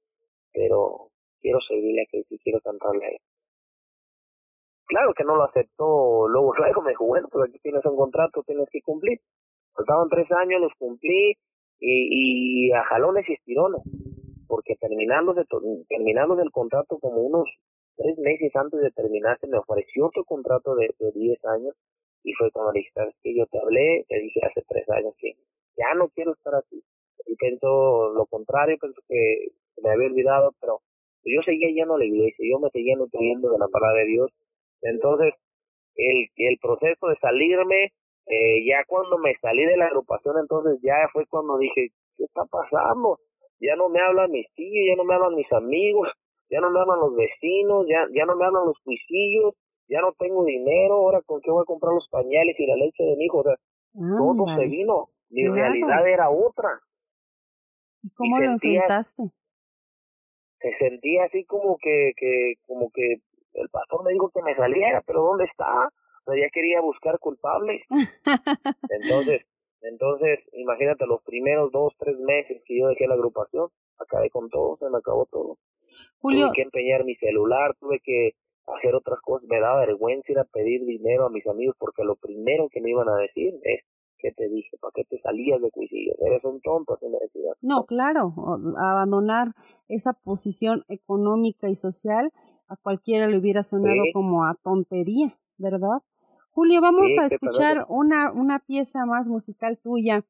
pero 0.53 1.11
quiero 1.41 1.59
servirle 1.61 2.03
a 2.03 2.05
Cristo 2.07 2.35
y 2.35 2.39
quiero 2.39 2.61
cantarle 2.61 3.05
a 3.05 3.09
Él. 3.09 3.19
Claro 4.87 5.13
que 5.13 5.23
no 5.23 5.35
lo 5.35 5.43
aceptó, 5.43 6.27
luego 6.27 6.53
luego 6.57 6.81
me 6.81 6.91
dijo, 6.91 7.05
bueno, 7.05 7.27
pues 7.31 7.49
aquí 7.49 7.59
tienes 7.59 7.85
un 7.85 7.95
contrato, 7.95 8.43
tienes 8.43 8.67
que 8.71 8.81
cumplir. 8.81 9.19
Faltaban 9.73 10.09
tres 10.09 10.31
años, 10.31 10.61
los 10.61 10.73
cumplí 10.79 11.37
y, 11.79 12.69
y 12.69 12.71
a 12.71 12.83
jalones 12.83 13.29
y 13.29 13.33
estirones, 13.33 13.81
porque 14.47 14.75
terminando, 14.75 15.33
de, 15.33 15.45
terminando 15.87 16.35
del 16.35 16.51
contrato 16.51 16.97
como 16.99 17.21
unos 17.21 17.47
tres 17.97 18.17
meses 18.19 18.55
antes 18.55 18.79
de 18.79 18.91
terminarse 18.91 19.47
me 19.47 19.57
ofreció 19.57 20.07
otro 20.07 20.23
contrato 20.23 20.75
de, 20.75 20.89
10 21.13 21.45
años 21.45 21.75
y 22.23 22.33
fue 22.33 22.51
cuando 22.51 22.71
le 22.71 22.79
dije, 22.79 22.91
que 23.23 23.35
yo 23.35 23.45
te 23.47 23.59
hablé, 23.59 24.05
te 24.07 24.19
dije 24.19 24.39
hace 24.45 24.63
tres 24.67 24.87
años 24.89 25.13
que 25.17 25.33
ya 25.77 25.93
no 25.95 26.09
quiero 26.09 26.33
estar 26.33 26.55
aquí. 26.55 26.83
Y 27.25 27.35
pensó 27.35 28.13
lo 28.13 28.25
contrario, 28.25 28.77
pensó 28.79 29.01
que 29.07 29.49
me 29.81 29.91
había 29.91 30.07
olvidado, 30.07 30.53
pero 30.59 30.81
yo 31.23 31.41
seguía 31.43 31.69
yendo 31.69 31.95
a 31.95 31.99
la 31.99 32.05
iglesia, 32.05 32.45
yo 32.49 32.59
me 32.59 32.69
seguía 32.69 32.95
nutriendo 32.95 33.49
de 33.49 33.59
la 33.59 33.67
palabra 33.67 33.99
de 34.01 34.07
Dios. 34.07 34.31
Entonces, 34.81 35.33
el, 35.95 36.27
el 36.35 36.57
proceso 36.61 37.07
de 37.07 37.15
salirme 37.21 37.93
eh, 38.27 38.65
ya 38.67 38.83
cuando 38.85 39.17
me 39.17 39.33
salí 39.41 39.65
de 39.65 39.77
la 39.77 39.85
agrupación, 39.85 40.35
entonces 40.39 40.79
ya 40.81 41.07
fue 41.13 41.25
cuando 41.27 41.57
dije, 41.57 41.89
¿qué 42.17 42.25
está 42.25 42.43
pasando? 42.45 43.19
Ya 43.59 43.75
no 43.75 43.87
me 43.87 44.01
hablan 44.01 44.31
mis 44.31 44.45
tíos, 44.53 44.85
ya 44.85 44.95
no 44.97 45.05
me 45.05 45.15
hablan 45.15 45.35
mis 45.35 45.51
amigos, 45.53 46.09
ya 46.49 46.59
no 46.59 46.69
me 46.69 46.79
hablan 46.79 46.99
los 46.99 47.15
vecinos, 47.15 47.85
ya, 47.87 48.05
ya 48.13 48.25
no 48.25 48.35
me 48.35 48.45
hablan 48.45 48.65
los 48.65 48.77
cuisillos, 48.83 49.53
ya 49.87 50.01
no 50.01 50.11
tengo 50.19 50.43
dinero, 50.43 50.95
ahora 50.95 51.21
con 51.21 51.39
qué 51.41 51.49
voy 51.49 51.61
a 51.61 51.65
comprar 51.65 51.93
los 51.93 52.07
pañales 52.09 52.59
y 52.59 52.67
la 52.67 52.75
leche 52.75 53.03
de 53.03 53.15
mi 53.15 53.25
hijo, 53.25 53.39
o 53.39 53.43
sea, 53.43 53.55
todo 53.93 54.45
se 54.57 54.65
vino, 54.67 55.09
mi 55.29 55.47
realidad 55.47 56.07
era 56.07 56.29
otra. 56.29 56.81
¿Y 58.03 58.09
cómo 58.09 58.39
lo 58.39 58.51
enfrentaste? 58.51 59.23
Se 60.59 60.77
sentía 60.79 61.23
así 61.25 61.45
como 61.45 61.77
que, 61.77 62.11
que, 62.17 62.55
como 62.65 62.89
que 62.91 63.21
el 63.61 63.69
pastor 63.69 64.03
me 64.03 64.13
dijo 64.13 64.29
que 64.29 64.41
me 64.41 64.55
saliera, 64.55 65.01
pero 65.05 65.23
¿dónde 65.23 65.45
está? 65.45 65.89
ya 66.27 66.49
quería 66.51 66.81
buscar 66.81 67.19
culpables. 67.19 67.83
entonces, 68.89 69.45
entonces, 69.81 70.39
imagínate, 70.53 71.05
los 71.05 71.21
primeros 71.23 71.71
dos, 71.71 71.93
tres 71.97 72.17
meses 72.19 72.61
que 72.65 72.79
yo 72.79 72.87
dejé 72.87 73.07
la 73.07 73.13
agrupación, 73.13 73.69
acabé 73.97 74.29
con 74.29 74.49
todo, 74.49 74.77
se 74.77 74.89
me 74.89 74.97
acabó 74.97 75.25
todo. 75.31 75.57
Julio. 76.19 76.47
Tuve 76.47 76.55
que 76.55 76.61
empeñar 76.63 77.05
mi 77.05 77.15
celular, 77.15 77.75
tuve 77.79 78.01
que 78.03 78.31
hacer 78.67 78.93
otras 78.95 79.21
cosas, 79.21 79.47
me 79.47 79.61
daba 79.61 79.85
vergüenza 79.85 80.31
ir 80.31 80.39
a 80.39 80.43
pedir 80.43 80.83
dinero 80.85 81.25
a 81.25 81.29
mis 81.29 81.47
amigos 81.47 81.75
porque 81.79 82.03
lo 82.03 82.17
primero 82.17 82.67
que 82.69 82.81
me 82.81 82.89
iban 82.89 83.07
a 83.07 83.15
decir 83.15 83.53
es 83.63 83.85
¿qué 84.17 84.31
te 84.31 84.49
dije? 84.49 84.77
¿Para 84.79 84.91
qué 84.95 85.03
te 85.05 85.19
salías 85.21 85.61
de 85.61 85.71
cuisillo? 85.71 86.13
Eres 86.25 86.43
un 86.43 86.59
tonto. 86.61 86.97
No, 87.61 87.85
claro, 87.85 88.33
abandonar 88.77 89.53
esa 89.87 90.13
posición 90.13 90.83
económica 90.89 91.69
y 91.69 91.75
social 91.75 92.31
a 92.67 92.75
cualquiera 92.75 93.27
le 93.27 93.37
hubiera 93.37 93.63
sonado 93.63 94.01
como 94.13 94.45
a 94.45 94.55
tontería, 94.55 95.37
¿verdad? 95.57 96.01
Julio, 96.51 96.81
vamos 96.81 97.11
a 97.21 97.25
escuchar 97.25 97.85
una, 97.87 98.31
una 98.31 98.59
pieza 98.59 99.05
más 99.05 99.27
musical 99.27 99.77
tuya 99.77 100.25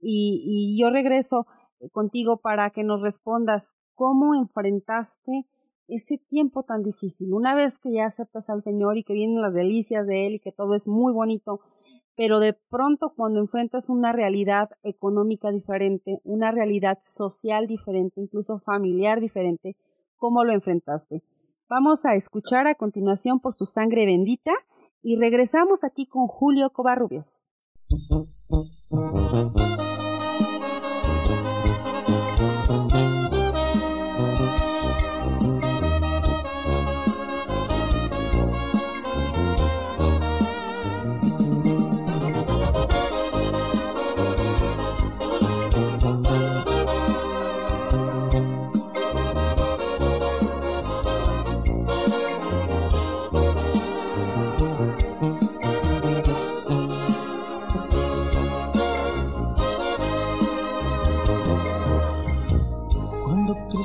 y, 0.00 0.42
y 0.44 0.80
yo 0.80 0.90
regreso 0.90 1.46
eh, 1.80 1.90
contigo 1.90 2.36
para 2.36 2.70
que 2.70 2.84
nos 2.84 3.02
respondas 3.02 3.74
cómo 3.94 4.34
enfrentaste 4.34 5.46
ese 5.88 6.18
tiempo 6.18 6.62
tan 6.62 6.82
difícil. 6.82 7.32
Una 7.32 7.54
vez 7.54 7.78
que 7.78 7.92
ya 7.92 8.06
aceptas 8.06 8.48
al 8.48 8.62
Señor 8.62 8.96
y 8.96 9.04
que 9.04 9.14
vienen 9.14 9.42
las 9.42 9.52
delicias 9.52 10.06
de 10.06 10.26
Él 10.26 10.34
y 10.34 10.38
que 10.40 10.52
todo 10.52 10.74
es 10.74 10.86
muy 10.86 11.12
bonito, 11.12 11.60
pero 12.16 12.38
de 12.40 12.52
pronto 12.52 13.12
cuando 13.14 13.40
enfrentas 13.40 13.88
una 13.88 14.12
realidad 14.12 14.70
económica 14.82 15.50
diferente, 15.50 16.20
una 16.24 16.52
realidad 16.52 16.98
social 17.02 17.66
diferente, 17.66 18.20
incluso 18.20 18.60
familiar 18.60 19.20
diferente, 19.20 19.76
¿cómo 20.16 20.44
lo 20.44 20.52
enfrentaste? 20.52 21.22
Vamos 21.76 22.04
a 22.04 22.14
escuchar 22.14 22.68
a 22.68 22.76
continuación 22.76 23.40
por 23.40 23.52
su 23.52 23.66
sangre 23.66 24.06
bendita 24.06 24.52
y 25.02 25.16
regresamos 25.16 25.82
aquí 25.82 26.06
con 26.06 26.28
Julio 26.28 26.70
Covarrubias. 26.70 27.48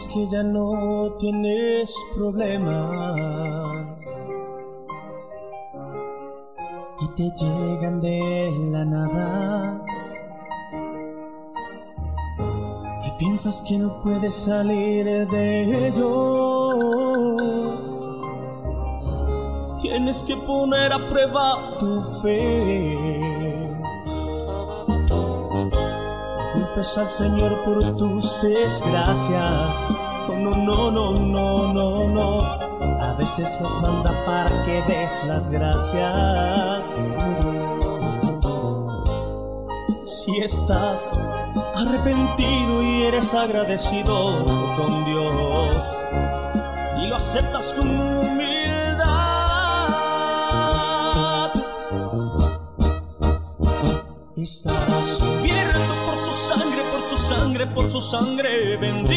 Que 0.08 0.28
ya 0.28 0.44
no 0.44 1.12
tienes 1.20 1.94
problemas. 2.16 4.04
Y 7.02 7.08
te 7.16 7.30
llegan 7.38 8.00
de 8.00 8.52
la 8.72 8.86
nada. 8.86 9.86
Y 13.06 13.12
piensas 13.20 13.62
que 13.68 13.78
no 13.78 13.92
puedes 14.04 14.36
salir 14.36 15.28
de 15.28 15.88
ellos. 15.88 16.10
Tienes 19.82 20.24
que 20.24 20.38
poner 20.38 20.94
a 20.94 21.00
prueba 21.10 21.56
tu 21.80 22.02
fe 22.22 23.39
al 26.78 27.10
Señor 27.10 27.62
por 27.64 27.84
tus 27.98 28.40
desgracias. 28.42 29.90
No, 30.30 30.56
no, 30.56 30.92
no, 30.92 31.12
no, 31.14 31.74
no, 31.74 32.08
no. 32.08 32.42
A 32.42 33.14
veces 33.18 33.60
las 33.60 33.82
manda 33.82 34.14
para 34.26 34.64
que 34.64 34.82
des 34.84 35.24
las 35.26 35.50
gracias. 35.50 37.10
Si 40.04 40.38
estás 40.38 41.20
arrepentido 41.76 42.84
y 42.84 43.04
eres 43.04 43.34
agradecido 43.34 44.16
con 44.78 45.06
Dios 45.06 46.06
y 47.02 47.08
lo 47.08 47.16
aceptas 47.16 47.74
con 47.74 47.98
estás 54.44 55.20
sangre, 57.30 57.66
por 57.68 57.90
su 57.90 58.02
sangre 58.02 58.78
bendita. 58.78 59.12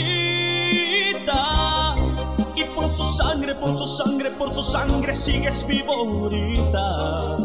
Y 2.55 2.65
por 2.75 2.89
su 2.89 3.05
sangre, 3.05 3.55
por 3.55 3.77
su 3.77 3.87
sangre, 3.87 4.31
por 4.31 4.53
su 4.53 4.63
sangre 4.63 5.15
sigues 5.17 5.67
vivo 5.67 5.93
ahorita. 5.95 7.37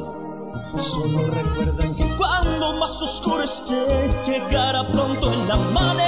Solo 0.77 1.27
recuerden 1.31 1.95
que 1.95 2.03
cuando 2.17 2.73
más 2.73 3.01
oscuro 3.01 3.43
esté, 3.43 4.09
llegará 4.25 4.85
pronto 4.87 5.31
el 5.31 5.51
amanecer. 5.51 5.99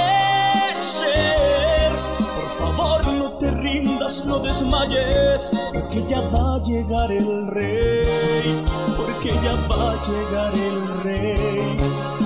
Por 2.18 2.48
favor, 2.58 3.06
no 3.06 3.30
te 3.38 3.50
rindas, 3.50 4.24
no 4.26 4.38
desmayes, 4.40 5.50
porque 5.72 6.04
ya 6.08 6.20
va 6.20 6.56
a 6.56 6.58
llegar 6.64 7.10
el 7.10 7.46
rey. 7.48 8.89
Porque 9.22 9.36
ya 9.44 9.54
va 9.68 9.76
a 9.76 9.94
llegar 10.08 10.54
el 10.54 10.78
rey. 11.02 11.76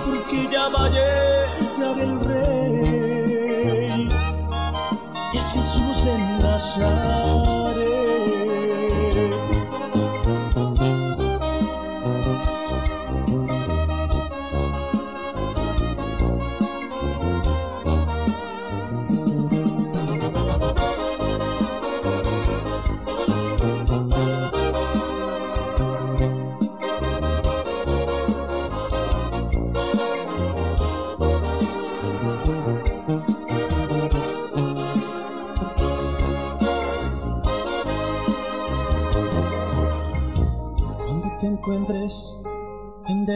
Porque 0.05 0.38
ya 0.49 0.68
va 0.68 0.84
a 0.84 0.88
llegar 0.88 1.99
el 1.99 2.20
rey. 2.20 4.09
Es 5.34 5.53
Jesús 5.53 6.05
de 6.05 6.16
Nazaret. 6.40 7.34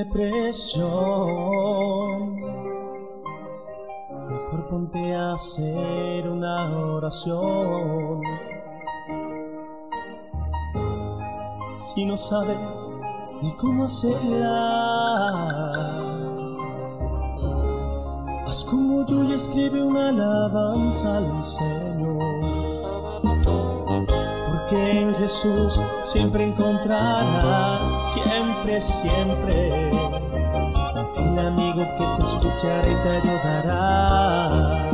Depresión, 0.05 0.87
mejor 4.29 4.69
ponte 4.69 5.15
a 5.15 5.33
hacer 5.33 6.29
una 6.29 6.67
oración. 6.77 8.21
Si 11.77 12.05
no 12.05 12.17
sabes 12.17 12.91
ni 13.43 13.51
cómo 13.57 13.85
hacerla, 13.85 15.31
haz 18.47 18.65
como 18.65 19.05
yo 19.07 19.25
y 19.25 19.33
escribe 19.33 19.83
una 19.83 20.11
alabanza 20.11 21.19
al 21.19 21.45
Señor 21.45 22.59
que 24.69 25.01
en 25.01 25.08
Jesús 25.19 25.83
siempre 26.05 26.45
encontrarás, 26.45 28.13
siempre, 28.13 28.81
siempre, 28.81 29.91
un 31.19 31.39
amigo 31.41 31.85
que 31.97 32.05
te 32.17 32.23
escuchará 32.23 32.89
y 32.89 32.95
te 33.03 33.11
ayudará. 33.17 34.87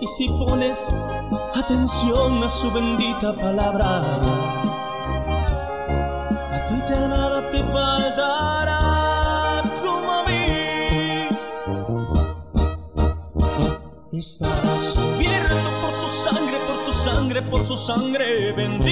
Y 0.00 0.06
si 0.08 0.28
pones 0.30 0.88
atención 1.54 2.42
a 2.42 2.48
su 2.48 2.72
bendita 2.72 3.32
palabra, 3.34 4.02
a 6.50 6.66
ti 6.68 6.82
ya 6.88 7.06
nada 7.06 7.40
te 7.52 7.62
faltará 7.62 9.62
como 9.80 10.12
a 10.12 10.24
mí. 10.24 11.28
Estarás 16.08 17.04
sangre, 17.04 17.42
por 17.42 17.66
su 17.66 17.76
sangre 17.76 18.52
bendita. 18.52 18.88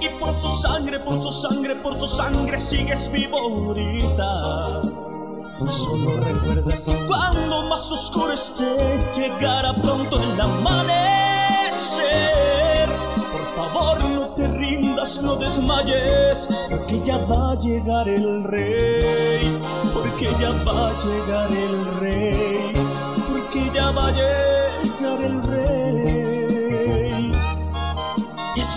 Y 0.00 0.08
por 0.20 0.34
su 0.34 0.50
sangre, 0.50 0.98
por 0.98 1.18
su 1.18 1.32
sangre, 1.32 1.76
por 1.76 1.98
su 1.98 2.06
sangre 2.06 2.60
sigues 2.60 3.10
vivo 3.10 3.38
ahorita. 3.38 4.82
Solo 5.66 6.20
recuerda 6.20 6.76
que 6.76 6.94
cuando 7.06 7.62
más 7.70 7.90
oscuro 7.90 8.32
esté, 8.32 8.98
llegará 9.14 9.72
pronto 9.74 10.20
el 10.20 10.40
amanecer. 10.40 10.90
Por 13.32 13.46
favor, 13.56 14.04
no 14.10 14.26
te 14.36 14.46
rindas, 14.46 15.22
no 15.22 15.36
desmayes, 15.36 16.48
porque 16.68 17.00
ya 17.02 17.16
va 17.16 17.52
a 17.52 17.54
llegar 17.56 18.06
el 18.08 18.44
rey. 18.44 19.58
Porque 19.94 20.30
ya 20.38 20.50
va 20.66 20.88
a 20.88 20.92
llegar 21.04 21.50
el 21.50 21.94
rey. 22.00 22.79
Ya 23.74 23.90
va 23.90 24.06
a 24.08 24.12
el 25.26 25.42
rey 25.42 25.80
es. 28.56 28.70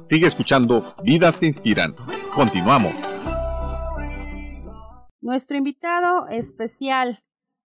Sigue 0.00 0.26
escuchando 0.26 0.84
Vidas 1.02 1.38
que 1.38 1.46
Inspiran. 1.46 1.94
Continuamos. 2.34 3.13
Nuestro 5.34 5.56
invitado 5.56 6.28
especial, 6.28 7.24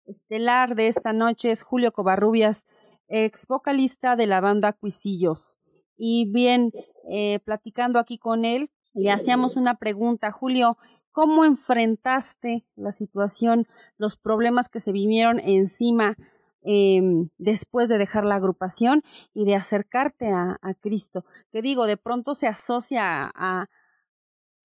estelar 0.05 0.75
de 0.75 0.85
esta 0.85 1.13
noche 1.13 1.49
es 1.49 1.63
Julio 1.63 1.91
Covarrubias, 1.93 2.67
ex 3.07 3.47
vocalista 3.47 4.15
de 4.15 4.27
la 4.27 4.39
banda 4.39 4.71
Cuisillos. 4.71 5.57
Y 5.97 6.31
bien, 6.31 6.71
eh, 7.09 7.39
platicando 7.43 7.97
aquí 7.97 8.19
con 8.19 8.45
él, 8.45 8.69
le 8.93 9.09
hacíamos 9.09 9.55
una 9.55 9.79
pregunta, 9.79 10.29
Julio, 10.29 10.77
¿cómo 11.11 11.43
enfrentaste 11.43 12.67
la 12.75 12.91
situación, 12.91 13.67
los 13.97 14.15
problemas 14.15 14.69
que 14.69 14.79
se 14.79 14.91
vinieron 14.91 15.39
encima 15.39 16.17
em, 16.61 17.29
después 17.39 17.89
de 17.89 17.97
dejar 17.97 18.25
la 18.25 18.35
agrupación 18.35 19.01
y 19.33 19.45
de 19.45 19.55
acercarte 19.55 20.29
a, 20.29 20.59
a 20.61 20.75
Cristo? 20.75 21.25
Que 21.51 21.63
digo, 21.63 21.87
de 21.87 21.97
pronto 21.97 22.35
se 22.35 22.45
asocia 22.45 23.31
a, 23.33 23.69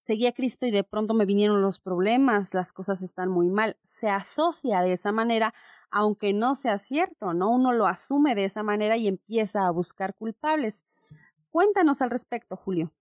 seguí 0.01 0.27
a 0.27 0.33
Cristo 0.33 0.67
y 0.67 0.71
de 0.73 0.83
pronto 0.83 1.15
me 1.15 1.27
vinieron 1.27 1.63
los 1.63 1.79
problemas, 1.79 2.55
las 2.55 2.73
cosas 2.73 3.03
están 3.03 3.29
muy 3.29 3.49
mal. 3.49 3.77
Se 3.87 4.09
asocia 4.09 4.81
de 4.81 4.95
esa 4.95 5.13
manera, 5.13 5.55
aunque 5.91 6.33
no 6.33 6.57
sea 6.57 6.79
cierto, 6.79 7.35
¿no? 7.35 7.51
Uno 7.51 7.73
lo 7.73 7.87
asume 7.87 8.35
de 8.35 8.47
esa 8.47 8.63
manera 8.63 8.97
y 8.97 9.07
empieza 9.07 9.67
a 9.67 9.71
buscar 9.71 10.15
culpables. 10.15 10.87
Cuéntanos 11.51 12.01
al 12.01 12.11
respecto, 12.11 12.57
Julio. 12.57 12.93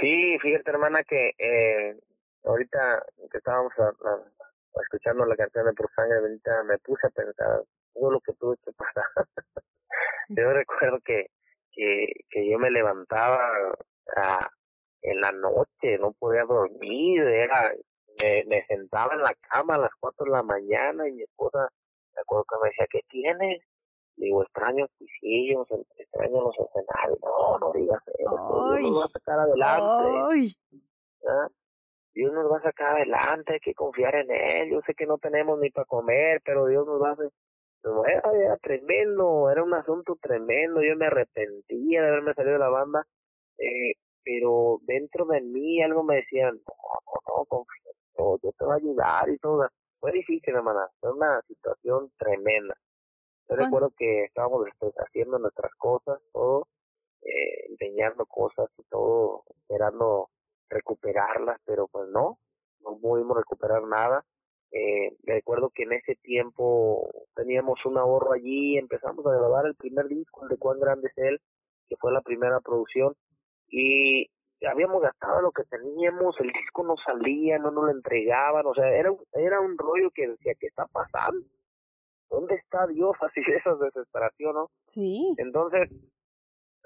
Sí, 0.00 0.38
fíjate, 0.40 0.70
hermana, 0.70 1.02
que 1.02 1.32
eh, 1.38 1.98
ahorita 2.44 3.02
que 3.30 3.38
estábamos 3.38 3.72
escuchando 4.82 5.24
la 5.24 5.36
canción 5.36 5.64
de 5.64 5.72
Por 5.72 5.90
Sangre 5.94 6.20
Bendita, 6.20 6.62
me 6.64 6.78
puse 6.78 7.06
a 7.06 7.10
pensar 7.10 7.62
todo 7.94 8.10
lo 8.10 8.20
que 8.20 8.34
tuve 8.34 8.56
que 8.62 8.72
pasar. 8.72 9.04
yo 10.28 10.52
recuerdo 10.52 10.98
que, 11.02 11.30
que, 11.72 12.08
que 12.28 12.50
yo 12.50 12.58
me 12.58 12.70
levantaba 12.70 13.38
a, 14.16 14.50
en 15.02 15.20
la 15.20 15.32
noche, 15.32 15.98
no 15.98 16.12
podía 16.12 16.44
dormir, 16.44 17.22
era, 17.22 17.72
me, 18.46 18.64
sentaba 18.66 19.14
en 19.14 19.22
la 19.22 19.34
cama 19.50 19.74
a 19.74 19.80
las 19.80 19.90
cuatro 20.00 20.24
de 20.24 20.32
la 20.32 20.42
mañana 20.42 21.08
y 21.08 21.12
mi 21.12 21.22
esposa, 21.22 21.68
me 22.14 22.20
acuerdo 22.20 22.44
que 22.44 22.56
me 22.62 22.68
decía, 22.68 22.86
¿qué 22.90 23.00
tienes? 23.08 23.62
Digo, 24.16 24.42
extraño 24.42 24.86
pisillos, 24.98 25.66
extraño 25.98 26.40
los 26.40 26.54
escenarios. 26.58 27.18
No, 27.22 27.58
no 27.58 27.72
digas 27.72 28.02
eso. 28.18 28.74
Dios 28.74 28.90
nos 28.90 29.00
va 29.00 29.04
a 29.04 29.08
sacar 29.08 29.38
adelante. 29.40 30.56
Dios 32.14 32.32
nos 32.32 32.50
va 32.50 32.56
a 32.56 32.62
sacar 32.62 32.96
adelante, 32.96 33.52
hay 33.52 33.60
que 33.60 33.74
confiar 33.74 34.14
en 34.14 34.30
Él. 34.30 34.70
Yo 34.70 34.80
sé 34.86 34.94
que 34.94 35.04
no 35.04 35.18
tenemos 35.18 35.58
ni 35.60 35.70
para 35.70 35.84
comer, 35.84 36.40
pero 36.42 36.64
Dios 36.66 36.86
nos 36.86 37.02
va 37.02 37.10
a 37.10 37.12
hacer. 37.12 37.30
Era, 38.08 38.32
era 38.32 38.56
tremendo, 38.56 39.50
era 39.50 39.62
un 39.62 39.74
asunto 39.74 40.16
tremendo. 40.20 40.82
Yo 40.82 40.96
me 40.96 41.06
arrepentía 41.06 42.00
de 42.00 42.08
haberme 42.08 42.32
salido 42.32 42.54
de 42.54 42.58
la 42.58 42.70
banda. 42.70 43.06
Eh, 43.58 43.92
pero 44.26 44.80
dentro 44.82 45.24
de 45.26 45.40
mí 45.40 45.80
algo 45.80 46.02
me 46.02 46.16
decía, 46.16 46.50
no, 46.50 46.58
no, 46.58 47.38
no, 47.38 47.44
confío, 47.44 47.92
yo 48.42 48.52
te 48.58 48.64
voy 48.64 48.72
a 48.72 48.76
ayudar 48.76 49.28
y 49.30 49.38
todo. 49.38 49.68
Fue 50.00 50.10
difícil, 50.10 50.52
hermana, 50.52 50.88
fue 50.98 51.12
una 51.12 51.40
situación 51.42 52.10
tremenda. 52.18 52.76
Yo 53.48 53.54
recuerdo 53.54 53.92
que 53.96 54.24
estábamos 54.24 54.66
haciendo 54.98 55.38
nuestras 55.38 55.72
cosas, 55.76 56.20
todo, 56.32 56.66
eh, 57.22 57.66
empeñando 57.68 58.26
cosas 58.26 58.68
y 58.76 58.82
todo, 58.90 59.44
esperando 59.60 60.28
recuperarlas, 60.68 61.60
pero 61.64 61.86
pues 61.86 62.08
no, 62.08 62.40
no 62.80 62.98
pudimos 62.98 63.36
recuperar 63.36 63.84
nada. 63.84 64.24
Eh, 64.72 65.16
recuerdo 65.22 65.70
que 65.70 65.84
en 65.84 65.92
ese 65.92 66.16
tiempo 66.16 67.08
teníamos 67.36 67.78
un 67.86 67.96
ahorro 67.96 68.32
allí, 68.32 68.76
empezamos 68.76 69.24
a 69.24 69.36
grabar 69.38 69.66
el 69.66 69.76
primer 69.76 70.08
disco, 70.08 70.48
de 70.48 70.56
Cuán 70.56 70.80
Grande 70.80 71.08
es 71.14 71.18
Él, 71.18 71.40
que 71.88 71.96
fue 71.96 72.12
la 72.12 72.22
primera 72.22 72.58
producción, 72.58 73.14
y 73.68 74.30
habíamos 74.66 75.02
gastado 75.02 75.42
lo 75.42 75.52
que 75.52 75.64
teníamos, 75.64 76.38
el 76.40 76.48
disco 76.48 76.82
no 76.82 76.96
salía, 77.04 77.58
no 77.58 77.70
nos 77.70 77.84
lo 77.84 77.90
entregaban, 77.90 78.66
o 78.66 78.74
sea, 78.74 78.88
era, 78.90 79.12
era 79.34 79.60
un 79.60 79.76
rollo 79.76 80.10
que 80.10 80.28
decía, 80.28 80.54
¿qué 80.58 80.68
está 80.68 80.86
pasando? 80.86 81.46
¿Dónde 82.30 82.54
está 82.56 82.86
Dios? 82.86 83.12
Así 83.20 83.40
de 83.46 83.56
esa 83.56 83.74
desesperación, 83.74 84.54
¿no? 84.54 84.70
Sí. 84.86 85.34
Entonces, 85.38 85.90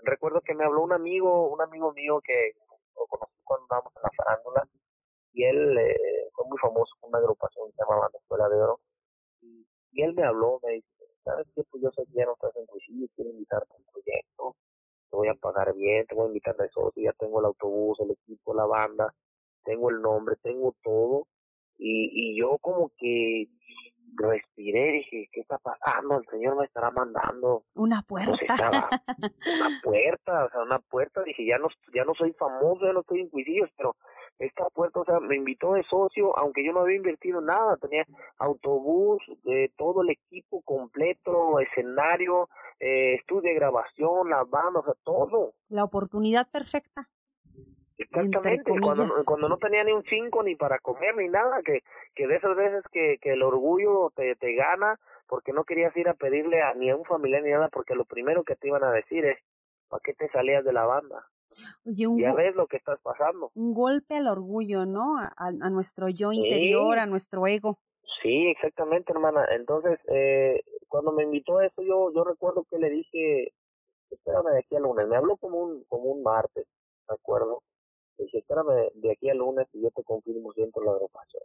recuerdo 0.02 0.40
que 0.40 0.54
me 0.54 0.64
habló 0.64 0.82
un 0.82 0.92
amigo, 0.92 1.48
un 1.48 1.60
amigo 1.60 1.92
mío 1.92 2.20
que 2.22 2.52
lo 2.96 3.06
conocí 3.06 3.40
cuando 3.44 3.64
estábamos 3.64 3.92
en 3.96 4.02
la 4.02 4.10
farándula, 4.16 4.68
y 5.32 5.44
él 5.44 5.78
eh, 5.78 6.28
fue 6.32 6.46
muy 6.46 6.58
famoso 6.58 6.94
con 7.00 7.10
una 7.10 7.18
agrupación 7.18 7.70
que 7.70 7.76
se 7.76 7.82
llamaba 7.82 8.10
La 8.12 8.18
Escuela 8.18 8.48
de 8.48 8.62
Oro, 8.62 8.80
y, 9.42 9.66
él 10.02 10.14
me 10.14 10.24
habló, 10.24 10.60
me 10.62 10.74
dice, 10.74 10.88
¿sabes 11.24 11.46
qué? 11.54 11.62
Pues 11.64 11.82
yo 11.82 11.90
sé 11.90 12.06
que 12.06 12.12
ya 12.14 12.24
no 12.24 12.32
estás 12.32 12.56
en 12.56 12.64
y 12.88 13.08
quiero 13.08 13.30
invitarte 13.30 13.74
a 13.74 13.76
un 13.76 13.84
proyecto, 13.92 14.56
te 15.10 15.16
voy 15.16 15.28
a 15.28 15.34
pagar 15.34 15.74
bien, 15.74 16.06
te 16.06 16.14
voy 16.14 16.24
a 16.24 16.28
invitar 16.28 16.56
a 16.58 16.64
eso, 16.64 16.92
ya 16.96 17.12
tengo 17.12 17.40
el 17.40 17.46
autobús, 17.46 17.98
el 18.00 18.12
equipo, 18.12 18.54
la 18.54 18.66
banda, 18.66 19.12
tengo 19.64 19.90
el 19.90 20.00
nombre, 20.00 20.36
tengo 20.42 20.74
todo, 20.82 21.26
y, 21.78 22.10
y 22.12 22.38
yo 22.38 22.58
como 22.58 22.90
que 22.96 23.48
respiré, 24.14 24.92
dije, 24.92 25.28
¿qué 25.32 25.40
está 25.40 25.58
pasando? 25.58 26.20
El 26.20 26.26
Señor 26.30 26.56
me 26.56 26.64
estará 26.64 26.90
mandando 26.90 27.64
una 27.74 28.02
puerta. 28.02 28.32
una 29.10 29.80
puerta, 29.82 30.44
o 30.44 30.50
sea, 30.50 30.62
una 30.62 30.78
puerta, 30.78 31.22
dije, 31.22 31.46
ya 31.46 31.58
no, 31.58 31.68
ya 31.94 32.04
no 32.04 32.14
soy 32.14 32.32
famoso, 32.32 32.86
ya 32.86 32.92
no 32.92 33.00
estoy 33.00 33.20
en 33.20 33.30
pero 33.76 33.96
esta 34.40 34.64
puerta, 34.70 35.00
o 35.00 35.04
sea, 35.04 35.20
me 35.20 35.36
invitó 35.36 35.74
de 35.74 35.84
socio, 35.84 36.36
aunque 36.38 36.64
yo 36.64 36.72
no 36.72 36.80
había 36.80 36.96
invertido 36.96 37.42
nada, 37.42 37.76
tenía 37.76 38.06
autobús, 38.38 39.22
de 39.44 39.70
todo 39.76 40.02
el 40.02 40.10
equipo 40.10 40.62
completo, 40.62 41.60
escenario, 41.60 42.48
eh, 42.80 43.16
estudio 43.16 43.50
de 43.50 43.54
grabación, 43.54 44.30
la 44.30 44.44
banda, 44.44 44.80
o 44.80 44.84
sea, 44.84 44.94
todo. 45.04 45.52
La 45.68 45.84
oportunidad 45.84 46.48
perfecta. 46.50 47.06
Exactamente, 47.98 48.72
cuando, 48.80 49.08
cuando 49.26 49.48
no 49.50 49.58
tenía 49.58 49.84
ni 49.84 49.92
un 49.92 50.04
cinco 50.04 50.42
ni 50.42 50.56
para 50.56 50.78
comer 50.78 51.14
ni 51.16 51.28
nada, 51.28 51.60
que, 51.62 51.82
que 52.14 52.26
de 52.26 52.36
esas 52.36 52.56
veces 52.56 52.82
que, 52.90 53.18
que 53.20 53.32
el 53.32 53.42
orgullo 53.42 54.10
te, 54.16 54.36
te 54.36 54.54
gana, 54.54 54.98
porque 55.26 55.52
no 55.52 55.64
querías 55.64 55.94
ir 55.98 56.08
a 56.08 56.14
pedirle 56.14 56.62
a, 56.62 56.72
ni 56.72 56.88
a 56.88 56.96
un 56.96 57.04
familiar 57.04 57.42
ni 57.42 57.50
nada, 57.50 57.68
porque 57.68 57.94
lo 57.94 58.06
primero 58.06 58.42
que 58.42 58.56
te 58.56 58.68
iban 58.68 58.84
a 58.84 58.90
decir 58.90 59.26
es, 59.26 59.38
¿para 59.90 60.00
qué 60.02 60.14
te 60.14 60.30
salías 60.30 60.64
de 60.64 60.72
la 60.72 60.86
banda? 60.86 61.26
Oye, 61.86 62.06
un, 62.06 62.20
Ya 62.20 62.32
ves 62.34 62.54
lo 62.54 62.66
que 62.66 62.76
estás 62.76 63.00
pasando. 63.02 63.50
un 63.54 63.74
golpe 63.74 64.16
al 64.16 64.28
orgullo, 64.28 64.86
¿no? 64.86 65.18
A, 65.18 65.32
a- 65.36 65.48
a 65.48 65.70
nuestro 65.70 66.08
yo 66.08 66.32
interior, 66.32 66.94
Sí. 66.94 67.00
a 67.00 67.06
nuestro 67.06 67.46
ego. 67.46 67.78
Sí, 68.22 68.48
exactamente, 68.48 69.12
hermana. 69.12 69.44
Entonces, 69.52 69.98
eh, 70.08 70.60
cuando 70.88 71.12
me 71.12 71.22
invitó 71.24 71.58
a 71.58 71.66
eso, 71.66 71.82
yo, 71.82 72.12
yo 72.12 72.24
recuerdo 72.24 72.64
que 72.70 72.78
le 72.78 72.90
dije, 72.90 73.52
espérame 74.10 74.52
de 74.52 74.58
aquí 74.58 74.76
al 74.76 74.82
lunes. 74.82 75.06
Me 75.08 75.16
habló 75.16 75.36
como 75.36 75.58
un, 75.58 75.84
como 75.84 76.04
un 76.10 76.22
martes, 76.22 76.66
¿de 77.08 77.14
acuerdo? 77.14 77.62
Le 78.18 78.24
dije, 78.26 78.38
espérame 78.38 78.90
de 78.94 79.12
aquí 79.12 79.30
al 79.30 79.38
lunes 79.38 79.66
y 79.72 79.82
yo 79.82 79.90
te 79.92 80.02
confirmo 80.02 80.52
si 80.52 80.62
entro 80.62 80.82
en 80.82 80.86
la 80.86 80.92
agrupación. 80.92 81.42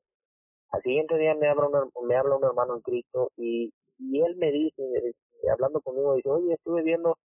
Al 0.71 0.81
siguiente 0.81 1.17
día 1.17 1.35
me 1.35 1.47
habla, 1.47 1.67
una- 1.67 1.87
me 2.05 2.15
habla 2.15 2.35
un 2.35 2.43
hermano 2.43 2.75
en 2.75 2.81
Cristo 2.81 3.31
y, 3.37 3.71
y 3.99 4.21
él 4.21 4.35
me 4.35 4.51
dice, 4.51 4.81
eh, 4.83 5.13
hablando 5.49 5.79
conmigo, 5.81 6.15
dice, 6.15 6.29
oye, 6.29 6.53
estuve 6.53 6.81
viendo 6.81 7.17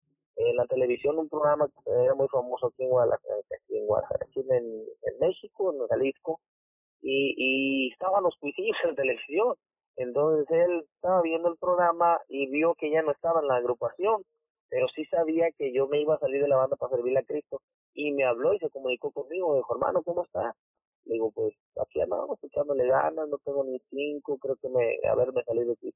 en 0.49 0.57
la 0.57 0.67
televisión 0.67 1.19
un 1.19 1.29
programa 1.29 1.69
que 1.69 1.91
era 1.91 2.15
muy 2.15 2.29
famoso 2.29 2.69
aquí 2.69 2.85
en 2.85 2.91
Guadalajara, 2.91 3.37
aquí 4.27 4.41
en, 4.41 4.53
en, 4.53 4.85
en 5.03 5.19
México, 5.21 5.73
en 5.73 5.87
Jalisco, 5.89 6.41
y, 7.03 7.35
y 7.37 7.93
estaban 7.93 8.23
los 8.23 8.37
cuisillos 8.37 8.77
en 8.85 8.95
televisión. 8.95 9.55
Entonces 9.97 10.47
él 10.51 10.87
estaba 10.95 11.21
viendo 11.23 11.49
el 11.49 11.57
programa 11.59 12.21
y 12.29 12.49
vio 12.49 12.75
que 12.75 12.91
ya 12.91 13.03
no 13.03 13.13
estaba 13.13 13.41
en 13.41 13.49
la 13.49 13.57
agrupación, 13.57 14.23
pero 14.69 14.87
sí 14.95 15.05
sabía 15.07 15.51
que 15.59 15.73
yo 15.73 15.89
me 15.89 16.01
iba 16.01 16.15
a 16.15 16.21
salir 16.21 16.41
de 16.41 16.49
la 16.49 16.57
banda 16.57 16.77
para 16.77 16.97
servirle 16.97 17.21
a 17.21 17.25
Cristo. 17.25 17.61
Y 17.93 18.13
me 18.13 18.25
habló 18.25 18.55
y 18.55 18.59
se 18.61 18.71
comunicó 18.71 19.11
conmigo, 19.11 19.57
dijo, 19.57 19.75
hermano, 19.75 20.03
¿cómo 20.03 20.25
está? 20.25 20.55
Le 21.05 21.15
digo, 21.15 21.31
pues 21.33 21.55
aquí 21.83 22.01
andamos 22.01 22.39
echándole 22.43 22.87
ganas, 22.87 23.29
no 23.29 23.39
tengo 23.39 23.65
ni 23.65 23.79
cinco, 23.91 24.39
creo 24.39 24.57
que 24.57 24.69
me 24.69 24.99
haberme 25.09 25.43
salido 25.45 25.75
de 25.81 25.93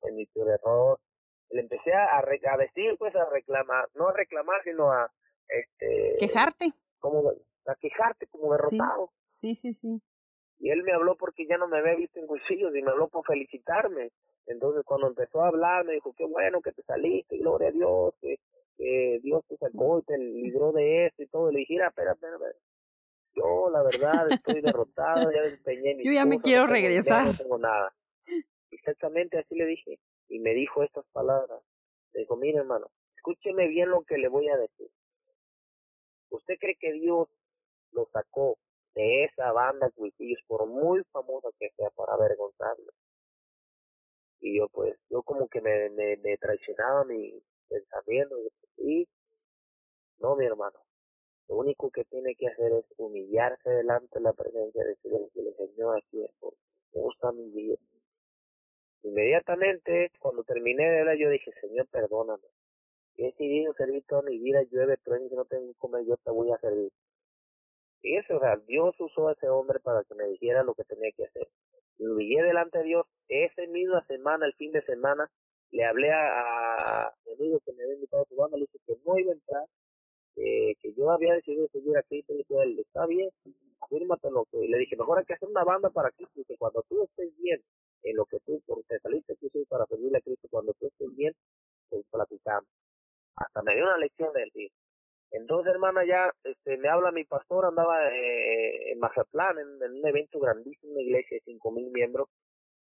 fue 0.00 0.12
mi 0.12 0.26
peor 0.26 0.48
error. 0.48 0.98
Le 1.50 1.60
empecé 1.60 1.92
a, 1.92 2.20
re- 2.22 2.40
a 2.50 2.56
decir, 2.56 2.96
pues 2.98 3.14
a 3.14 3.28
reclamar, 3.30 3.88
no 3.94 4.08
a 4.08 4.12
reclamar, 4.12 4.62
sino 4.64 4.90
a, 4.90 5.10
este, 5.48 6.16
Quejarte. 6.18 6.72
como 6.98 7.30
a 7.66 7.74
quejarte 7.76 8.26
como 8.26 8.52
derrotado. 8.52 9.12
Sí, 9.26 9.54
sí, 9.56 9.72
sí. 9.72 10.02
Y 10.58 10.70
él 10.70 10.82
me 10.82 10.92
habló 10.92 11.16
porque 11.16 11.46
ya 11.46 11.56
no 11.58 11.68
me 11.68 11.78
había 11.78 11.94
visto 11.94 12.18
en 12.18 12.26
cuchillos 12.26 12.74
y 12.74 12.82
me 12.82 12.90
habló 12.90 13.08
por 13.08 13.24
felicitarme. 13.26 14.10
Entonces 14.46 14.82
cuando 14.84 15.06
empezó 15.08 15.42
a 15.42 15.48
hablar 15.48 15.84
me 15.84 15.94
dijo, 15.94 16.12
qué 16.16 16.24
bueno 16.26 16.60
que 16.60 16.72
te 16.72 16.82
saliste, 16.82 17.38
gloria 17.38 17.68
a 17.68 17.72
Dios, 17.72 18.14
que, 18.20 18.36
que 18.76 19.20
Dios 19.22 19.42
te 19.48 19.56
sacó 19.56 19.98
y 19.98 20.02
te 20.02 20.18
libró 20.18 20.72
de 20.72 21.06
esto 21.06 21.22
y 21.22 21.26
todo. 21.28 21.50
Y 21.50 21.54
le 21.54 21.58
dije, 21.60 21.74
"Mira, 21.74 21.88
espera, 21.88 22.12
espera, 22.12 22.34
espera. 22.34 22.54
Yo 23.34 23.68
la 23.70 23.82
verdad 23.82 24.30
estoy 24.30 24.60
derrotado, 24.60 25.30
ya 25.32 25.40
empeñé 25.40 25.94
mis 25.96 26.06
Yo 26.06 26.12
ya 26.12 26.24
me 26.24 26.36
cosas, 26.36 26.44
quiero 26.44 26.66
ya 26.66 26.72
regresar. 26.72 27.26
no 27.26 27.32
tengo 27.34 27.58
nada. 27.58 27.94
Exactamente 28.70 29.38
así 29.38 29.54
le 29.54 29.66
dije. 29.66 29.98
Y 30.28 30.38
me 30.38 30.54
dijo 30.54 30.82
estas 30.82 31.04
palabras. 31.12 31.62
Le 32.12 32.20
dijo, 32.20 32.36
mire 32.36 32.58
hermano, 32.58 32.90
escúcheme 33.16 33.68
bien 33.68 33.90
lo 33.90 34.02
que 34.02 34.18
le 34.18 34.28
voy 34.28 34.48
a 34.48 34.56
decir. 34.56 34.88
¿Usted 36.30 36.54
cree 36.58 36.76
que 36.76 36.92
Dios 36.92 37.28
lo 37.92 38.06
sacó 38.12 38.58
de 38.94 39.24
esa 39.24 39.52
banda 39.52 39.90
Cuisillos, 39.90 40.40
por 40.46 40.66
muy 40.66 41.02
famosa 41.12 41.48
que 41.58 41.70
sea, 41.76 41.90
para 41.90 42.14
avergonzarlo? 42.14 42.92
Y 44.40 44.58
yo 44.58 44.68
pues, 44.68 44.98
yo 45.08 45.22
como 45.22 45.48
que 45.48 45.60
me, 45.60 45.90
me, 45.90 46.16
me 46.18 46.36
traicionaba 46.36 47.04
mi 47.04 47.40
pensamiento. 47.68 48.36
Y 48.76 49.08
no, 50.18 50.36
mi 50.36 50.44
hermano, 50.44 50.78
lo 51.48 51.56
único 51.56 51.90
que 51.90 52.04
tiene 52.04 52.34
que 52.34 52.48
hacer 52.48 52.72
es 52.72 52.84
humillarse 52.96 53.70
delante 53.70 54.18
de 54.18 54.20
la 54.20 54.32
presencia 54.32 54.84
de 54.84 54.96
Dios 55.02 55.20
y 55.34 55.42
decirle, 55.42 55.54
Señor, 55.74 55.98
aquí 55.98 56.24
estoy, 56.24 56.52
¿cómo 56.92 57.12
está 57.12 57.32
mi 57.32 57.50
vida? 57.50 57.76
Inmediatamente, 59.04 60.10
cuando 60.18 60.44
terminé 60.44 60.90
de 60.90 61.00
hablar, 61.00 61.16
yo 61.18 61.28
dije, 61.28 61.52
Señor, 61.60 61.86
perdóname. 61.88 62.48
He 63.16 63.26
decidido 63.26 63.74
servir 63.74 64.02
toda 64.08 64.22
mi 64.22 64.38
vida, 64.38 64.62
llueve, 64.62 64.96
truene, 64.96 65.28
si 65.28 65.36
no 65.36 65.44
tengo 65.44 65.66
que 65.66 65.78
comer, 65.78 66.04
yo 66.06 66.16
te 66.16 66.30
voy 66.30 66.50
a 66.50 66.58
servir. 66.58 66.90
Y 68.02 68.16
eso, 68.16 68.36
o 68.36 68.40
sea, 68.40 68.56
Dios 68.66 68.94
usó 68.98 69.28
a 69.28 69.32
ese 69.32 69.48
hombre 69.48 69.78
para 69.80 70.02
que 70.04 70.14
me 70.14 70.26
dijera 70.26 70.62
lo 70.62 70.74
que 70.74 70.84
tenía 70.84 71.12
que 71.16 71.24
hacer. 71.26 71.48
Y 71.98 72.06
humillé 72.06 72.42
delante 72.42 72.78
de 72.78 72.84
Dios. 72.84 73.06
Esa 73.28 73.62
misma 73.68 74.04
semana, 74.06 74.46
el 74.46 74.54
fin 74.54 74.72
de 74.72 74.82
semana, 74.82 75.30
le 75.70 75.84
hablé 75.84 76.10
a, 76.10 77.04
a 77.04 77.14
mi 77.26 77.32
amigo 77.32 77.60
que 77.60 77.72
me 77.72 77.82
había 77.82 77.94
invitado 77.96 78.22
a 78.22 78.26
su 78.26 78.36
banda, 78.36 78.56
le 78.56 78.64
dije 78.64 78.78
que 78.86 78.96
no 79.04 79.18
iba 79.18 79.32
a 79.32 79.34
entrar, 79.34 79.64
eh, 80.36 80.74
que 80.80 80.94
yo 80.94 81.10
había 81.10 81.34
decidido 81.34 81.68
seguir 81.68 81.96
a 81.96 82.02
Cristo, 82.02 82.32
y 82.32 82.38
dijo 82.38 82.62
él, 82.62 82.78
está 82.78 83.06
bien, 83.06 83.28
afírmatelo. 83.80 84.46
Y 84.52 84.68
le 84.68 84.78
dije, 84.78 84.96
mejor 84.96 85.18
hay 85.18 85.24
que 85.26 85.34
hacer 85.34 85.48
una 85.48 85.64
banda 85.64 85.90
para 85.90 86.10
Cristo, 86.10 86.42
que 86.48 86.56
cuando 86.56 86.82
tú 86.88 87.04
estés 87.04 87.36
bien, 87.36 87.62
en 88.04 88.16
lo 88.16 88.24
que 88.26 88.38
tú, 88.40 88.60
porque 88.66 88.84
te 88.88 88.98
saliste 89.00 89.34
tú 89.36 89.48
sí, 89.52 89.64
para 89.68 89.86
servirle 89.86 90.18
a 90.18 90.20
Cristo, 90.20 90.48
cuando 90.50 90.72
tú 90.74 90.86
estés 90.86 91.14
bien, 91.16 91.32
pues 91.90 92.04
platicamos. 92.10 92.68
Hasta 93.36 93.62
me 93.62 93.74
dio 93.74 93.84
una 93.84 93.98
lección 93.98 94.32
del 94.32 94.50
día. 94.54 94.70
Entonces, 95.32 95.72
hermana, 95.72 96.04
ya 96.06 96.30
este, 96.44 96.76
me 96.78 96.88
habla 96.88 97.10
mi 97.10 97.24
pastor, 97.24 97.64
andaba 97.64 98.08
eh, 98.12 98.92
en 98.92 98.98
Mazatlán, 99.00 99.58
en, 99.58 99.82
en 99.82 99.98
un 99.98 100.06
evento 100.06 100.38
grandísimo, 100.38 100.92
una 100.92 101.02
iglesia 101.02 101.36
de 101.38 101.42
cinco 101.44 101.72
mil 101.72 101.90
miembros, 101.90 102.28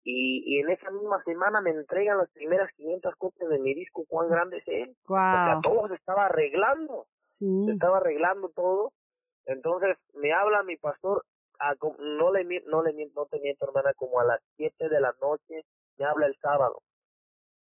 y, 0.04 0.42
y 0.44 0.58
en 0.58 0.70
esa 0.70 0.90
misma 0.90 1.22
semana 1.22 1.60
me 1.60 1.70
entregan 1.70 2.18
las 2.18 2.28
primeras 2.32 2.72
500 2.72 3.14
copias 3.16 3.48
de 3.48 3.60
mi 3.60 3.72
disco, 3.74 4.04
cuán 4.08 4.28
grande 4.28 4.56
es 4.58 4.64
él. 4.66 4.96
O 5.06 5.14
sea, 5.14 5.52
Wow. 5.54 5.62
todo 5.62 5.88
se 5.88 5.94
estaba 5.94 6.24
arreglando 6.24 7.06
Sí. 7.18 7.46
se 7.66 7.72
estaba 7.72 7.98
arreglando 7.98 8.48
todo. 8.48 8.92
Entonces 9.46 9.96
me 10.14 10.32
habla 10.32 10.64
mi 10.64 10.76
pastor, 10.76 11.24
a 11.62 11.74
no 11.98 12.32
le 12.32 12.44
no 12.66 12.82
le 12.82 12.92
no 13.14 13.26
te 13.26 13.40
miento 13.40 13.66
hermana, 13.66 13.92
como 13.94 14.20
a 14.20 14.24
las 14.24 14.40
7 14.56 14.88
de 14.88 15.00
la 15.00 15.14
noche 15.20 15.64
me 15.96 16.04
habla 16.04 16.26
el 16.26 16.36
sábado 16.40 16.82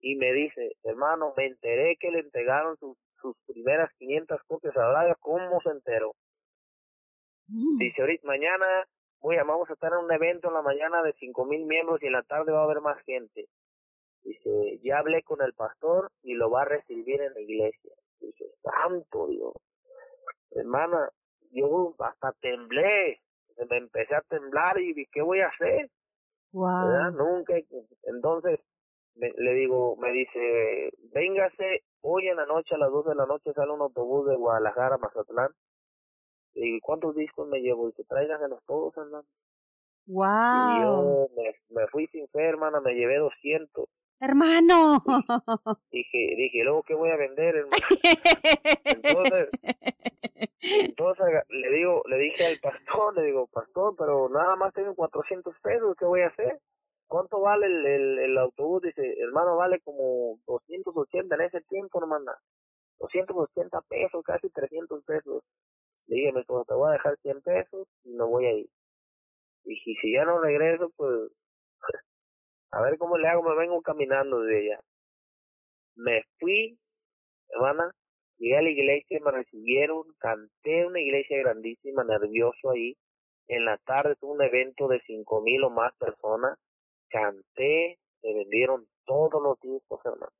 y 0.02 0.16
me 0.16 0.32
dice, 0.34 0.76
hermano, 0.84 1.34
me 1.36 1.46
enteré 1.46 1.98
que 2.00 2.12
le 2.12 2.20
entregaron 2.20 2.78
sus, 2.78 2.98
sus 3.22 3.36
primeras 3.48 3.89
500 3.98 4.39
copias 4.46 4.78
a 4.78 4.88
Braga, 4.88 5.16
¿cómo 5.20 5.60
se 5.62 5.70
enteró? 5.70 6.14
Dice, 7.80 8.02
ahorita 8.02 8.28
mañana 8.28 8.66
voy 9.20 9.38
a, 9.38 9.43
vamos 9.43 9.70
a 9.70 9.74
estar 9.74 9.91
en 9.93 10.06
un 10.06 10.12
evento 10.12 10.48
en 10.48 10.56
la 10.56 10.62
mañana 10.62 11.02
de 11.02 11.14
cinco 11.20 11.46
mil 11.46 11.66
miembros 11.66 12.02
y 12.02 12.08
en 12.08 12.14
la 12.14 12.24
tarde 12.24 12.52
va 12.52 12.62
a 12.62 12.64
haber 12.66 12.82
más 12.82 13.02
gente. 13.06 13.48
Dice, 14.24 14.80
ya 14.84 15.00
hablé 15.00 15.24
con 15.24 15.41
el 15.41 15.54
pastor 15.54 16.12
y 16.24 16.34
lo 16.34 16.50
va 16.50 16.64
a 16.64 16.66
recibir 16.66 17.22
en 17.22 17.34
la 17.34 17.41
iglesia. 17.41 17.93
Dice, 18.20 18.46
santo 18.62 19.28
Dios. 19.28 19.54
Hermana, 20.52 21.10
yo 21.52 21.96
hasta 22.00 22.32
temblé. 22.41 23.22
Me 23.70 23.78
empecé 23.78 24.16
a 24.16 24.22
temblar 24.22 24.80
y 24.80 24.93
dije, 24.93 25.10
¿qué 25.12 25.22
voy 25.22 25.39
a 25.41 25.47
hacer? 25.47 25.89
¿Verdad? 26.80 27.12
Wow. 27.12 27.14
Nunca. 27.14 27.56
Entonces, 28.03 28.60
me- 29.16 29.34
le 29.38 29.53
digo, 29.56 29.95
me 29.97 30.12
dice, 30.14 30.91
véngase, 31.14 31.84
hoy 32.01 32.28
en 32.30 32.38
la 32.38 32.45
noche, 32.45 32.76
a 32.76 32.78
las 32.80 32.91
2 32.91 33.06
de 33.06 33.16
la 33.16 33.26
noche, 33.26 33.53
sale 33.53 33.72
un 33.72 33.82
autobús 33.82 34.28
de 34.28 34.36
Guadalajara 34.38 34.95
a 34.95 34.99
Mazatlán. 34.99 35.51
Y 36.56 36.80
¿cuántos 36.80 37.16
discos 37.16 37.47
me 37.47 37.60
llevo? 37.62 37.88
Dice, 37.88 38.03
tráiganselos 38.06 38.64
todos, 38.66 38.97
hermano. 38.97 39.26
Y 40.49 40.80
Wow. 40.80 40.82
yo 40.82 41.28
me, 41.36 41.56
me 41.70 41.88
fui 41.88 42.08
sin 42.08 42.28
fe, 42.30 42.43
hermana, 42.45 42.82
me 42.82 42.93
llevé 42.95 43.18
200. 43.18 43.86
Hermano. 44.20 45.03
Dije, 45.91 46.36
dije, 46.38 46.63
luego, 46.63 46.84
¿qué 46.84 46.95
voy 46.95 47.09
a 47.09 47.18
vender, 47.18 47.55
hermano? 47.55 47.84
Entonces, 48.86 49.49
entonces 50.61 51.26
le 51.49 51.70
digo, 51.78 52.01
le 52.07 52.18
dije 52.18 52.45
al 52.45 52.59
pastor, 52.59 53.16
le 53.16 53.24
digo, 53.24 53.47
pastor, 53.47 53.95
pero 53.97 54.30
nada 54.30 54.55
más 54.55 54.74
tengo 54.74 54.95
400 54.95 55.53
pesos, 55.61 55.95
¿qué 55.97 56.05
voy 56.05 56.22
a 56.22 56.28
hacer? 56.28 56.59
¿Cuánto 57.07 57.39
vale 57.39 57.68
el, 57.68 57.86
el, 57.86 58.20
el 58.20 58.38
autobús? 58.38 58.82
Dice, 58.82 59.16
hermano, 59.20 59.55
vale 59.57 59.80
como 59.82 60.39
280 60.47 61.36
en 61.36 61.41
ese 61.41 61.61
tiempo, 61.61 61.99
hermana. 61.99 62.36
280 62.99 63.82
pesos, 63.82 64.24
casi 64.24 64.49
300 64.49 65.03
pesos. 65.03 65.43
Le 66.07 66.16
dije, 66.16 66.32
mi 66.32 66.43
te 66.43 66.74
voy 66.74 66.89
a 66.89 66.93
dejar 66.93 67.18
100 67.22 67.41
pesos 67.41 67.88
y 68.03 68.09
me 68.09 68.24
voy 68.24 68.45
a 68.45 68.53
ir. 68.53 68.70
Y 69.66 69.76
si 69.76 70.13
ya 70.13 70.26
no 70.26 70.39
regreso, 70.39 70.91
pues, 70.95 71.32
a 72.72 72.82
ver 72.82 72.97
cómo 72.97 73.18
le 73.18 73.28
hago, 73.28 73.43
me 73.43 73.55
vengo 73.55 73.82
caminando 73.82 74.41
de 74.41 74.57
allá. 74.57 74.80
Me 75.95 76.24
fui, 76.39 76.78
hermana, 77.49 77.91
llegué 78.38 78.57
a 78.57 78.61
la 78.61 78.70
iglesia, 78.70 79.20
me 79.24 79.32
recibieron, 79.32 80.03
canté 80.20 80.82
en 80.82 80.88
una 80.88 80.99
iglesia 80.99 81.38
grandísima, 81.38 82.03
nervioso 82.03 82.72
ahí. 82.72 82.97
En 83.47 83.66
la 83.66 83.78
tarde 83.78 84.16
tuve 84.16 84.34
un 84.34 84.41
evento 84.41 84.88
de 84.88 85.01
cinco 85.05 85.41
mil 85.41 85.63
o 85.63 85.70
más 85.70 85.93
personas. 85.97 86.57
Canté, 87.09 87.99
se 88.22 88.34
vendieron 88.34 88.88
todos 89.05 89.41
los 89.41 89.59
discos, 89.59 90.01
hermano. 90.03 90.32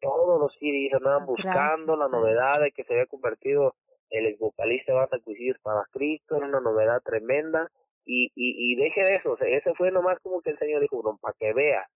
Todos 0.00 0.38
los 0.38 0.52
CDs 0.58 0.92
andaban 0.92 1.24
buscando 1.24 1.96
la 1.96 2.08
Gracias 2.08 2.12
novedad 2.12 2.60
de 2.60 2.72
que 2.72 2.84
se 2.84 2.92
había 2.92 3.06
convertido 3.06 3.74
el 4.10 4.26
ex 4.26 4.38
vocalista 4.38 4.92
de 4.92 4.98
Banda 4.98 5.18
Cuisillos 5.24 5.58
para 5.62 5.84
Cristo, 5.90 6.36
era 6.36 6.46
una 6.46 6.60
novedad 6.60 7.00
tremenda. 7.02 7.70
Y, 8.06 8.26
y, 8.34 8.72
y 8.72 8.76
deje 8.76 9.02
de 9.02 9.16
eso, 9.16 9.32
o 9.32 9.36
sea, 9.36 9.48
ese 9.48 9.74
fue 9.74 9.90
nomás 9.90 10.18
como 10.20 10.42
que 10.42 10.50
el 10.50 10.58
Señor 10.58 10.82
dijo, 10.82 11.02
"No, 11.02 11.16
para 11.18 11.34
que 11.38 11.52
vea 11.54 11.86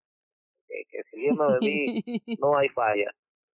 que, 0.68 0.82
que 0.90 1.02
si 1.10 1.26
llama 1.26 1.46
de 1.54 1.60
mí 1.60 2.04
no 2.40 2.56
hay 2.56 2.68
falla. 2.70 3.10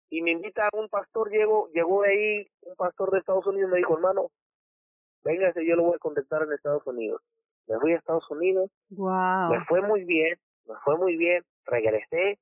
Y 0.09 0.21
me 0.21 0.31
invita 0.31 0.67
a 0.67 0.77
un 0.77 0.89
pastor, 0.89 1.31
llegó, 1.31 1.69
llegó 1.73 2.03
de 2.03 2.09
ahí, 2.09 2.47
un 2.61 2.75
pastor 2.75 3.11
de 3.11 3.19
Estados 3.19 3.47
Unidos, 3.47 3.71
me 3.71 3.77
dijo, 3.77 3.95
hermano, 3.95 4.29
véngase, 5.23 5.65
yo 5.65 5.75
lo 5.75 5.83
voy 5.83 5.95
a 5.95 5.99
contactar 5.99 6.43
en 6.43 6.53
Estados 6.53 6.85
Unidos. 6.85 7.21
Me 7.67 7.79
fui 7.79 7.93
a 7.93 7.97
Estados 7.97 8.29
Unidos, 8.29 8.69
Wow. 8.89 9.51
me 9.51 9.65
fue 9.65 9.81
muy 9.81 10.03
bien, 10.03 10.37
nos 10.65 10.77
fue 10.83 10.97
muy 10.97 11.15
bien, 11.17 11.43
regresé, 11.65 12.39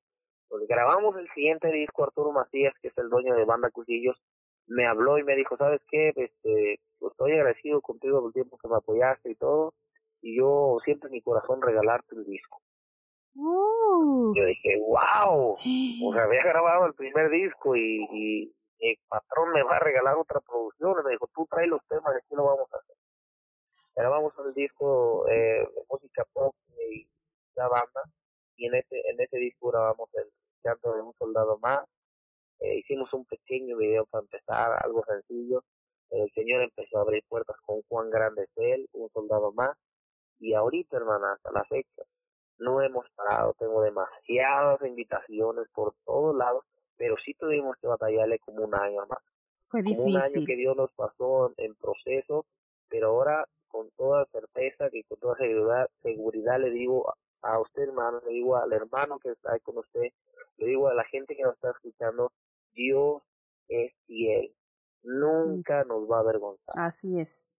pues 0.48 0.66
grabamos 0.66 1.16
el 1.16 1.28
siguiente 1.34 1.70
disco, 1.72 2.04
Arturo 2.04 2.32
Macías, 2.32 2.74
que 2.82 2.88
es 2.88 2.98
el 2.98 3.08
dueño 3.08 3.34
de 3.34 3.44
Banda 3.44 3.70
Cuchillos, 3.70 4.16
me 4.66 4.84
habló 4.86 5.18
y 5.18 5.24
me 5.24 5.34
dijo, 5.36 5.56
¿sabes 5.56 5.80
qué? 5.88 6.12
Este, 6.14 6.80
pues 6.98 7.12
estoy 7.12 7.32
agradecido 7.32 7.80
contigo 7.80 8.20
por 8.20 8.28
el 8.28 8.34
tiempo 8.34 8.58
que 8.58 8.68
me 8.68 8.76
apoyaste 8.76 9.30
y 9.30 9.34
todo, 9.36 9.74
y 10.22 10.38
yo 10.38 10.78
siempre 10.84 11.08
en 11.08 11.14
mi 11.14 11.22
corazón 11.22 11.60
regalarte 11.60 12.14
un 12.14 12.24
disco. 12.24 12.62
Uh. 13.34 14.32
Yo 14.34 14.44
dije, 14.44 14.80
wow, 14.86 15.56
o 15.56 16.12
sea, 16.12 16.24
había 16.24 16.42
grabado 16.42 16.86
el 16.86 16.94
primer 16.94 17.30
disco 17.30 17.76
y, 17.76 18.06
y 18.12 18.54
el 18.78 18.96
patrón 19.08 19.52
me 19.52 19.62
va 19.62 19.76
a 19.76 19.80
regalar 19.80 20.16
otra 20.16 20.40
producción. 20.40 20.96
Y 21.00 21.04
me 21.04 21.10
dijo, 21.12 21.28
tú 21.34 21.46
trae 21.50 21.66
los 21.66 21.80
temas, 21.88 22.14
aquí 22.16 22.34
lo 22.34 22.44
vamos 22.44 22.72
a 22.72 22.76
hacer. 22.76 22.96
Grabamos 23.94 24.32
el 24.44 24.54
disco 24.54 25.28
eh, 25.28 25.68
de 25.74 25.84
música 25.90 26.24
pop 26.32 26.54
y 26.90 27.06
la 27.54 27.68
banda, 27.68 28.02
y 28.56 28.66
en 28.66 28.74
ese, 28.76 29.00
en 29.10 29.20
ese 29.20 29.36
disco 29.36 29.68
grabamos 29.68 30.08
el 30.14 30.30
canto 30.62 30.94
de 30.94 31.02
un 31.02 31.12
soldado 31.18 31.58
más. 31.58 31.80
Eh, 32.60 32.78
hicimos 32.78 33.12
un 33.12 33.24
pequeño 33.26 33.76
video 33.76 34.06
para 34.06 34.22
empezar, 34.22 34.78
algo 34.82 35.04
sencillo. 35.04 35.62
El 36.10 36.30
Señor 36.32 36.62
empezó 36.62 36.98
a 36.98 37.02
abrir 37.02 37.22
puertas 37.28 37.56
con 37.66 37.82
Juan 37.88 38.08
Grande 38.10 38.46
él, 38.56 38.88
un 38.92 39.10
soldado 39.10 39.52
más. 39.52 39.76
Y 40.42 40.54
ahorita, 40.54 40.96
hermana, 40.96 41.34
hasta 41.34 41.52
la 41.52 41.64
fecha, 41.64 42.02
no 42.58 42.82
hemos 42.82 43.06
parado. 43.14 43.54
Tengo 43.60 43.80
demasiadas 43.82 44.80
invitaciones 44.82 45.68
por 45.72 45.94
todos 46.04 46.34
lados, 46.36 46.64
pero 46.96 47.14
sí 47.24 47.32
tuvimos 47.34 47.76
que 47.80 47.86
batallarle 47.86 48.40
como 48.40 48.64
un 48.64 48.74
año 48.74 49.06
más. 49.08 49.20
Fue 49.66 49.84
Como 49.84 50.02
un 50.02 50.16
año 50.16 50.18
difícil. 50.24 50.46
que 50.46 50.56
Dios 50.56 50.76
nos 50.76 50.90
pasó 50.94 51.52
en 51.56 51.74
proceso, 51.76 52.44
pero 52.88 53.10
ahora 53.10 53.46
con 53.68 53.88
toda 53.96 54.26
certeza 54.32 54.88
y 54.92 55.04
con 55.04 55.18
toda 55.20 55.36
seguridad, 55.36 55.88
seguridad 56.02 56.58
le 56.60 56.70
digo 56.70 57.08
a- 57.42 57.60
usted, 57.60 57.82
hermano, 57.84 58.20
le 58.26 58.32
digo 58.32 58.56
al 58.56 58.72
hermano 58.72 59.18
que 59.20 59.30
está 59.30 59.52
ahí 59.52 59.60
con 59.60 59.78
usted, 59.78 60.10
le 60.58 60.66
digo 60.66 60.88
a 60.88 60.94
la 60.94 61.04
gente 61.04 61.36
que 61.36 61.42
nos 61.44 61.54
está 61.54 61.70
escuchando, 61.70 62.32
Dios 62.74 63.22
es 63.68 63.92
fiel. 64.06 64.54
Nunca 65.04 65.84
nos 65.84 66.10
va 66.10 66.16
a 66.18 66.20
avergonzar. 66.20 66.74
Así 66.76 67.18
es. 67.20 67.56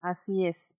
Así 0.00 0.46
es. 0.46 0.78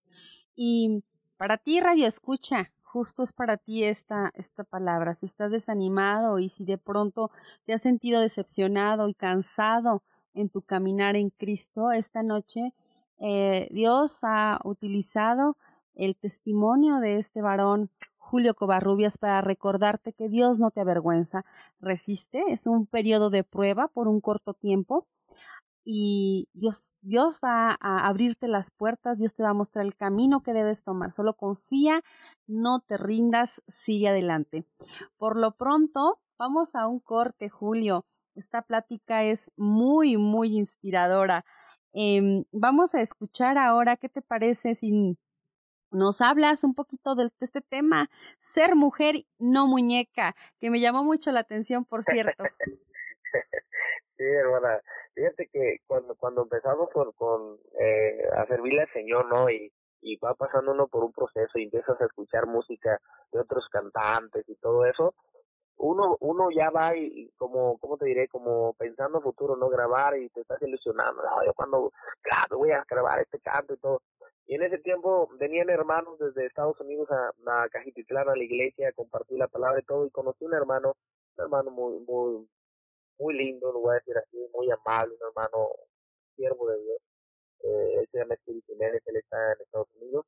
Y 0.55 1.03
para 1.41 1.57
ti, 1.57 1.79
Radio 1.79 2.05
Escucha, 2.05 2.71
justo 2.83 3.23
es 3.23 3.33
para 3.33 3.57
ti 3.57 3.83
esta, 3.83 4.31
esta 4.35 4.63
palabra. 4.63 5.15
Si 5.15 5.25
estás 5.25 5.49
desanimado 5.49 6.37
y 6.37 6.49
si 6.49 6.65
de 6.65 6.77
pronto 6.77 7.31
te 7.65 7.73
has 7.73 7.81
sentido 7.81 8.21
decepcionado 8.21 9.09
y 9.09 9.15
cansado 9.15 10.03
en 10.35 10.49
tu 10.49 10.61
caminar 10.61 11.15
en 11.15 11.31
Cristo, 11.31 11.91
esta 11.91 12.21
noche 12.21 12.75
eh, 13.17 13.67
Dios 13.71 14.19
ha 14.21 14.59
utilizado 14.63 15.57
el 15.95 16.15
testimonio 16.15 16.97
de 16.97 17.17
este 17.17 17.41
varón 17.41 17.89
Julio 18.19 18.53
Covarrubias 18.53 19.17
para 19.17 19.41
recordarte 19.41 20.13
que 20.13 20.29
Dios 20.29 20.59
no 20.59 20.69
te 20.69 20.81
avergüenza. 20.81 21.43
Resiste, 21.79 22.43
es 22.49 22.67
un 22.67 22.85
periodo 22.85 23.31
de 23.31 23.43
prueba 23.43 23.87
por 23.87 24.07
un 24.07 24.21
corto 24.21 24.53
tiempo, 24.53 25.07
y 25.83 26.49
Dios, 26.53 26.93
Dios 27.01 27.39
va 27.43 27.77
a 27.79 28.07
abrirte 28.07 28.47
las 28.47 28.71
puertas, 28.71 29.17
Dios 29.17 29.33
te 29.33 29.43
va 29.43 29.49
a 29.49 29.53
mostrar 29.53 29.85
el 29.85 29.95
camino 29.95 30.43
que 30.43 30.53
debes 30.53 30.83
tomar. 30.83 31.11
Solo 31.11 31.35
confía, 31.35 32.01
no 32.47 32.79
te 32.81 32.97
rindas, 32.97 33.61
sigue 33.67 34.09
adelante. 34.09 34.65
Por 35.17 35.37
lo 35.37 35.55
pronto, 35.55 36.19
vamos 36.37 36.75
a 36.75 36.87
un 36.87 36.99
corte, 36.99 37.49
Julio. 37.49 38.05
Esta 38.35 38.61
plática 38.61 39.23
es 39.23 39.51
muy, 39.57 40.17
muy 40.17 40.57
inspiradora. 40.57 41.45
Em, 41.93 42.45
vamos 42.51 42.95
a 42.95 43.01
escuchar 43.01 43.57
ahora, 43.57 43.97
¿qué 43.97 44.09
te 44.09 44.21
parece 44.21 44.75
si 44.75 45.17
nos 45.91 46.21
hablas 46.21 46.63
un 46.63 46.73
poquito 46.75 47.15
de, 47.15 47.25
de 47.25 47.31
este 47.41 47.61
tema? 47.61 48.09
Ser 48.39 48.75
mujer, 48.75 49.25
no 49.39 49.67
muñeca, 49.67 50.35
que 50.59 50.69
me 50.71 50.79
llamó 50.79 51.03
mucho 51.03 51.31
la 51.31 51.41
atención, 51.41 51.85
por 51.85 52.03
cierto. 52.03 52.43
Sí, 54.21 54.27
hermana. 54.27 54.79
Fíjate 55.15 55.47
que 55.51 55.77
cuando 55.87 56.13
cuando 56.13 56.43
empezamos 56.43 56.91
con, 56.91 57.11
con 57.13 57.57
eh, 57.79 58.21
a 58.37 58.45
servirle 58.45 58.81
al 58.81 58.93
Señor, 58.93 59.25
¿no? 59.25 59.49
Y, 59.49 59.73
y 59.99 60.15
va 60.17 60.35
pasando 60.35 60.73
uno 60.73 60.87
por 60.87 61.03
un 61.03 61.11
proceso 61.11 61.57
y 61.57 61.63
empiezas 61.63 61.99
a 61.99 62.05
escuchar 62.05 62.45
música 62.45 62.99
de 63.31 63.39
otros 63.39 63.67
cantantes 63.71 64.47
y 64.47 64.55
todo 64.57 64.85
eso, 64.85 65.15
uno 65.77 66.17
uno 66.19 66.49
ya 66.55 66.69
va 66.69 66.95
y, 66.95 67.05
y 67.05 67.31
como, 67.31 67.79
¿cómo 67.79 67.97
te 67.97 68.05
diré? 68.05 68.27
Como 68.27 68.73
pensando 68.73 69.17
en 69.17 69.23
futuro, 69.23 69.55
¿no? 69.55 69.69
Grabar 69.69 70.15
y 70.15 70.29
te 70.29 70.41
estás 70.41 70.61
ilusionando. 70.61 71.23
No, 71.23 71.43
yo 71.43 71.53
cuando, 71.55 71.91
claro, 72.21 72.59
voy 72.59 72.69
a 72.73 72.85
grabar 72.87 73.21
este 73.21 73.39
canto 73.39 73.73
y 73.73 73.77
todo. 73.77 74.03
Y 74.45 74.53
en 74.53 74.61
ese 74.61 74.77
tiempo 74.77 75.29
venían 75.39 75.71
hermanos 75.71 76.19
desde 76.19 76.45
Estados 76.45 76.79
Unidos 76.79 77.09
a, 77.09 77.31
a 77.47 77.69
Cajititlán, 77.69 78.29
a 78.29 78.35
la 78.35 78.43
iglesia, 78.43 78.89
a 78.89 78.93
compartir 78.93 79.39
la 79.39 79.47
palabra 79.47 79.79
y 79.79 79.85
todo, 79.85 80.05
y 80.05 80.11
conocí 80.11 80.45
un 80.45 80.53
hermano, 80.53 80.95
un 81.37 81.43
hermano 81.43 81.71
muy, 81.71 81.99
muy, 82.01 82.47
muy 83.21 83.35
lindo, 83.37 83.71
lo 83.71 83.79
voy 83.79 83.91
a 83.91 83.99
decir 83.99 84.17
así, 84.17 84.37
muy 84.53 84.67
amable, 84.71 85.15
un 85.15 85.27
hermano 85.27 85.69
siervo 86.35 86.67
de 86.69 86.81
Dios. 86.81 87.01
Eh, 87.63 87.99
él 87.99 88.07
se 88.11 88.17
llama 88.17 88.33
Espíritu 88.33 88.73
Jiménez, 88.73 89.01
él 89.05 89.17
está 89.17 89.37
en 89.53 89.61
Estados 89.61 89.87
Unidos. 90.01 90.25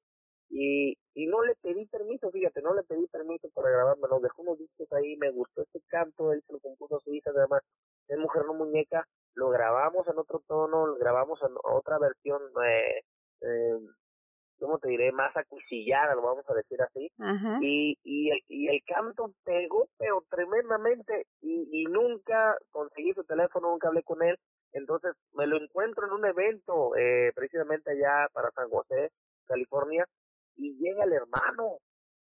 Y, 0.50 0.96
y 1.16 1.26
no 1.26 1.44
le 1.44 1.56
pedí 1.56 1.88
permiso, 1.88 2.30
fíjate, 2.30 2.62
no 2.62 2.76
le 2.76 2.84
pedí 2.84 3.08
permiso 3.08 3.50
para 3.56 3.72
grabarme, 3.72 4.08
nos 4.08 4.22
dejó 4.22 4.44
unos 4.44 4.60
discos 4.60 4.88
ahí, 4.94 5.18
me 5.18 5.32
gustó 5.32 5.64
este 5.64 5.82
canto, 5.88 6.32
él 6.32 6.44
se 6.46 6.54
lo 6.54 6.60
compuso 6.60 6.98
a 6.98 7.00
su 7.00 7.12
hija, 7.12 7.32
además, 7.36 7.64
es 8.08 8.18
Mujer 8.20 8.46
No 8.46 8.54
Muñeca, 8.54 9.08
lo 9.34 9.50
grabamos 9.50 10.08
en 10.08 10.20
otro 10.20 10.44
tono, 10.48 10.86
lo 10.86 10.96
grabamos 10.98 11.42
en 11.42 11.56
otra 11.64 11.98
versión, 11.98 12.40
eh, 12.68 13.02
eh, 13.42 13.80
¿cómo 14.60 14.80
te 14.80 14.90
diré? 14.90 15.12
Más 15.12 15.36
acuchillada, 15.36 16.16
lo 16.16 16.22
vamos 16.22 16.46
a 16.50 16.54
decir 16.54 16.82
así 16.82 17.12
Ajá. 17.20 17.60
y, 17.62 17.98
y, 18.04 18.32
el, 18.32 18.40
y 18.48 18.68
el 18.70 18.82
canto 18.86 19.34
pegó, 19.44 19.88
pero 19.98 20.24
tremendamente, 20.30 21.28
y, 21.42 21.68
y 21.72 21.86
nunca 21.86 22.58
conseguí 22.72 23.14
su 23.14 23.24
teléfono, 23.24 23.72
nunca 23.72 23.90
hablé 23.90 24.04
con 24.04 24.22
él, 24.24 24.38
entonces 24.72 25.14
me 25.34 25.48
lo 25.48 25.58
encuentro 25.62 26.08
en 26.08 26.14
un 26.14 26.26
evento, 26.26 26.96
eh, 26.96 27.32
precisamente 27.36 27.92
allá 27.92 28.28
para 28.34 28.52
San 28.52 28.70
José, 28.70 29.12
California, 29.46 30.06
y 30.56 30.76
llega 30.78 31.04
el 31.04 31.14
hermano, 31.14 31.78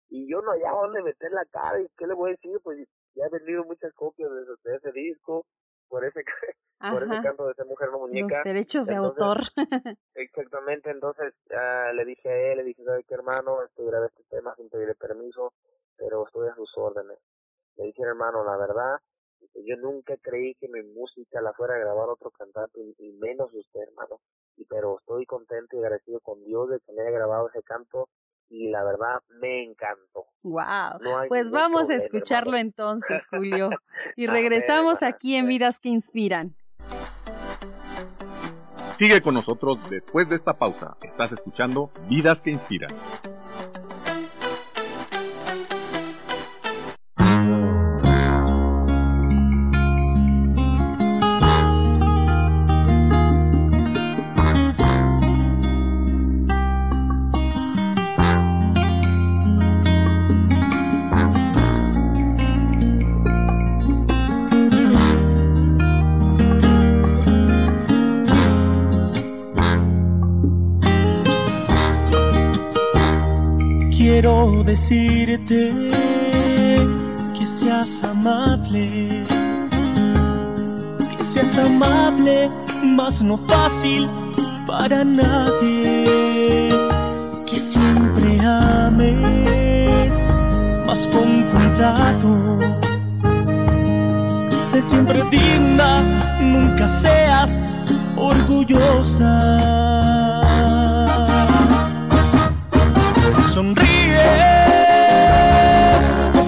y 0.09 0.31
yo 0.31 0.41
no 0.41 0.53
hallaba 0.53 0.83
dónde 0.83 1.03
meter 1.03 1.33
la 1.33 1.45
cara, 1.47 1.81
y 1.81 1.89
qué 1.97 2.07
le 2.07 2.15
voy 2.15 2.31
a 2.31 2.33
decir, 2.33 2.59
pues 2.63 2.79
ya 3.15 3.27
he 3.27 3.31
vendido 3.31 3.65
muchas 3.65 3.93
copias 3.95 4.31
de, 4.31 4.71
de 4.71 4.77
ese 4.77 4.93
disco, 4.93 5.45
por 5.89 6.05
ese, 6.05 6.25
por 6.81 7.03
ese 7.03 7.23
canto 7.23 7.47
de 7.47 7.53
esa 7.53 7.65
mujer 7.65 7.91
no 7.91 7.99
muñeca, 8.01 8.37
Los 8.37 8.45
derechos 8.45 8.87
de 8.87 8.95
Entonces, 8.95 9.23
autor. 9.23 9.39
Exactamente, 10.15 10.91
entonces 10.91 11.35
ah, 11.51 11.93
le 11.95 12.05
dije 12.05 12.29
a 12.29 12.53
él, 12.53 12.59
le 12.59 12.65
dije, 12.65 12.85
¿sabe 12.85 13.05
qué 13.05 13.15
hermano? 13.15 13.63
Estoy 13.63 13.87
grabé 13.87 14.07
este 14.07 14.25
tema 14.25 14.55
sin 14.57 14.69
pedirle 14.69 14.95
permiso, 14.95 15.53
pero 15.97 16.27
estoy 16.27 16.49
a 16.49 16.55
sus 16.55 16.71
órdenes. 16.77 17.19
Le 17.77 17.85
dije, 17.85 18.03
hermano, 18.03 18.45
la 18.45 18.57
verdad, 18.57 18.99
dice, 19.41 19.61
yo 19.65 19.77
nunca 19.77 20.17
creí 20.21 20.55
que 20.57 20.69
mi 20.69 20.83
música 20.83 21.41
la 21.41 21.53
fuera 21.53 21.75
a 21.75 21.79
grabar 21.79 22.09
otro 22.09 22.31
cantante, 22.31 22.81
y, 22.81 22.95
y 22.99 23.13
menos 23.13 23.51
usted, 23.53 23.81
hermano. 23.81 24.21
Y 24.57 24.65
pero 24.65 24.99
estoy 24.99 25.25
contento 25.27 25.77
y 25.77 25.81
agradecido 25.81 26.21
con 26.21 26.43
Dios 26.45 26.69
de 26.71 26.81
que 26.81 26.93
me 26.93 27.03
haya 27.03 27.11
grabado 27.11 27.49
ese 27.49 27.63
canto, 27.63 28.09
y 28.51 28.69
la 28.69 28.83
verdad 28.85 29.21
me 29.41 29.65
encantó. 29.65 30.27
Wow. 30.43 31.01
No 31.01 31.29
Pues 31.29 31.51
vamos 31.51 31.91
a 31.91 31.95
escucharlo 31.95 32.57
hermano. 32.57 32.69
entonces, 32.69 33.27
Julio. 33.31 33.71
Y 34.17 34.27
regresamos 34.27 35.03
aquí 35.03 35.35
en 35.37 35.47
Vidas 35.47 35.79
que 35.81 35.89
Inspiran. 35.91 36.57
Sigue 38.93 39.21
con 39.21 39.35
nosotros 39.35 39.89
después 39.91 40.29
de 40.29 40.35
esta 40.35 40.55
pausa. 40.55 40.97
Estás 41.03 41.31
escuchando 41.33 41.91
Vidas 42.09 42.43
que 42.43 42.51
Inspiran. 42.51 42.91
Decirte 74.69 75.73
que 77.35 77.47
seas 77.47 78.05
amable, 78.05 79.25
que 81.17 81.25
seas 81.25 81.57
amable, 81.57 82.51
mas 82.85 83.23
no 83.23 83.39
fácil 83.39 84.07
para 84.67 85.05
nadie. 85.05 86.05
Que 87.47 87.59
siempre 87.59 88.39
ames, 88.45 90.27
mas 90.87 91.07
con 91.07 91.45
cuidado. 91.51 92.59
Sé 94.71 94.83
siempre 94.83 95.23
digna, 95.31 96.03
nunca 96.43 96.87
seas 96.89 97.63
orgullosa. 98.17 100.28
sonríe. 103.59 104.31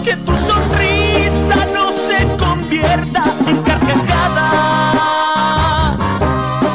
Que 0.04 0.14
tu 0.26 0.32
sonrisa 0.48 1.56
no 1.76 1.90
se 2.06 2.18
convierta 2.44 3.24
en 3.50 3.56
carcajada. 3.68 4.48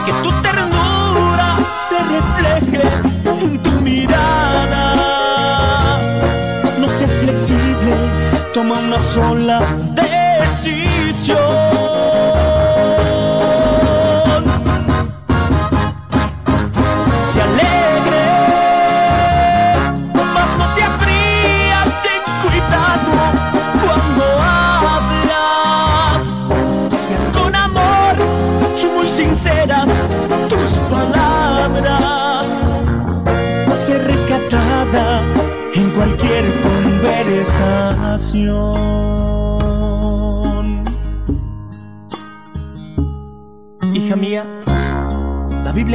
Que 0.06 0.14
tu 0.24 0.32
ternura 0.46 1.50
se 1.88 1.98
refleje 2.16 2.86
en 3.44 3.64
tu 3.64 3.72
mirada. 3.88 4.84
No 6.80 6.88
seas 6.90 7.14
flexible, 7.24 7.94
toma 8.54 8.76
una 8.80 9.00
sola. 9.00 9.58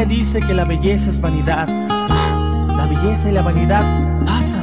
Dice 0.08 0.40
que 0.40 0.54
la 0.54 0.64
belleza 0.64 1.10
es 1.10 1.20
vanidad. 1.20 1.68
La 1.68 2.86
belleza 2.86 3.28
y 3.28 3.32
la 3.32 3.42
vanidad 3.42 3.84
pasan. 4.24 4.62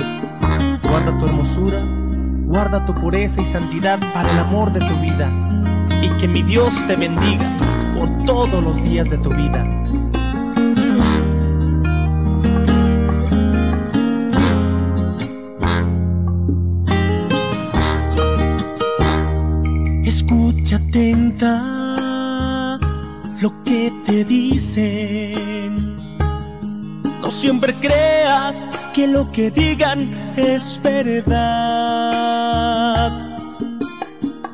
Guarda 0.82 1.18
tu 1.18 1.26
hermosura, 1.26 1.80
guarda 2.46 2.86
tu 2.86 2.94
pureza 2.94 3.42
y 3.42 3.46
santidad 3.46 4.00
para 4.14 4.32
el 4.32 4.40
amor 4.40 4.74
de 4.74 4.80
tu 4.80 4.96
vida. 4.96 5.30
Y 6.02 6.10
que 6.18 6.28
mi 6.28 6.42
Dios 6.42 6.86
te 6.88 6.96
bendiga 6.96 7.56
por 7.98 8.10
todos 8.26 8.64
los 8.64 8.84
días 8.84 9.10
de 9.10 9.18
tu 9.20 9.30
vida. 9.30 9.64
Escucha 20.04 20.78
atenta 20.78 21.78
lo 23.42 23.64
que 23.64 23.94
te 24.06 24.24
dicen. 24.26 25.17
Creas 27.76 28.70
que 28.94 29.08
lo 29.08 29.30
que 29.30 29.52
digan 29.52 30.02
es 30.38 30.80
verdad. 30.82 31.52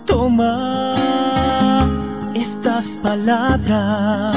Toma 0.05 0.95
estas 2.34 2.95
palabras 2.95 4.36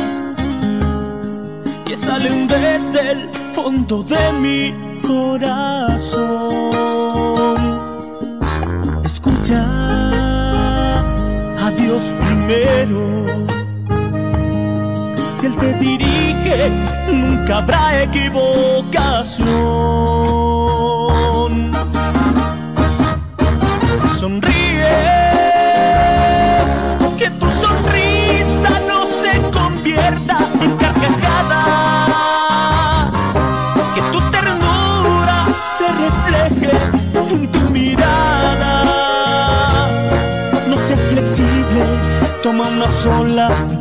que 1.86 1.96
salen 1.96 2.46
desde 2.46 3.12
el 3.12 3.28
fondo 3.54 4.02
de 4.02 4.32
mi 4.32 4.74
corazón. 5.00 6.36
Escucha 9.04 9.64
a 11.64 11.70
Dios 11.78 12.14
primero. 12.18 13.45
Él 15.46 15.54
te 15.58 15.72
dirige, 15.74 16.70
nunca 17.06 17.58
habrá 17.58 18.02
equivocación. 18.02 19.46
Sonríe, 24.18 24.88
que 27.16 27.30
tu 27.30 27.48
sonrisa 27.62 28.70
no 28.88 29.06
se 29.06 29.40
convierta 29.52 30.36
en 30.60 30.76
carcajada. 30.78 31.62
Que 33.94 34.02
tu 34.10 34.20
ternura 34.32 35.46
se 35.78 35.86
refleje 36.06 36.72
en 37.14 37.46
tu 37.52 37.60
mirada. 37.70 38.82
No 40.66 40.76
seas 40.76 41.02
flexible, 41.02 41.84
toma 42.42 42.66
una 42.66 42.88
sola 42.88 43.75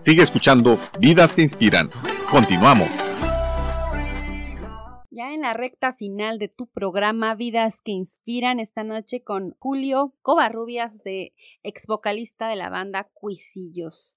Sigue 0.00 0.22
escuchando 0.22 0.78
Vidas 0.98 1.34
que 1.34 1.42
Inspiran. 1.42 1.90
Continuamos. 2.30 2.88
Ya 5.10 5.34
en 5.34 5.42
la 5.42 5.52
recta 5.52 5.92
final 5.92 6.38
de 6.38 6.48
tu 6.48 6.68
programa 6.68 7.34
Vidas 7.34 7.82
que 7.82 7.92
Inspiran 7.92 8.60
esta 8.60 8.82
noche 8.82 9.22
con 9.22 9.54
Julio 9.58 10.14
Covarrubias, 10.22 11.02
de 11.02 11.34
ex 11.62 11.86
vocalista 11.86 12.48
de 12.48 12.56
la 12.56 12.70
banda 12.70 13.10
Cuisillos. 13.12 14.16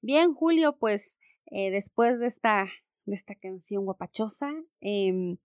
Bien, 0.00 0.34
Julio, 0.34 0.76
pues 0.78 1.18
eh, 1.46 1.72
después 1.72 2.20
de 2.20 2.28
esta, 2.28 2.68
de 3.04 3.16
esta 3.16 3.34
canción 3.34 3.86
guapachosa, 3.86 4.54
em, 4.80 5.38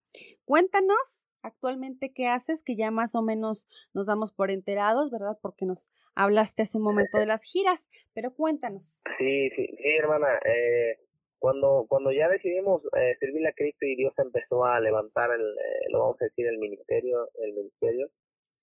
cuéntanos 0.44 1.26
actualmente 1.42 2.12
qué 2.12 2.28
haces, 2.28 2.62
que 2.62 2.76
ya 2.76 2.90
más 2.90 3.14
o 3.14 3.22
menos 3.22 3.68
nos 3.94 4.06
damos 4.06 4.32
por 4.32 4.50
enterados, 4.50 5.10
¿verdad? 5.10 5.38
Porque 5.40 5.66
nos 5.66 5.88
hablaste 6.14 6.62
hace 6.62 6.78
un 6.78 6.84
momento 6.84 7.18
de 7.18 7.26
las 7.26 7.42
giras, 7.42 7.88
pero 8.14 8.34
cuéntanos. 8.34 9.00
Sí, 9.18 9.50
sí, 9.50 9.66
sí, 9.66 9.96
hermana. 9.98 10.38
Eh, 10.44 10.98
cuando 11.38 11.86
cuando 11.88 12.12
ya 12.12 12.28
decidimos 12.28 12.82
eh, 12.96 13.16
servir 13.18 13.46
a 13.46 13.52
Cristo 13.52 13.86
y 13.86 13.96
Dios 13.96 14.12
empezó 14.18 14.64
a 14.64 14.78
levantar 14.80 15.30
el, 15.30 15.40
eh, 15.40 15.86
lo 15.90 16.00
vamos 16.00 16.20
a 16.20 16.26
decir, 16.26 16.46
el 16.46 16.58
ministerio, 16.58 17.28
el 17.42 17.54
ministerio, 17.54 18.10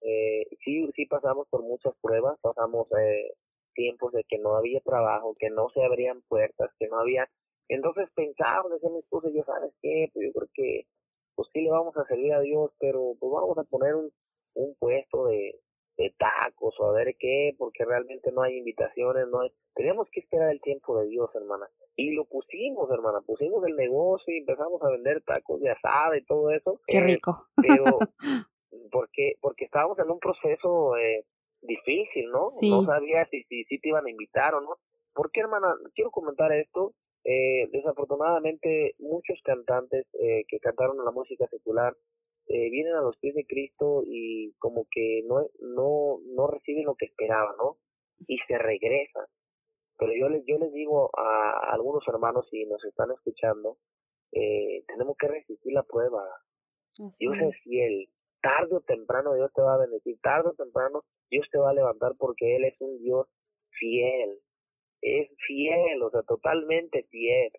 eh, 0.01 0.45
sí, 0.63 0.89
sí 0.95 1.05
pasamos 1.05 1.47
por 1.49 1.63
muchas 1.63 1.93
pruebas, 2.01 2.37
pasamos 2.41 2.87
eh, 2.99 3.33
tiempos 3.73 4.11
de 4.13 4.23
que 4.23 4.37
no 4.37 4.55
había 4.55 4.79
trabajo, 4.81 5.35
que 5.39 5.49
no 5.49 5.69
se 5.69 5.83
abrían 5.83 6.21
puertas, 6.27 6.71
que 6.79 6.87
no 6.87 6.99
había... 6.99 7.29
Entonces 7.67 8.09
pensaba, 8.15 8.69
decía 8.69 8.89
mi 8.89 8.99
esposa, 8.99 9.29
yo, 9.33 9.43
¿sabes 9.43 9.73
qué? 9.81 10.09
Pues 10.13 10.27
yo 10.27 10.33
creo 10.33 10.49
que 10.53 10.87
pues 11.37 11.47
sí 11.53 11.61
le 11.61 11.69
vamos 11.69 11.95
a 11.95 12.03
servir 12.05 12.33
a 12.33 12.41
Dios, 12.41 12.71
pero 12.79 13.13
pues 13.19 13.31
vamos 13.31 13.57
a 13.57 13.63
poner 13.63 13.95
un, 13.95 14.11
un 14.55 14.75
puesto 14.79 15.27
de, 15.27 15.53
de 15.97 16.13
tacos 16.17 16.75
o 16.79 16.87
a 16.87 16.93
ver 16.93 17.15
qué, 17.19 17.53
porque 17.57 17.85
realmente 17.85 18.31
no 18.31 18.41
hay 18.41 18.57
invitaciones, 18.57 19.27
no 19.29 19.41
hay... 19.41 19.51
Tenemos 19.75 20.07
que 20.11 20.19
esperar 20.21 20.51
el 20.51 20.59
tiempo 20.61 20.99
de 20.99 21.07
Dios, 21.07 21.29
hermana. 21.35 21.69
Y 21.95 22.11
lo 22.15 22.25
pusimos, 22.25 22.89
hermana, 22.91 23.21
pusimos 23.21 23.63
el 23.67 23.75
negocio 23.75 24.33
y 24.33 24.39
empezamos 24.39 24.81
a 24.83 24.89
vender 24.89 25.21
tacos 25.23 25.61
de 25.61 25.69
asada 25.69 26.17
y 26.17 26.25
todo 26.25 26.49
eso. 26.51 26.81
Qué 26.87 26.97
Eh, 26.97 27.03
rico. 27.03 27.45
pero 27.55 27.83
porque 28.91 29.35
porque 29.41 29.65
estábamos 29.65 29.97
en 29.99 30.09
un 30.09 30.19
proceso 30.19 30.97
eh, 30.97 31.25
difícil, 31.61 32.29
¿no? 32.31 32.41
Sí. 32.43 32.69
No 32.69 32.83
sabía 32.85 33.25
si, 33.29 33.43
si, 33.43 33.63
si 33.65 33.79
te 33.79 33.89
iban 33.89 34.05
a 34.05 34.09
invitar 34.09 34.55
o 34.55 34.61
no. 34.61 34.77
Porque, 35.13 35.39
hermana, 35.39 35.75
quiero 35.95 36.11
comentar 36.11 36.51
esto. 36.51 36.93
Eh, 37.29 37.67
desafortunadamente, 37.73 38.95
muchos 38.99 39.37
cantantes 39.43 40.05
eh, 40.13 40.45
que 40.47 40.59
cantaron 40.59 41.03
la 41.03 41.11
música 41.11 41.45
secular 41.49 41.93
eh, 42.47 42.69
vienen 42.69 42.93
a 42.93 43.01
los 43.01 43.17
pies 43.17 43.35
de 43.35 43.45
Cristo 43.45 44.01
y 44.05 44.53
como 44.59 44.87
que 44.89 45.23
no, 45.27 45.45
no, 45.59 46.19
no 46.23 46.47
reciben 46.47 46.85
lo 46.85 46.95
que 46.95 47.07
esperaban, 47.07 47.57
¿no? 47.57 47.77
Y 48.27 48.37
se 48.47 48.57
regresan. 48.57 49.25
Pero 49.97 50.13
yo 50.13 50.29
les, 50.29 50.45
yo 50.45 50.57
les 50.57 50.71
digo 50.71 51.09
a 51.17 51.73
algunos 51.73 52.07
hermanos, 52.07 52.47
si 52.49 52.65
nos 52.65 52.81
están 52.85 53.11
escuchando, 53.11 53.77
eh, 54.31 54.85
tenemos 54.87 55.17
que 55.17 55.27
resistir 55.27 55.73
la 55.73 55.83
prueba. 55.83 56.23
Así 57.05 57.25
Dios 57.25 57.35
es 57.41 57.57
es. 57.57 57.63
fiel. 57.63 58.09
Tarde 58.39 58.73
o 58.73 58.81
temprano 58.81 59.33
Dios 59.33 59.51
te 59.53 59.61
va 59.61 59.73
a 59.73 59.79
bendecir. 59.79 60.17
Tarde 60.21 60.51
o 60.51 60.53
temprano 60.53 61.03
Dios 61.29 61.45
te 61.51 61.57
va 61.57 61.71
a 61.71 61.73
levantar 61.73 62.13
porque 62.17 62.55
Él 62.55 62.63
es 62.63 62.79
un 62.79 62.97
Dios 62.99 63.27
fiel. 63.71 64.39
Es 65.01 65.29
fiel, 65.45 66.01
o 66.01 66.09
sea, 66.09 66.23
totalmente 66.23 67.03
fiel. 67.03 67.51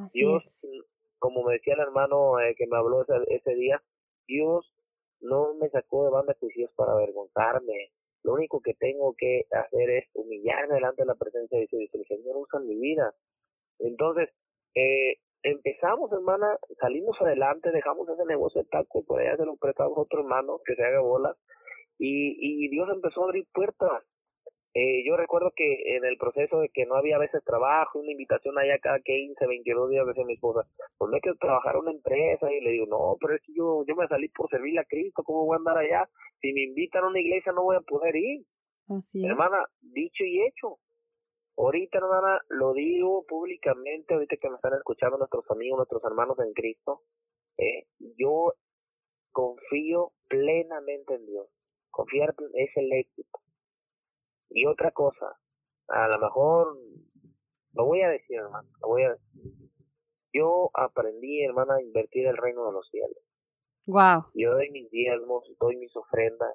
Así 0.00 0.20
Dios, 0.20 0.64
es. 0.64 0.84
como 1.18 1.42
me 1.44 1.54
decía 1.54 1.74
el 1.74 1.80
hermano 1.80 2.40
eh, 2.40 2.54
que 2.56 2.66
me 2.66 2.76
habló 2.76 3.02
ese, 3.02 3.14
ese 3.28 3.54
día, 3.54 3.82
Dios 4.26 4.72
no 5.20 5.54
me 5.54 5.68
sacó 5.70 6.04
de 6.04 6.10
banda 6.10 6.36
de 6.40 6.68
para 6.74 6.92
avergonzarme. 6.92 7.90
Lo 8.22 8.34
único 8.34 8.60
que 8.60 8.74
tengo 8.74 9.14
que 9.16 9.46
hacer 9.52 9.90
es 9.90 10.08
humillarme 10.14 10.74
delante 10.74 11.02
de 11.02 11.06
la 11.06 11.14
presencia 11.14 11.58
de 11.58 11.66
Dios 11.70 11.80
y 11.80 11.86
decir, 11.86 12.06
Señor, 12.08 12.36
usa 12.36 12.58
mi 12.60 12.76
vida. 12.76 13.14
Entonces, 13.78 14.30
eh, 14.74 15.18
empezamos, 15.42 16.10
hermana, 16.12 16.58
salimos 16.80 17.16
adelante, 17.20 17.70
dejamos 17.70 18.08
ese 18.08 18.24
negocio 18.24 18.62
de 18.62 18.68
tacos, 18.68 19.04
por 19.06 19.20
allá 19.20 19.36
se 19.36 19.44
lo 19.44 19.56
prestamos 19.56 19.96
a 19.96 20.00
otro 20.00 20.20
hermano 20.20 20.60
que 20.64 20.74
se 20.74 20.82
haga 20.82 21.00
bolas, 21.00 21.36
y, 21.98 22.64
y 22.64 22.68
Dios 22.68 22.88
empezó 22.92 23.22
a 23.22 23.24
abrir 23.26 23.46
puertas. 23.52 24.02
Eh, 24.78 25.04
yo 25.06 25.16
recuerdo 25.16 25.52
que 25.56 25.96
en 25.96 26.04
el 26.04 26.18
proceso 26.18 26.60
de 26.60 26.68
que 26.68 26.84
no 26.84 26.96
había 26.96 27.16
a 27.16 27.20
veces 27.20 27.42
trabajo, 27.44 27.98
una 27.98 28.12
invitación 28.12 28.58
allá 28.58 28.78
cada 28.78 29.00
15, 29.00 29.46
22 29.46 29.88
días, 29.88 30.06
decía 30.06 30.26
mi 30.26 30.34
esposa, 30.34 30.68
pues 30.98 31.08
no 31.08 31.14
hay 31.14 31.22
que 31.22 31.32
trabajar 31.40 31.78
una 31.78 31.92
empresa, 31.92 32.52
y 32.52 32.60
le 32.60 32.72
digo, 32.72 32.84
no, 32.84 33.16
pero 33.18 33.36
es 33.36 33.40
que 33.40 33.54
yo, 33.54 33.86
yo 33.88 33.96
me 33.96 34.06
salí 34.06 34.28
por 34.28 34.50
servirle 34.50 34.80
a 34.80 34.84
Cristo, 34.84 35.22
¿cómo 35.24 35.46
voy 35.46 35.54
a 35.54 35.60
andar 35.60 35.78
allá? 35.78 36.06
Si 36.42 36.52
me 36.52 36.60
invitan 36.60 37.04
a 37.04 37.08
una 37.08 37.20
iglesia 37.20 37.52
no 37.52 37.62
voy 37.62 37.76
a 37.76 37.80
poder 37.80 38.16
ir. 38.16 38.44
Así 38.90 39.24
es. 39.24 39.30
Hermana, 39.30 39.64
dicho 39.80 40.24
y 40.24 40.42
hecho. 40.42 40.76
Ahorita, 41.56 41.96
hermana, 41.96 42.38
lo 42.50 42.74
digo 42.74 43.24
públicamente, 43.24 44.12
ahorita 44.12 44.36
que 44.36 44.50
me 44.50 44.56
están 44.56 44.74
escuchando 44.74 45.16
nuestros 45.16 45.50
amigos, 45.50 45.78
nuestros 45.78 46.04
hermanos 46.04 46.36
en 46.38 46.52
Cristo, 46.52 47.00
eh, 47.56 47.86
yo 48.18 48.52
confío 49.32 50.12
plenamente 50.28 51.14
en 51.14 51.24
Dios. 51.24 51.48
Confiar 51.90 52.34
es 52.52 52.76
el 52.76 52.92
éxito. 52.92 53.40
Y 54.50 54.66
otra 54.66 54.90
cosa, 54.90 55.38
a 55.88 56.08
lo 56.08 56.18
mejor, 56.18 56.78
lo 57.72 57.84
voy 57.84 58.02
a 58.02 58.08
decir, 58.08 58.36
hermano, 58.36 58.68
lo 58.80 58.88
voy 58.88 59.02
a 59.02 59.10
decir. 59.10 59.52
Yo 60.32 60.70
aprendí, 60.74 61.42
hermana, 61.42 61.76
a 61.76 61.82
invertir 61.82 62.26
el 62.26 62.36
reino 62.36 62.66
de 62.66 62.72
los 62.72 62.88
cielos. 62.90 63.16
Wow. 63.86 64.26
Yo 64.34 64.52
doy 64.52 64.70
mis 64.70 64.90
diezmos, 64.90 65.44
doy 65.58 65.76
mis 65.76 65.94
ofrendas. 65.96 66.54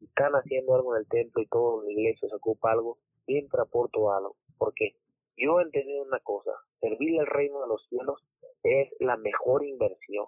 Están 0.00 0.32
haciendo 0.34 0.74
algo 0.74 0.94
en 0.94 1.00
el 1.00 1.08
templo 1.08 1.42
y 1.42 1.46
todo 1.46 1.80
en 1.80 1.86
la 1.86 1.92
iglesia 1.92 2.28
se 2.28 2.36
ocupa 2.36 2.70
algo, 2.70 2.98
siempre 3.26 3.60
aporto 3.60 4.12
algo. 4.12 4.36
Porque 4.58 4.96
yo 5.36 5.60
he 5.60 5.64
entendido 5.64 6.04
una 6.04 6.20
cosa, 6.20 6.52
servir 6.80 7.18
el 7.18 7.26
reino 7.26 7.60
de 7.62 7.68
los 7.68 7.86
cielos 7.88 8.22
es 8.62 8.88
la 9.00 9.16
mejor 9.16 9.64
inversión. 9.64 10.26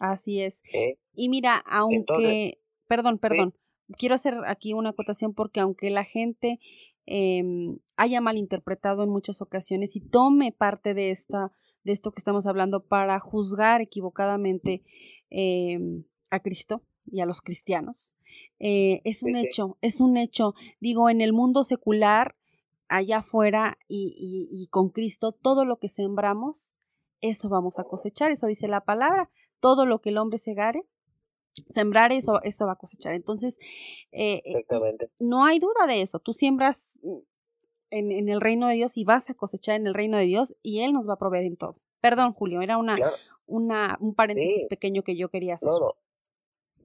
Así 0.00 0.42
es. 0.42 0.62
¿eh? 0.72 0.98
Y 1.14 1.28
mira, 1.28 1.62
aunque, 1.66 2.58
perdón, 2.86 3.18
perdón, 3.18 3.54
quiero 3.98 4.14
hacer 4.14 4.34
aquí 4.46 4.72
una 4.72 4.90
acotación 4.90 5.34
porque 5.34 5.60
aunque 5.60 5.90
la 5.90 6.04
gente 6.04 6.60
eh, 7.06 7.42
haya 7.96 8.20
malinterpretado 8.20 9.02
en 9.02 9.10
muchas 9.10 9.40
ocasiones 9.40 9.96
y 9.96 10.00
tome 10.00 10.52
parte 10.52 10.94
de 10.94 11.10
esta 11.10 11.52
de 11.86 11.92
esto 11.92 12.10
que 12.10 12.18
estamos 12.18 12.46
hablando 12.46 12.84
para 12.84 13.18
juzgar 13.20 13.80
equivocadamente 13.80 14.82
eh, 15.30 15.78
a 16.30 16.40
Cristo 16.40 16.82
y 17.06 17.20
a 17.20 17.26
los 17.26 17.40
cristianos. 17.40 18.12
Eh, 18.58 19.00
es 19.04 19.22
un 19.22 19.36
hecho, 19.36 19.78
es 19.80 20.00
un 20.00 20.16
hecho. 20.16 20.54
Digo, 20.80 21.08
en 21.08 21.20
el 21.20 21.32
mundo 21.32 21.62
secular, 21.62 22.34
allá 22.88 23.18
afuera 23.18 23.78
y, 23.86 24.16
y, 24.18 24.48
y 24.50 24.66
con 24.66 24.90
Cristo, 24.90 25.30
todo 25.30 25.64
lo 25.64 25.78
que 25.78 25.88
sembramos, 25.88 26.74
eso 27.20 27.48
vamos 27.48 27.78
a 27.78 27.84
cosechar, 27.84 28.32
eso 28.32 28.48
dice 28.48 28.66
la 28.66 28.84
palabra. 28.84 29.30
Todo 29.60 29.86
lo 29.86 30.00
que 30.00 30.10
el 30.10 30.18
hombre 30.18 30.38
segare, 30.38 30.84
sembrar 31.70 32.12
eso, 32.12 32.40
eso 32.42 32.66
va 32.66 32.72
a 32.72 32.76
cosechar. 32.76 33.14
Entonces, 33.14 33.58
eh, 34.12 34.42
no 35.18 35.44
hay 35.44 35.58
duda 35.58 35.86
de 35.86 36.02
eso. 36.02 36.18
Tú 36.18 36.32
siembras 36.32 36.98
mm, 37.02 37.18
en, 37.90 38.12
en, 38.12 38.28
el 38.28 38.40
reino 38.40 38.68
de 38.68 38.74
Dios 38.74 38.96
y 38.96 39.04
vas 39.04 39.30
a 39.30 39.34
cosechar 39.34 39.76
en 39.76 39.86
el 39.86 39.94
reino 39.94 40.16
de 40.16 40.24
Dios 40.24 40.54
y 40.62 40.82
Él 40.82 40.92
nos 40.92 41.08
va 41.08 41.14
a 41.14 41.18
proveer 41.18 41.44
en 41.44 41.56
todo. 41.56 41.76
Perdón, 42.00 42.32
Julio, 42.32 42.60
era 42.60 42.78
una, 42.78 42.96
claro. 42.96 43.16
una 43.46 43.96
un 44.00 44.14
paréntesis 44.14 44.62
sí. 44.62 44.68
pequeño 44.68 45.02
que 45.02 45.16
yo 45.16 45.28
quería 45.28 45.54
hacer. 45.54 45.70
No, 45.70 45.80
no. 45.80 45.94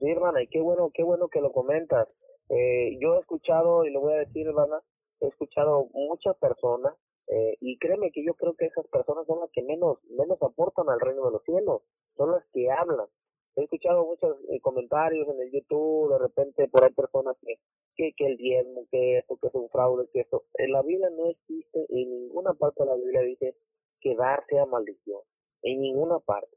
Sí, 0.00 0.10
hermana, 0.10 0.42
y 0.42 0.48
qué 0.48 0.60
bueno, 0.60 0.90
qué 0.92 1.04
bueno 1.04 1.28
que 1.28 1.40
lo 1.40 1.52
comentas. 1.52 2.08
Eh, 2.48 2.98
yo 3.00 3.14
he 3.16 3.20
escuchado, 3.20 3.84
y 3.84 3.92
lo 3.92 4.00
voy 4.00 4.14
a 4.14 4.16
decir, 4.16 4.46
hermana, 4.46 4.82
he 5.20 5.28
escuchado 5.28 5.86
muchas 5.92 6.36
personas, 6.38 6.94
eh, 7.28 7.56
y 7.60 7.78
créeme 7.78 8.10
que 8.10 8.24
yo 8.24 8.34
creo 8.34 8.54
que 8.54 8.66
esas 8.66 8.86
personas 8.88 9.26
son 9.26 9.40
las 9.40 9.50
que 9.52 9.62
menos, 9.62 9.98
menos 10.10 10.42
aportan 10.42 10.88
al 10.88 11.00
reino 11.00 11.24
de 11.24 11.30
los 11.30 11.42
cielos, 11.44 11.82
son 12.16 12.32
las 12.32 12.44
que 12.52 12.70
hablan. 12.70 13.06
He 13.54 13.64
escuchado 13.64 14.06
muchos 14.06 14.38
eh, 14.50 14.60
comentarios 14.60 15.28
en 15.28 15.40
el 15.40 15.52
YouTube, 15.52 16.12
de 16.12 16.18
repente 16.18 16.68
por 16.68 16.84
ahí 16.84 16.92
personas 16.92 17.36
que, 17.40 17.56
que, 17.96 18.12
que 18.16 18.26
el 18.26 18.36
diezmo, 18.36 18.86
que 18.90 19.18
esto, 19.18 19.36
que 19.36 19.48
es 19.48 19.54
un 19.54 19.68
fraude, 19.68 20.08
que 20.12 20.20
esto. 20.20 20.44
En 20.54 20.72
la 20.72 20.82
Biblia 20.82 21.10
no 21.10 21.28
existe, 21.28 21.86
en 21.88 22.10
ninguna 22.10 22.54
parte 22.54 22.82
de 22.82 22.90
la 22.90 22.96
Biblia 22.96 23.20
dice 23.22 23.54
que 24.00 24.14
dar 24.16 24.44
sea 24.48 24.64
maldición, 24.66 25.20
en 25.62 25.80
ninguna 25.80 26.18
parte. 26.20 26.56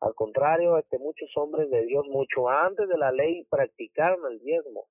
Al 0.00 0.14
contrario, 0.14 0.78
este, 0.78 0.98
muchos 0.98 1.30
hombres 1.36 1.70
de 1.70 1.84
Dios, 1.84 2.06
mucho 2.08 2.48
antes 2.48 2.88
de 2.88 2.96
la 2.96 3.12
ley, 3.12 3.44
practicaron 3.50 4.20
el 4.30 4.38
diezmo. 4.40 4.86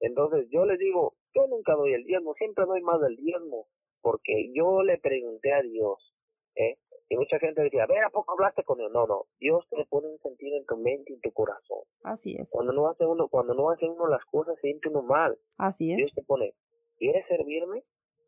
Entonces 0.00 0.46
yo 0.50 0.64
les 0.64 0.78
digo, 0.78 1.14
yo 1.34 1.46
nunca 1.48 1.74
doy 1.74 1.92
el 1.92 2.04
diezmo, 2.04 2.34
siempre 2.34 2.66
doy 2.66 2.82
más 2.82 3.00
del 3.00 3.16
diezmo, 3.16 3.66
porque 4.00 4.52
yo 4.54 4.82
le 4.82 4.98
pregunté 4.98 5.52
a 5.52 5.62
Dios, 5.62 6.14
¿eh? 6.56 6.76
Y 7.08 7.16
mucha 7.16 7.38
gente 7.38 7.62
decía, 7.62 7.86
ve, 7.86 7.98
¿a 8.04 8.10
poco 8.10 8.32
hablaste 8.32 8.64
con 8.64 8.78
Dios? 8.78 8.90
No, 8.90 9.06
no, 9.06 9.26
Dios 9.38 9.66
te 9.70 9.84
pone 9.86 10.08
un 10.08 10.18
sentido 10.20 10.56
en 10.56 10.64
tu 10.64 10.76
mente 10.76 11.12
y 11.12 11.14
en 11.14 11.20
tu 11.20 11.32
corazón. 11.32 11.80
Así 12.02 12.36
es. 12.38 12.50
Cuando 12.50 12.72
no 12.72 12.88
hace 12.88 13.04
uno, 13.04 13.28
cuando 13.28 13.54
no 13.54 13.70
hace 13.70 13.86
uno 13.86 14.06
las 14.06 14.24
cosas, 14.24 14.58
siente 14.60 14.88
uno 14.88 15.02
mal. 15.02 15.38
Así 15.58 15.92
es. 15.92 15.98
Dios 15.98 16.14
te 16.14 16.22
pone, 16.22 16.54
¿quieres 16.96 17.26
servirme? 17.28 17.84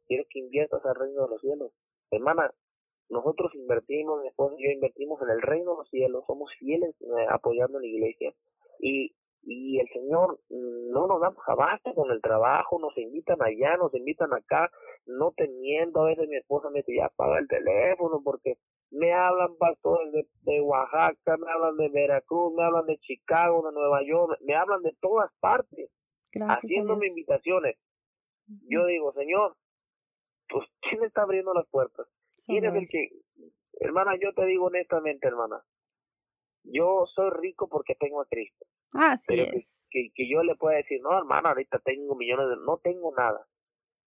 ¿Quieres 0.06 0.26
que 0.30 0.40
inviertas 0.40 0.84
al 0.84 0.94
reino 0.94 1.24
de 1.24 1.30
los 1.30 1.40
cielos? 1.40 1.72
Hermana, 2.10 2.52
nosotros 3.08 3.54
invertimos, 3.54 4.22
y 4.24 4.28
yo 4.64 4.70
invertimos 4.70 5.20
en 5.22 5.30
el 5.30 5.42
reino 5.42 5.72
de 5.72 5.78
los 5.78 5.90
cielos, 5.90 6.24
somos 6.26 6.50
fieles 6.58 6.94
eh, 7.00 7.26
apoyando 7.30 7.78
a 7.78 7.80
la 7.80 7.86
iglesia. 7.86 8.34
Y 8.78 9.14
y 9.48 9.78
el 9.78 9.88
Señor 9.88 10.40
no 10.50 11.06
nos 11.06 11.20
damos 11.20 11.42
abasto 11.46 11.94
con 11.94 12.10
el 12.10 12.20
trabajo, 12.20 12.80
nos 12.80 12.96
invitan 12.98 13.40
allá, 13.40 13.76
nos 13.76 13.94
invitan 13.94 14.34
acá, 14.34 14.68
no 15.06 15.32
teniendo, 15.36 16.00
a 16.00 16.06
veces 16.06 16.28
mi 16.28 16.36
esposa 16.36 16.68
me 16.68 16.80
dice, 16.80 16.96
ya 16.96 17.06
apaga 17.06 17.38
el 17.38 17.46
teléfono 17.46 18.20
porque 18.24 18.58
me 18.90 19.12
hablan 19.12 19.56
pastores 19.56 20.12
de, 20.12 20.26
de 20.42 20.60
Oaxaca, 20.60 21.36
me 21.36 21.50
hablan 21.50 21.76
de 21.76 21.88
Veracruz, 21.90 22.54
me 22.54 22.64
hablan 22.64 22.86
de 22.86 22.98
Chicago, 22.98 23.64
de 23.64 23.72
Nueva 23.72 24.00
York, 24.04 24.36
me 24.42 24.56
hablan 24.56 24.82
de 24.82 24.96
todas 25.00 25.30
partes, 25.38 25.90
Gracias 26.32 26.64
haciéndome 26.64 27.06
invitaciones. 27.06 27.76
Yo 28.68 28.84
digo, 28.86 29.12
Señor, 29.12 29.56
pues 30.48 30.66
¿quién 30.80 31.04
está 31.04 31.22
abriendo 31.22 31.54
las 31.54 31.68
puertas? 31.68 32.08
¿Quién 32.46 32.64
es 32.64 32.74
el 32.74 32.88
que, 32.88 33.10
hermana, 33.78 34.14
yo 34.20 34.32
te 34.34 34.44
digo 34.44 34.66
honestamente, 34.66 35.28
hermana, 35.28 35.62
yo 36.64 37.06
soy 37.14 37.30
rico 37.30 37.68
porque 37.68 37.94
tengo 37.94 38.20
a 38.20 38.26
Cristo. 38.26 38.66
Así 38.94 39.26
pero 39.28 39.42
es. 39.56 39.88
Que, 39.90 40.10
que, 40.14 40.28
yo 40.28 40.42
le 40.42 40.54
pueda 40.56 40.76
decir, 40.76 41.00
no, 41.02 41.16
hermano, 41.16 41.48
ahorita 41.48 41.78
tengo 41.80 42.14
millones 42.14 42.48
de... 42.48 42.56
No 42.64 42.78
tengo 42.78 43.12
nada. 43.14 43.46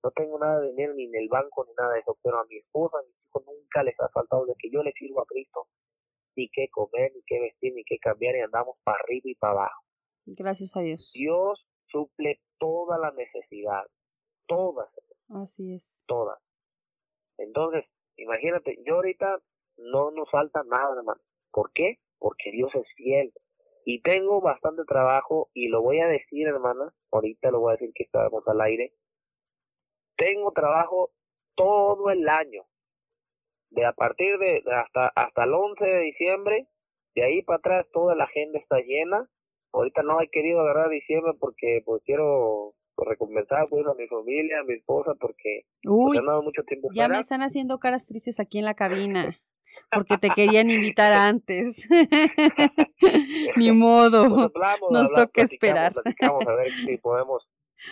No 0.03 0.11
tengo 0.11 0.39
nada 0.39 0.61
de 0.61 0.69
dinero 0.69 0.93
ni 0.93 1.05
en 1.05 1.15
el 1.15 1.27
banco 1.27 1.65
ni 1.65 1.73
nada 1.73 1.93
de 1.93 1.99
eso. 1.99 2.17
Pero 2.23 2.39
a 2.39 2.45
mi 2.45 2.57
esposa, 2.57 2.97
a 2.97 3.01
mis 3.03 3.15
hijos 3.25 3.43
nunca 3.45 3.83
les 3.83 3.99
ha 3.99 4.09
faltado 4.09 4.45
de 4.45 4.55
que 4.57 4.69
yo 4.71 4.81
le 4.83 4.93
sirvo 4.93 5.21
a 5.21 5.25
Cristo. 5.25 5.67
Ni 6.35 6.49
qué 6.49 6.69
comer, 6.69 7.11
ni 7.13 7.21
qué 7.25 7.39
vestir, 7.39 7.73
ni 7.73 7.83
qué 7.83 7.97
cambiar 7.99 8.35
y 8.35 8.41
andamos 8.41 8.77
para 8.83 8.99
arriba 8.99 9.29
y 9.29 9.35
para 9.35 9.53
abajo. 9.53 9.83
Gracias 10.25 10.75
a 10.77 10.81
Dios. 10.81 11.11
Dios 11.13 11.67
suple 11.87 12.39
toda 12.57 12.97
la 12.97 13.11
necesidad. 13.11 13.83
Todas. 14.47 14.89
Así 15.29 15.73
es. 15.73 16.05
Todas. 16.07 16.39
Entonces, 17.37 17.85
imagínate, 18.17 18.77
yo 18.85 18.95
ahorita 18.95 19.39
no 19.77 20.11
nos 20.11 20.29
falta 20.29 20.63
nada, 20.63 20.95
hermano. 20.97 21.21
¿Por 21.51 21.71
qué? 21.73 21.99
Porque 22.17 22.51
Dios 22.51 22.73
es 22.75 22.87
fiel. 22.95 23.33
Y 23.91 24.01
tengo 24.01 24.39
bastante 24.39 24.83
trabajo 24.85 25.49
y 25.51 25.67
lo 25.67 25.81
voy 25.81 25.99
a 25.99 26.05
decir, 26.05 26.47
hermana, 26.47 26.93
ahorita 27.11 27.49
lo 27.49 27.61
voy 27.61 27.71
a 27.71 27.77
decir 27.77 27.91
que 27.95 28.03
estábamos 28.03 28.47
al 28.47 28.61
aire. 28.61 28.93
Tengo 30.15 30.51
trabajo 30.51 31.09
todo 31.55 32.11
el 32.11 32.29
año. 32.29 32.67
De 33.71 33.87
a 33.87 33.93
partir 33.93 34.37
de 34.37 34.61
hasta 34.71 35.07
hasta 35.07 35.43
el 35.43 35.55
11 35.55 35.83
de 35.83 36.01
diciembre, 36.01 36.67
de 37.15 37.23
ahí 37.23 37.41
para 37.41 37.57
atrás 37.57 37.87
toda 37.91 38.13
la 38.13 38.25
agenda 38.25 38.59
está 38.59 38.77
llena. 38.79 39.27
Ahorita 39.73 40.03
no 40.03 40.21
he 40.21 40.29
querido 40.29 40.61
agarrar 40.61 40.91
diciembre 40.91 41.33
porque 41.39 41.81
pues 41.83 42.03
quiero 42.05 42.75
recompensar 42.95 43.65
pues 43.71 43.87
a 43.87 43.95
mi 43.95 44.05
familia, 44.05 44.59
a 44.59 44.65
mi 44.65 44.75
esposa 44.75 45.15
porque 45.19 45.63
Uy, 45.83 46.15
pues, 46.15 46.19
he 46.19 46.25
dado 46.27 46.43
mucho 46.43 46.61
tiempo 46.63 46.89
ya 46.93 47.07
me 47.07 47.19
están 47.19 47.41
haciendo 47.41 47.79
caras 47.79 48.05
tristes 48.05 48.39
aquí 48.39 48.59
en 48.59 48.65
la 48.65 48.75
cabina 48.75 49.35
porque 49.91 50.17
te 50.17 50.29
querían 50.29 50.69
invitar 50.69 51.13
antes. 51.13 51.87
Ni 53.55 53.71
modo. 53.73 54.29
Pues 54.29 54.45
hablamos, 54.55 54.91
Nos 54.91 55.03
hablamos, 55.05 55.25
toca 55.25 55.41
esperar. 55.41 55.93
Platicamos 55.93 56.47
a 56.47 56.55
ver 56.55 56.71
si 56.71 56.97
podemos, 56.97 57.49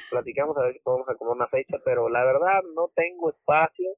platicamos 0.10 0.58
a 0.58 0.62
ver 0.62 0.74
si 0.74 0.80
podemos 0.80 1.10
acomodar 1.10 1.38
una 1.38 1.48
fecha, 1.48 1.78
pero 1.84 2.10
la 2.10 2.24
verdad 2.24 2.62
no 2.76 2.92
tengo 2.96 3.30
espacio. 3.30 3.90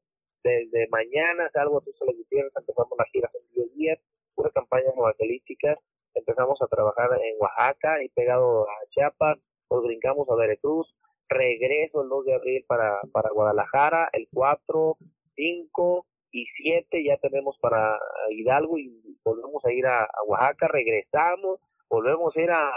Desde 0.44 0.88
mañana 0.90 1.50
salgo 1.54 1.80
a 1.80 1.82
tus 1.82 2.00
Gutiérrez, 2.00 2.54
empezamos 2.56 2.98
la 2.98 3.06
gira 3.12 3.30
en 3.34 3.54
10 3.56 3.74
días, 3.76 4.00
pura 4.36 4.50
campaña 4.52 4.90
evangelística. 4.96 5.78
Empezamos 6.14 6.62
a 6.62 6.68
trabajar 6.68 7.10
en 7.22 7.36
Oaxaca 7.40 8.02
y 8.02 8.10
pegado 8.10 8.64
a 8.64 8.74
Chiapas, 8.90 9.38
nos 9.70 9.84
brincamos 9.84 10.28
a 10.30 10.36
Veracruz, 10.36 10.96
regreso 11.28 12.02
el 12.02 12.10
2 12.10 12.26
de 12.26 12.34
abril 12.34 12.66
para, 12.68 13.02
para 13.12 13.32
Guadalajara, 13.32 14.10
el 14.14 14.28
4, 14.34 14.98
5, 15.36 16.06
y 16.32 16.46
7 16.64 17.04
ya 17.04 17.18
tenemos 17.18 17.58
para 17.60 17.98
Hidalgo 18.32 18.78
y 18.78 18.92
volvemos 19.24 19.64
a 19.66 19.72
ir 19.72 19.86
a, 19.86 20.04
a, 20.04 20.24
Oaxaca, 20.28 20.68
regresamos, 20.68 21.60
volvemos 21.90 22.36
a 22.36 22.42
ir 22.42 22.52
a, 22.52 22.72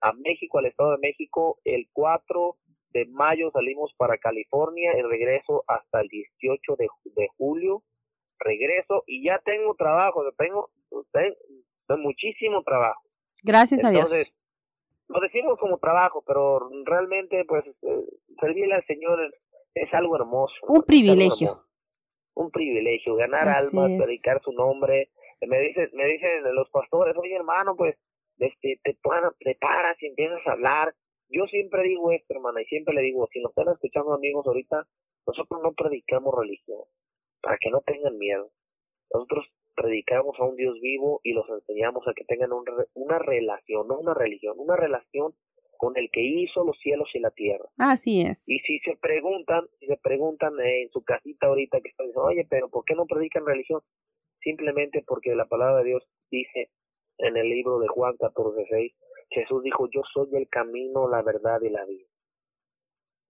a 0.00 0.12
México, 0.12 0.58
al 0.58 0.66
Estado 0.66 0.92
de 0.92 1.08
México, 1.08 1.58
el 1.64 1.88
4 1.92 2.56
de 2.92 3.06
mayo 3.06 3.50
salimos 3.52 3.92
para 3.96 4.18
California, 4.18 4.92
el 4.92 5.08
regreso 5.08 5.64
hasta 5.66 6.00
el 6.00 6.08
18 6.08 6.76
de, 6.76 6.88
de 7.16 7.28
julio, 7.36 7.82
regreso 8.38 9.04
y 9.06 9.24
ya 9.24 9.38
tengo 9.44 9.74
trabajo, 9.74 10.22
tengo, 10.36 10.70
tengo 11.12 12.02
muchísimo 12.02 12.62
trabajo. 12.62 13.02
Gracias 13.42 13.84
Entonces, 13.84 14.12
a 14.12 14.16
Dios. 14.16 14.32
Lo 15.08 15.20
decimos 15.20 15.58
como 15.58 15.78
trabajo, 15.78 16.22
pero 16.26 16.60
realmente 16.84 17.44
pues 17.46 17.64
eh, 17.66 18.04
servirle 18.40 18.74
al 18.74 18.84
Señor 18.86 19.18
es 19.74 19.92
algo 19.92 20.16
hermoso. 20.16 20.54
Un 20.68 20.82
privilegio. 20.82 21.64
Un 22.40 22.50
privilegio, 22.50 23.16
ganar 23.16 23.48
Así 23.48 23.66
almas, 23.68 23.90
es. 23.90 23.98
predicar 23.98 24.40
su 24.42 24.52
nombre. 24.52 25.10
Me 25.46 25.60
dicen, 25.60 25.90
me 25.92 26.06
dicen 26.06 26.42
los 26.54 26.70
pastores, 26.70 27.14
oye 27.16 27.34
hermano, 27.34 27.76
pues 27.76 27.96
este, 28.38 28.80
te 28.82 28.96
preparas 29.38 30.02
y 30.02 30.06
empiezas 30.06 30.40
a 30.46 30.52
hablar. 30.52 30.94
Yo 31.28 31.44
siempre 31.46 31.82
digo 31.82 32.10
esto, 32.12 32.34
hermana, 32.34 32.62
y 32.62 32.64
siempre 32.64 32.94
le 32.94 33.02
digo, 33.02 33.28
si 33.32 33.40
nos 33.40 33.50
están 33.50 33.72
escuchando 33.72 34.14
amigos 34.14 34.46
ahorita, 34.46 34.86
nosotros 35.26 35.60
no 35.62 35.72
predicamos 35.72 36.34
religión, 36.34 36.80
para 37.42 37.58
que 37.58 37.70
no 37.70 37.82
tengan 37.82 38.16
miedo. 38.16 38.50
Nosotros 39.12 39.46
predicamos 39.76 40.34
a 40.40 40.44
un 40.44 40.56
Dios 40.56 40.80
vivo 40.80 41.20
y 41.22 41.34
los 41.34 41.48
enseñamos 41.48 42.06
a 42.08 42.14
que 42.14 42.24
tengan 42.24 42.52
un, 42.52 42.64
una 42.94 43.18
relación, 43.18 43.86
no 43.86 43.98
una 43.98 44.14
religión, 44.14 44.54
una 44.58 44.76
relación 44.76 45.34
con 45.80 45.96
el 45.96 46.10
que 46.10 46.20
hizo 46.20 46.62
los 46.62 46.78
cielos 46.78 47.08
y 47.14 47.20
la 47.20 47.30
tierra. 47.30 47.64
Así 47.78 48.20
es. 48.20 48.46
Y 48.46 48.58
si 48.58 48.80
se 48.80 48.96
preguntan, 48.96 49.66
si 49.78 49.86
se 49.86 49.96
preguntan 49.96 50.52
en 50.60 50.90
su 50.90 51.02
casita 51.02 51.46
ahorita 51.46 51.80
que 51.80 51.88
están 51.88 52.08
diciendo, 52.08 52.28
oye, 52.28 52.46
pero 52.50 52.68
¿por 52.68 52.84
qué 52.84 52.94
no 52.94 53.06
predican 53.06 53.46
religión? 53.46 53.80
Simplemente 54.42 55.02
porque 55.06 55.34
la 55.34 55.46
palabra 55.46 55.78
de 55.78 55.84
Dios 55.84 56.06
dice 56.30 56.68
en 57.16 57.38
el 57.38 57.48
libro 57.48 57.78
de 57.78 57.88
Juan 57.88 58.14
14, 58.18 58.66
6, 58.68 58.92
Jesús 59.30 59.62
dijo, 59.62 59.88
yo 59.90 60.02
soy 60.12 60.28
el 60.34 60.50
camino, 60.50 61.08
la 61.08 61.22
verdad 61.22 61.58
y 61.62 61.70
la 61.70 61.86
vida. 61.86 62.06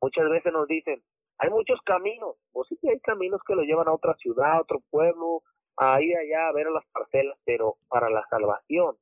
Muchas 0.03 0.29
veces 0.29 0.53
nos 0.53 0.67
dicen, 0.67 1.01
hay 1.39 1.51
muchos 1.51 1.81
caminos, 1.83 2.35
pues 2.51 2.67
sí, 2.69 2.89
hay 2.89 2.99
caminos 2.99 3.41
que 3.47 3.55
lo 3.55 3.63
llevan 3.63 3.87
a 3.87 3.93
otra 3.93 4.17
ciudad, 4.17 4.55
a 4.55 4.61
otro 4.63 4.81
pueblo, 4.91 5.45
a 5.77 6.03
ir 6.03 6.17
allá 6.17 6.49
a 6.49 6.53
ver 6.53 6.67
a 6.67 6.73
las 6.73 6.85
parcelas, 6.93 7.39
pero 7.45 7.77
para 7.89 8.11
la 8.11 8.27
salvación, 8.29 8.97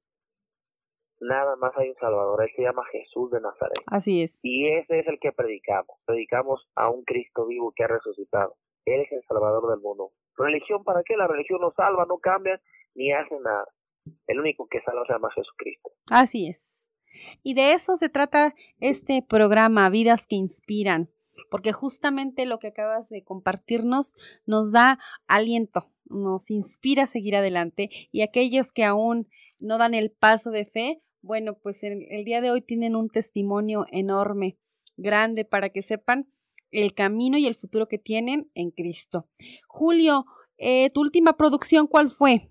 nada 1.20 1.56
más 1.56 1.72
hay 1.76 1.90
un 1.90 1.96
Salvador, 1.96 2.42
él 2.42 2.50
se 2.54 2.62
llama 2.62 2.82
Jesús 2.92 3.30
de 3.30 3.40
Nazaret. 3.40 3.78
Así 3.86 4.22
es. 4.22 4.40
Y 4.44 4.68
ese 4.68 5.00
es 5.00 5.06
el 5.06 5.18
que 5.20 5.32
predicamos, 5.32 5.98
predicamos 6.04 6.68
a 6.74 6.90
un 6.90 7.04
Cristo 7.04 7.46
vivo 7.46 7.72
que 7.74 7.84
ha 7.84 7.88
resucitado. 7.88 8.56
Él 8.84 9.02
es 9.02 9.12
el 9.12 9.22
Salvador 9.28 9.70
del 9.70 9.80
mundo. 9.80 10.12
¿Religión 10.36 10.84
para 10.84 11.02
qué? 11.04 11.16
La 11.16 11.26
religión 11.26 11.60
no 11.60 11.72
salva, 11.76 12.06
no 12.08 12.18
cambia, 12.18 12.60
ni 12.94 13.12
hace 13.12 13.38
nada. 13.40 13.66
El 14.26 14.40
único 14.40 14.66
que 14.68 14.80
salva 14.82 15.04
se 15.06 15.12
llama 15.12 15.30
Jesucristo. 15.34 15.90
Así 16.10 16.46
es. 16.48 16.90
Y 17.42 17.54
de 17.54 17.72
eso 17.72 17.96
se 17.96 18.08
trata 18.08 18.54
este 18.80 19.22
programa, 19.22 19.88
Vidas 19.90 20.26
que 20.26 20.36
Inspiran, 20.36 21.10
porque 21.50 21.72
justamente 21.72 22.46
lo 22.46 22.58
que 22.58 22.68
acabas 22.68 23.08
de 23.08 23.24
compartirnos 23.24 24.14
nos 24.46 24.72
da 24.72 24.98
aliento, 25.26 25.90
nos 26.04 26.50
inspira 26.50 27.04
a 27.04 27.06
seguir 27.06 27.36
adelante 27.36 27.90
y 28.12 28.22
aquellos 28.22 28.72
que 28.72 28.84
aún 28.84 29.28
no 29.60 29.78
dan 29.78 29.94
el 29.94 30.10
paso 30.10 30.50
de 30.50 30.64
fe, 30.64 31.02
bueno, 31.22 31.58
pues 31.62 31.82
el, 31.84 32.06
el 32.10 32.24
día 32.24 32.40
de 32.40 32.50
hoy 32.50 32.62
tienen 32.62 32.96
un 32.96 33.08
testimonio 33.08 33.86
enorme, 33.90 34.56
grande, 34.96 35.44
para 35.44 35.70
que 35.70 35.82
sepan 35.82 36.26
el 36.70 36.94
camino 36.94 37.38
y 37.38 37.46
el 37.46 37.54
futuro 37.54 37.88
que 37.88 37.98
tienen 37.98 38.50
en 38.54 38.70
Cristo. 38.70 39.26
Julio, 39.66 40.24
eh, 40.58 40.90
tu 40.90 41.00
última 41.00 41.36
producción, 41.36 41.86
¿cuál 41.86 42.10
fue? 42.10 42.50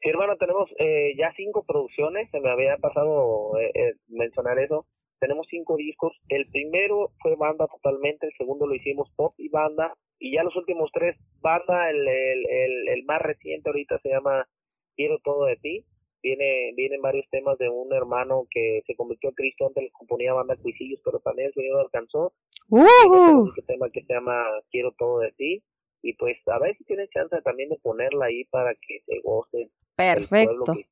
Sí, 0.00 0.10
hermano, 0.10 0.36
tenemos 0.36 0.70
eh, 0.78 1.14
ya 1.18 1.32
cinco 1.36 1.64
producciones, 1.66 2.30
se 2.30 2.40
me 2.40 2.50
había 2.50 2.76
pasado 2.76 3.58
eh, 3.58 3.72
eh, 3.74 3.94
mencionar 4.06 4.58
eso. 4.58 4.86
Tenemos 5.18 5.48
cinco 5.50 5.76
discos. 5.76 6.12
El 6.28 6.46
primero 6.48 7.10
fue 7.20 7.34
banda 7.34 7.66
totalmente, 7.66 8.26
el 8.26 8.32
segundo 8.38 8.68
lo 8.68 8.74
hicimos 8.76 9.10
pop 9.16 9.34
y 9.36 9.48
banda, 9.48 9.92
y 10.20 10.36
ya 10.36 10.44
los 10.44 10.54
últimos 10.54 10.90
tres, 10.92 11.16
banda, 11.40 11.90
el, 11.90 12.06
el, 12.06 12.46
el, 12.48 12.88
el 12.88 13.04
más 13.04 13.20
reciente 13.20 13.68
ahorita 13.68 13.98
se 14.00 14.10
llama 14.10 14.48
Quiero 14.94 15.18
todo 15.24 15.46
de 15.46 15.56
ti. 15.56 15.84
Viene, 16.22 16.72
vienen 16.76 17.00
varios 17.00 17.26
temas 17.30 17.56
de 17.58 17.68
un 17.68 17.92
hermano 17.92 18.46
que 18.50 18.82
se 18.86 18.96
convirtió 18.96 19.30
a 19.30 19.34
Cristo, 19.34 19.66
antes 19.66 19.84
le 19.84 19.90
componía 19.92 20.32
banda 20.34 20.56
Cuisillos, 20.56 21.00
pero 21.04 21.20
también 21.20 21.48
el 21.48 21.54
Señor 21.54 21.76
lo 21.76 21.80
alcanzó. 21.82 22.32
¡Uh! 22.68 23.42
Un 23.42 23.54
tema 23.66 23.88
que 23.90 24.02
se 24.02 24.12
llama 24.12 24.44
Quiero 24.70 24.92
todo 24.98 25.20
de 25.20 25.32
ti. 25.32 25.62
Y 26.02 26.14
pues 26.14 26.36
a 26.46 26.58
ver 26.60 26.76
si 26.76 26.84
tienes 26.84 27.10
chance 27.10 27.36
también 27.42 27.70
de 27.70 27.76
ponerla 27.78 28.26
ahí 28.26 28.44
para 28.44 28.72
que 28.74 29.00
se 29.06 29.20
goce 29.20 29.70
Perfecto. 29.96 30.72
y 30.74 30.86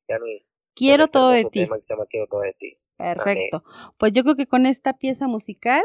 Quiero 0.75 1.07
todo 1.07 1.31
de 1.31 1.45
ti. 1.45 1.61
tema 1.61 1.77
que 1.77 1.83
se 1.87 1.93
llama 1.93 2.05
Quiero 2.09 2.27
todo 2.27 2.41
de 2.41 2.53
ti. 2.53 2.77
Perfecto. 2.97 3.63
Pues 3.97 4.11
yo 4.11 4.23
creo 4.23 4.35
que 4.35 4.47
con 4.47 4.65
esta 4.65 4.97
pieza 4.97 5.27
musical 5.27 5.83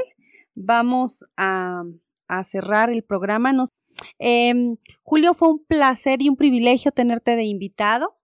vamos 0.55 1.25
a, 1.37 1.85
a 2.27 2.43
cerrar 2.43 2.91
el 2.91 3.05
programa. 3.05 3.53
Nos, 3.53 3.71
Em, 4.19 4.77
Julio, 5.03 5.35
fue 5.35 5.49
un 5.51 5.65
placer 5.65 6.23
y 6.23 6.29
un 6.29 6.37
privilegio 6.37 6.93
tenerte 6.93 7.37
de 7.37 7.45
invitado. 7.45 8.17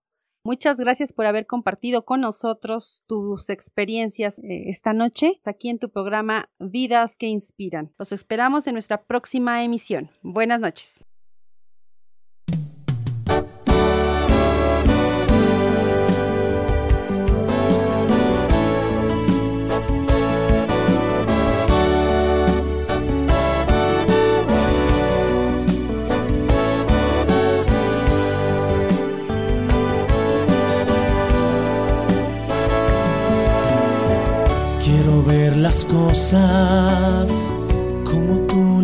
Muchas 0.43 0.77
gracias 0.77 1.11
por 1.11 1.25
haber 1.25 1.45
compartido 1.45 2.05
con 2.05 2.21
nosotros 2.21 3.03
tus 3.07 3.49
experiencias 3.49 4.39
eh, 4.39 4.69
esta 4.69 4.93
noche 4.93 5.41
aquí 5.43 5.69
en 5.69 5.79
tu 5.79 5.89
programa 5.89 6.49
Vidas 6.59 7.17
que 7.17 7.27
Inspiran. 7.27 7.91
Los 7.97 8.11
esperamos 8.11 8.65
en 8.67 8.73
nuestra 8.73 9.03
próxima 9.03 9.63
emisión. 9.63 10.09
Buenas 10.21 10.59
noches. 10.59 11.08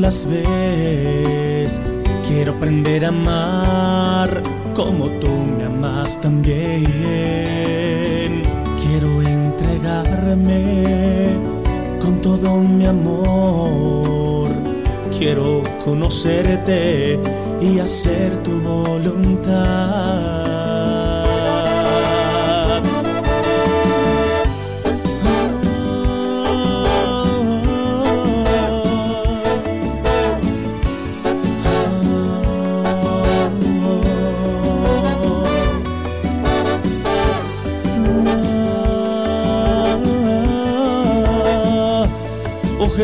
Las 0.05 0.25
ves. 0.29 1.81
Quiero 2.27 2.51
aprender 2.51 3.05
a 3.05 3.07
amar 3.07 4.43
como 4.75 5.05
tú 5.19 5.31
me 5.57 5.63
amas 5.65 6.21
también. 6.21 6.83
Quiero 8.83 9.09
entregarme 9.23 10.63
con 11.99 12.21
todo 12.21 12.57
mi 12.57 12.85
amor. 12.85 14.47
Quiero 15.17 15.63
conocerte 15.83 17.19
y 17.59 17.79
hacer 17.79 18.43
tu 18.43 18.61
voluntad. 18.61 20.44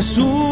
Oh 0.03 0.50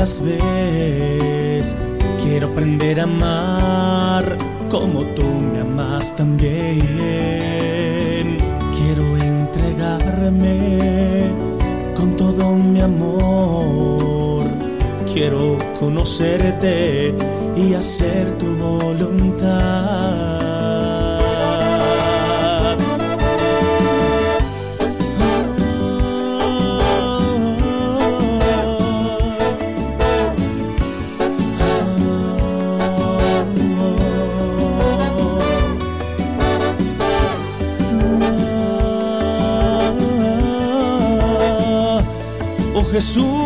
las 0.00 0.20
ves. 0.24 1.76
Quiero 2.22 2.46
aprender 2.46 3.00
a 3.00 3.02
amar 3.02 4.38
como 4.70 5.00
tú 5.14 5.24
me 5.24 5.60
amas 5.60 6.16
también. 6.16 6.80
Quiero 8.78 9.04
entregarme 9.18 10.48
con 11.94 12.16
todo 12.16 12.56
mi 12.56 12.80
amor. 12.80 14.42
Quiero 15.12 15.58
conocerte 15.78 17.14
y 17.54 17.74
hacer 17.74 18.38
tu 18.38 18.46
voluntad. 18.56 20.39
Jesús. 43.00 43.39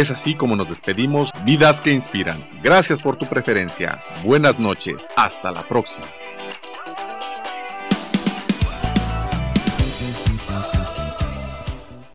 Es 0.00 0.10
así 0.10 0.34
como 0.34 0.56
nos 0.56 0.70
despedimos, 0.70 1.30
vidas 1.44 1.82
que 1.82 1.92
inspiran. 1.92 2.42
Gracias 2.62 2.98
por 2.98 3.16
tu 3.16 3.26
preferencia. 3.26 4.00
Buenas 4.24 4.58
noches. 4.58 5.12
Hasta 5.14 5.52
la 5.52 5.60
próxima. 5.60 6.06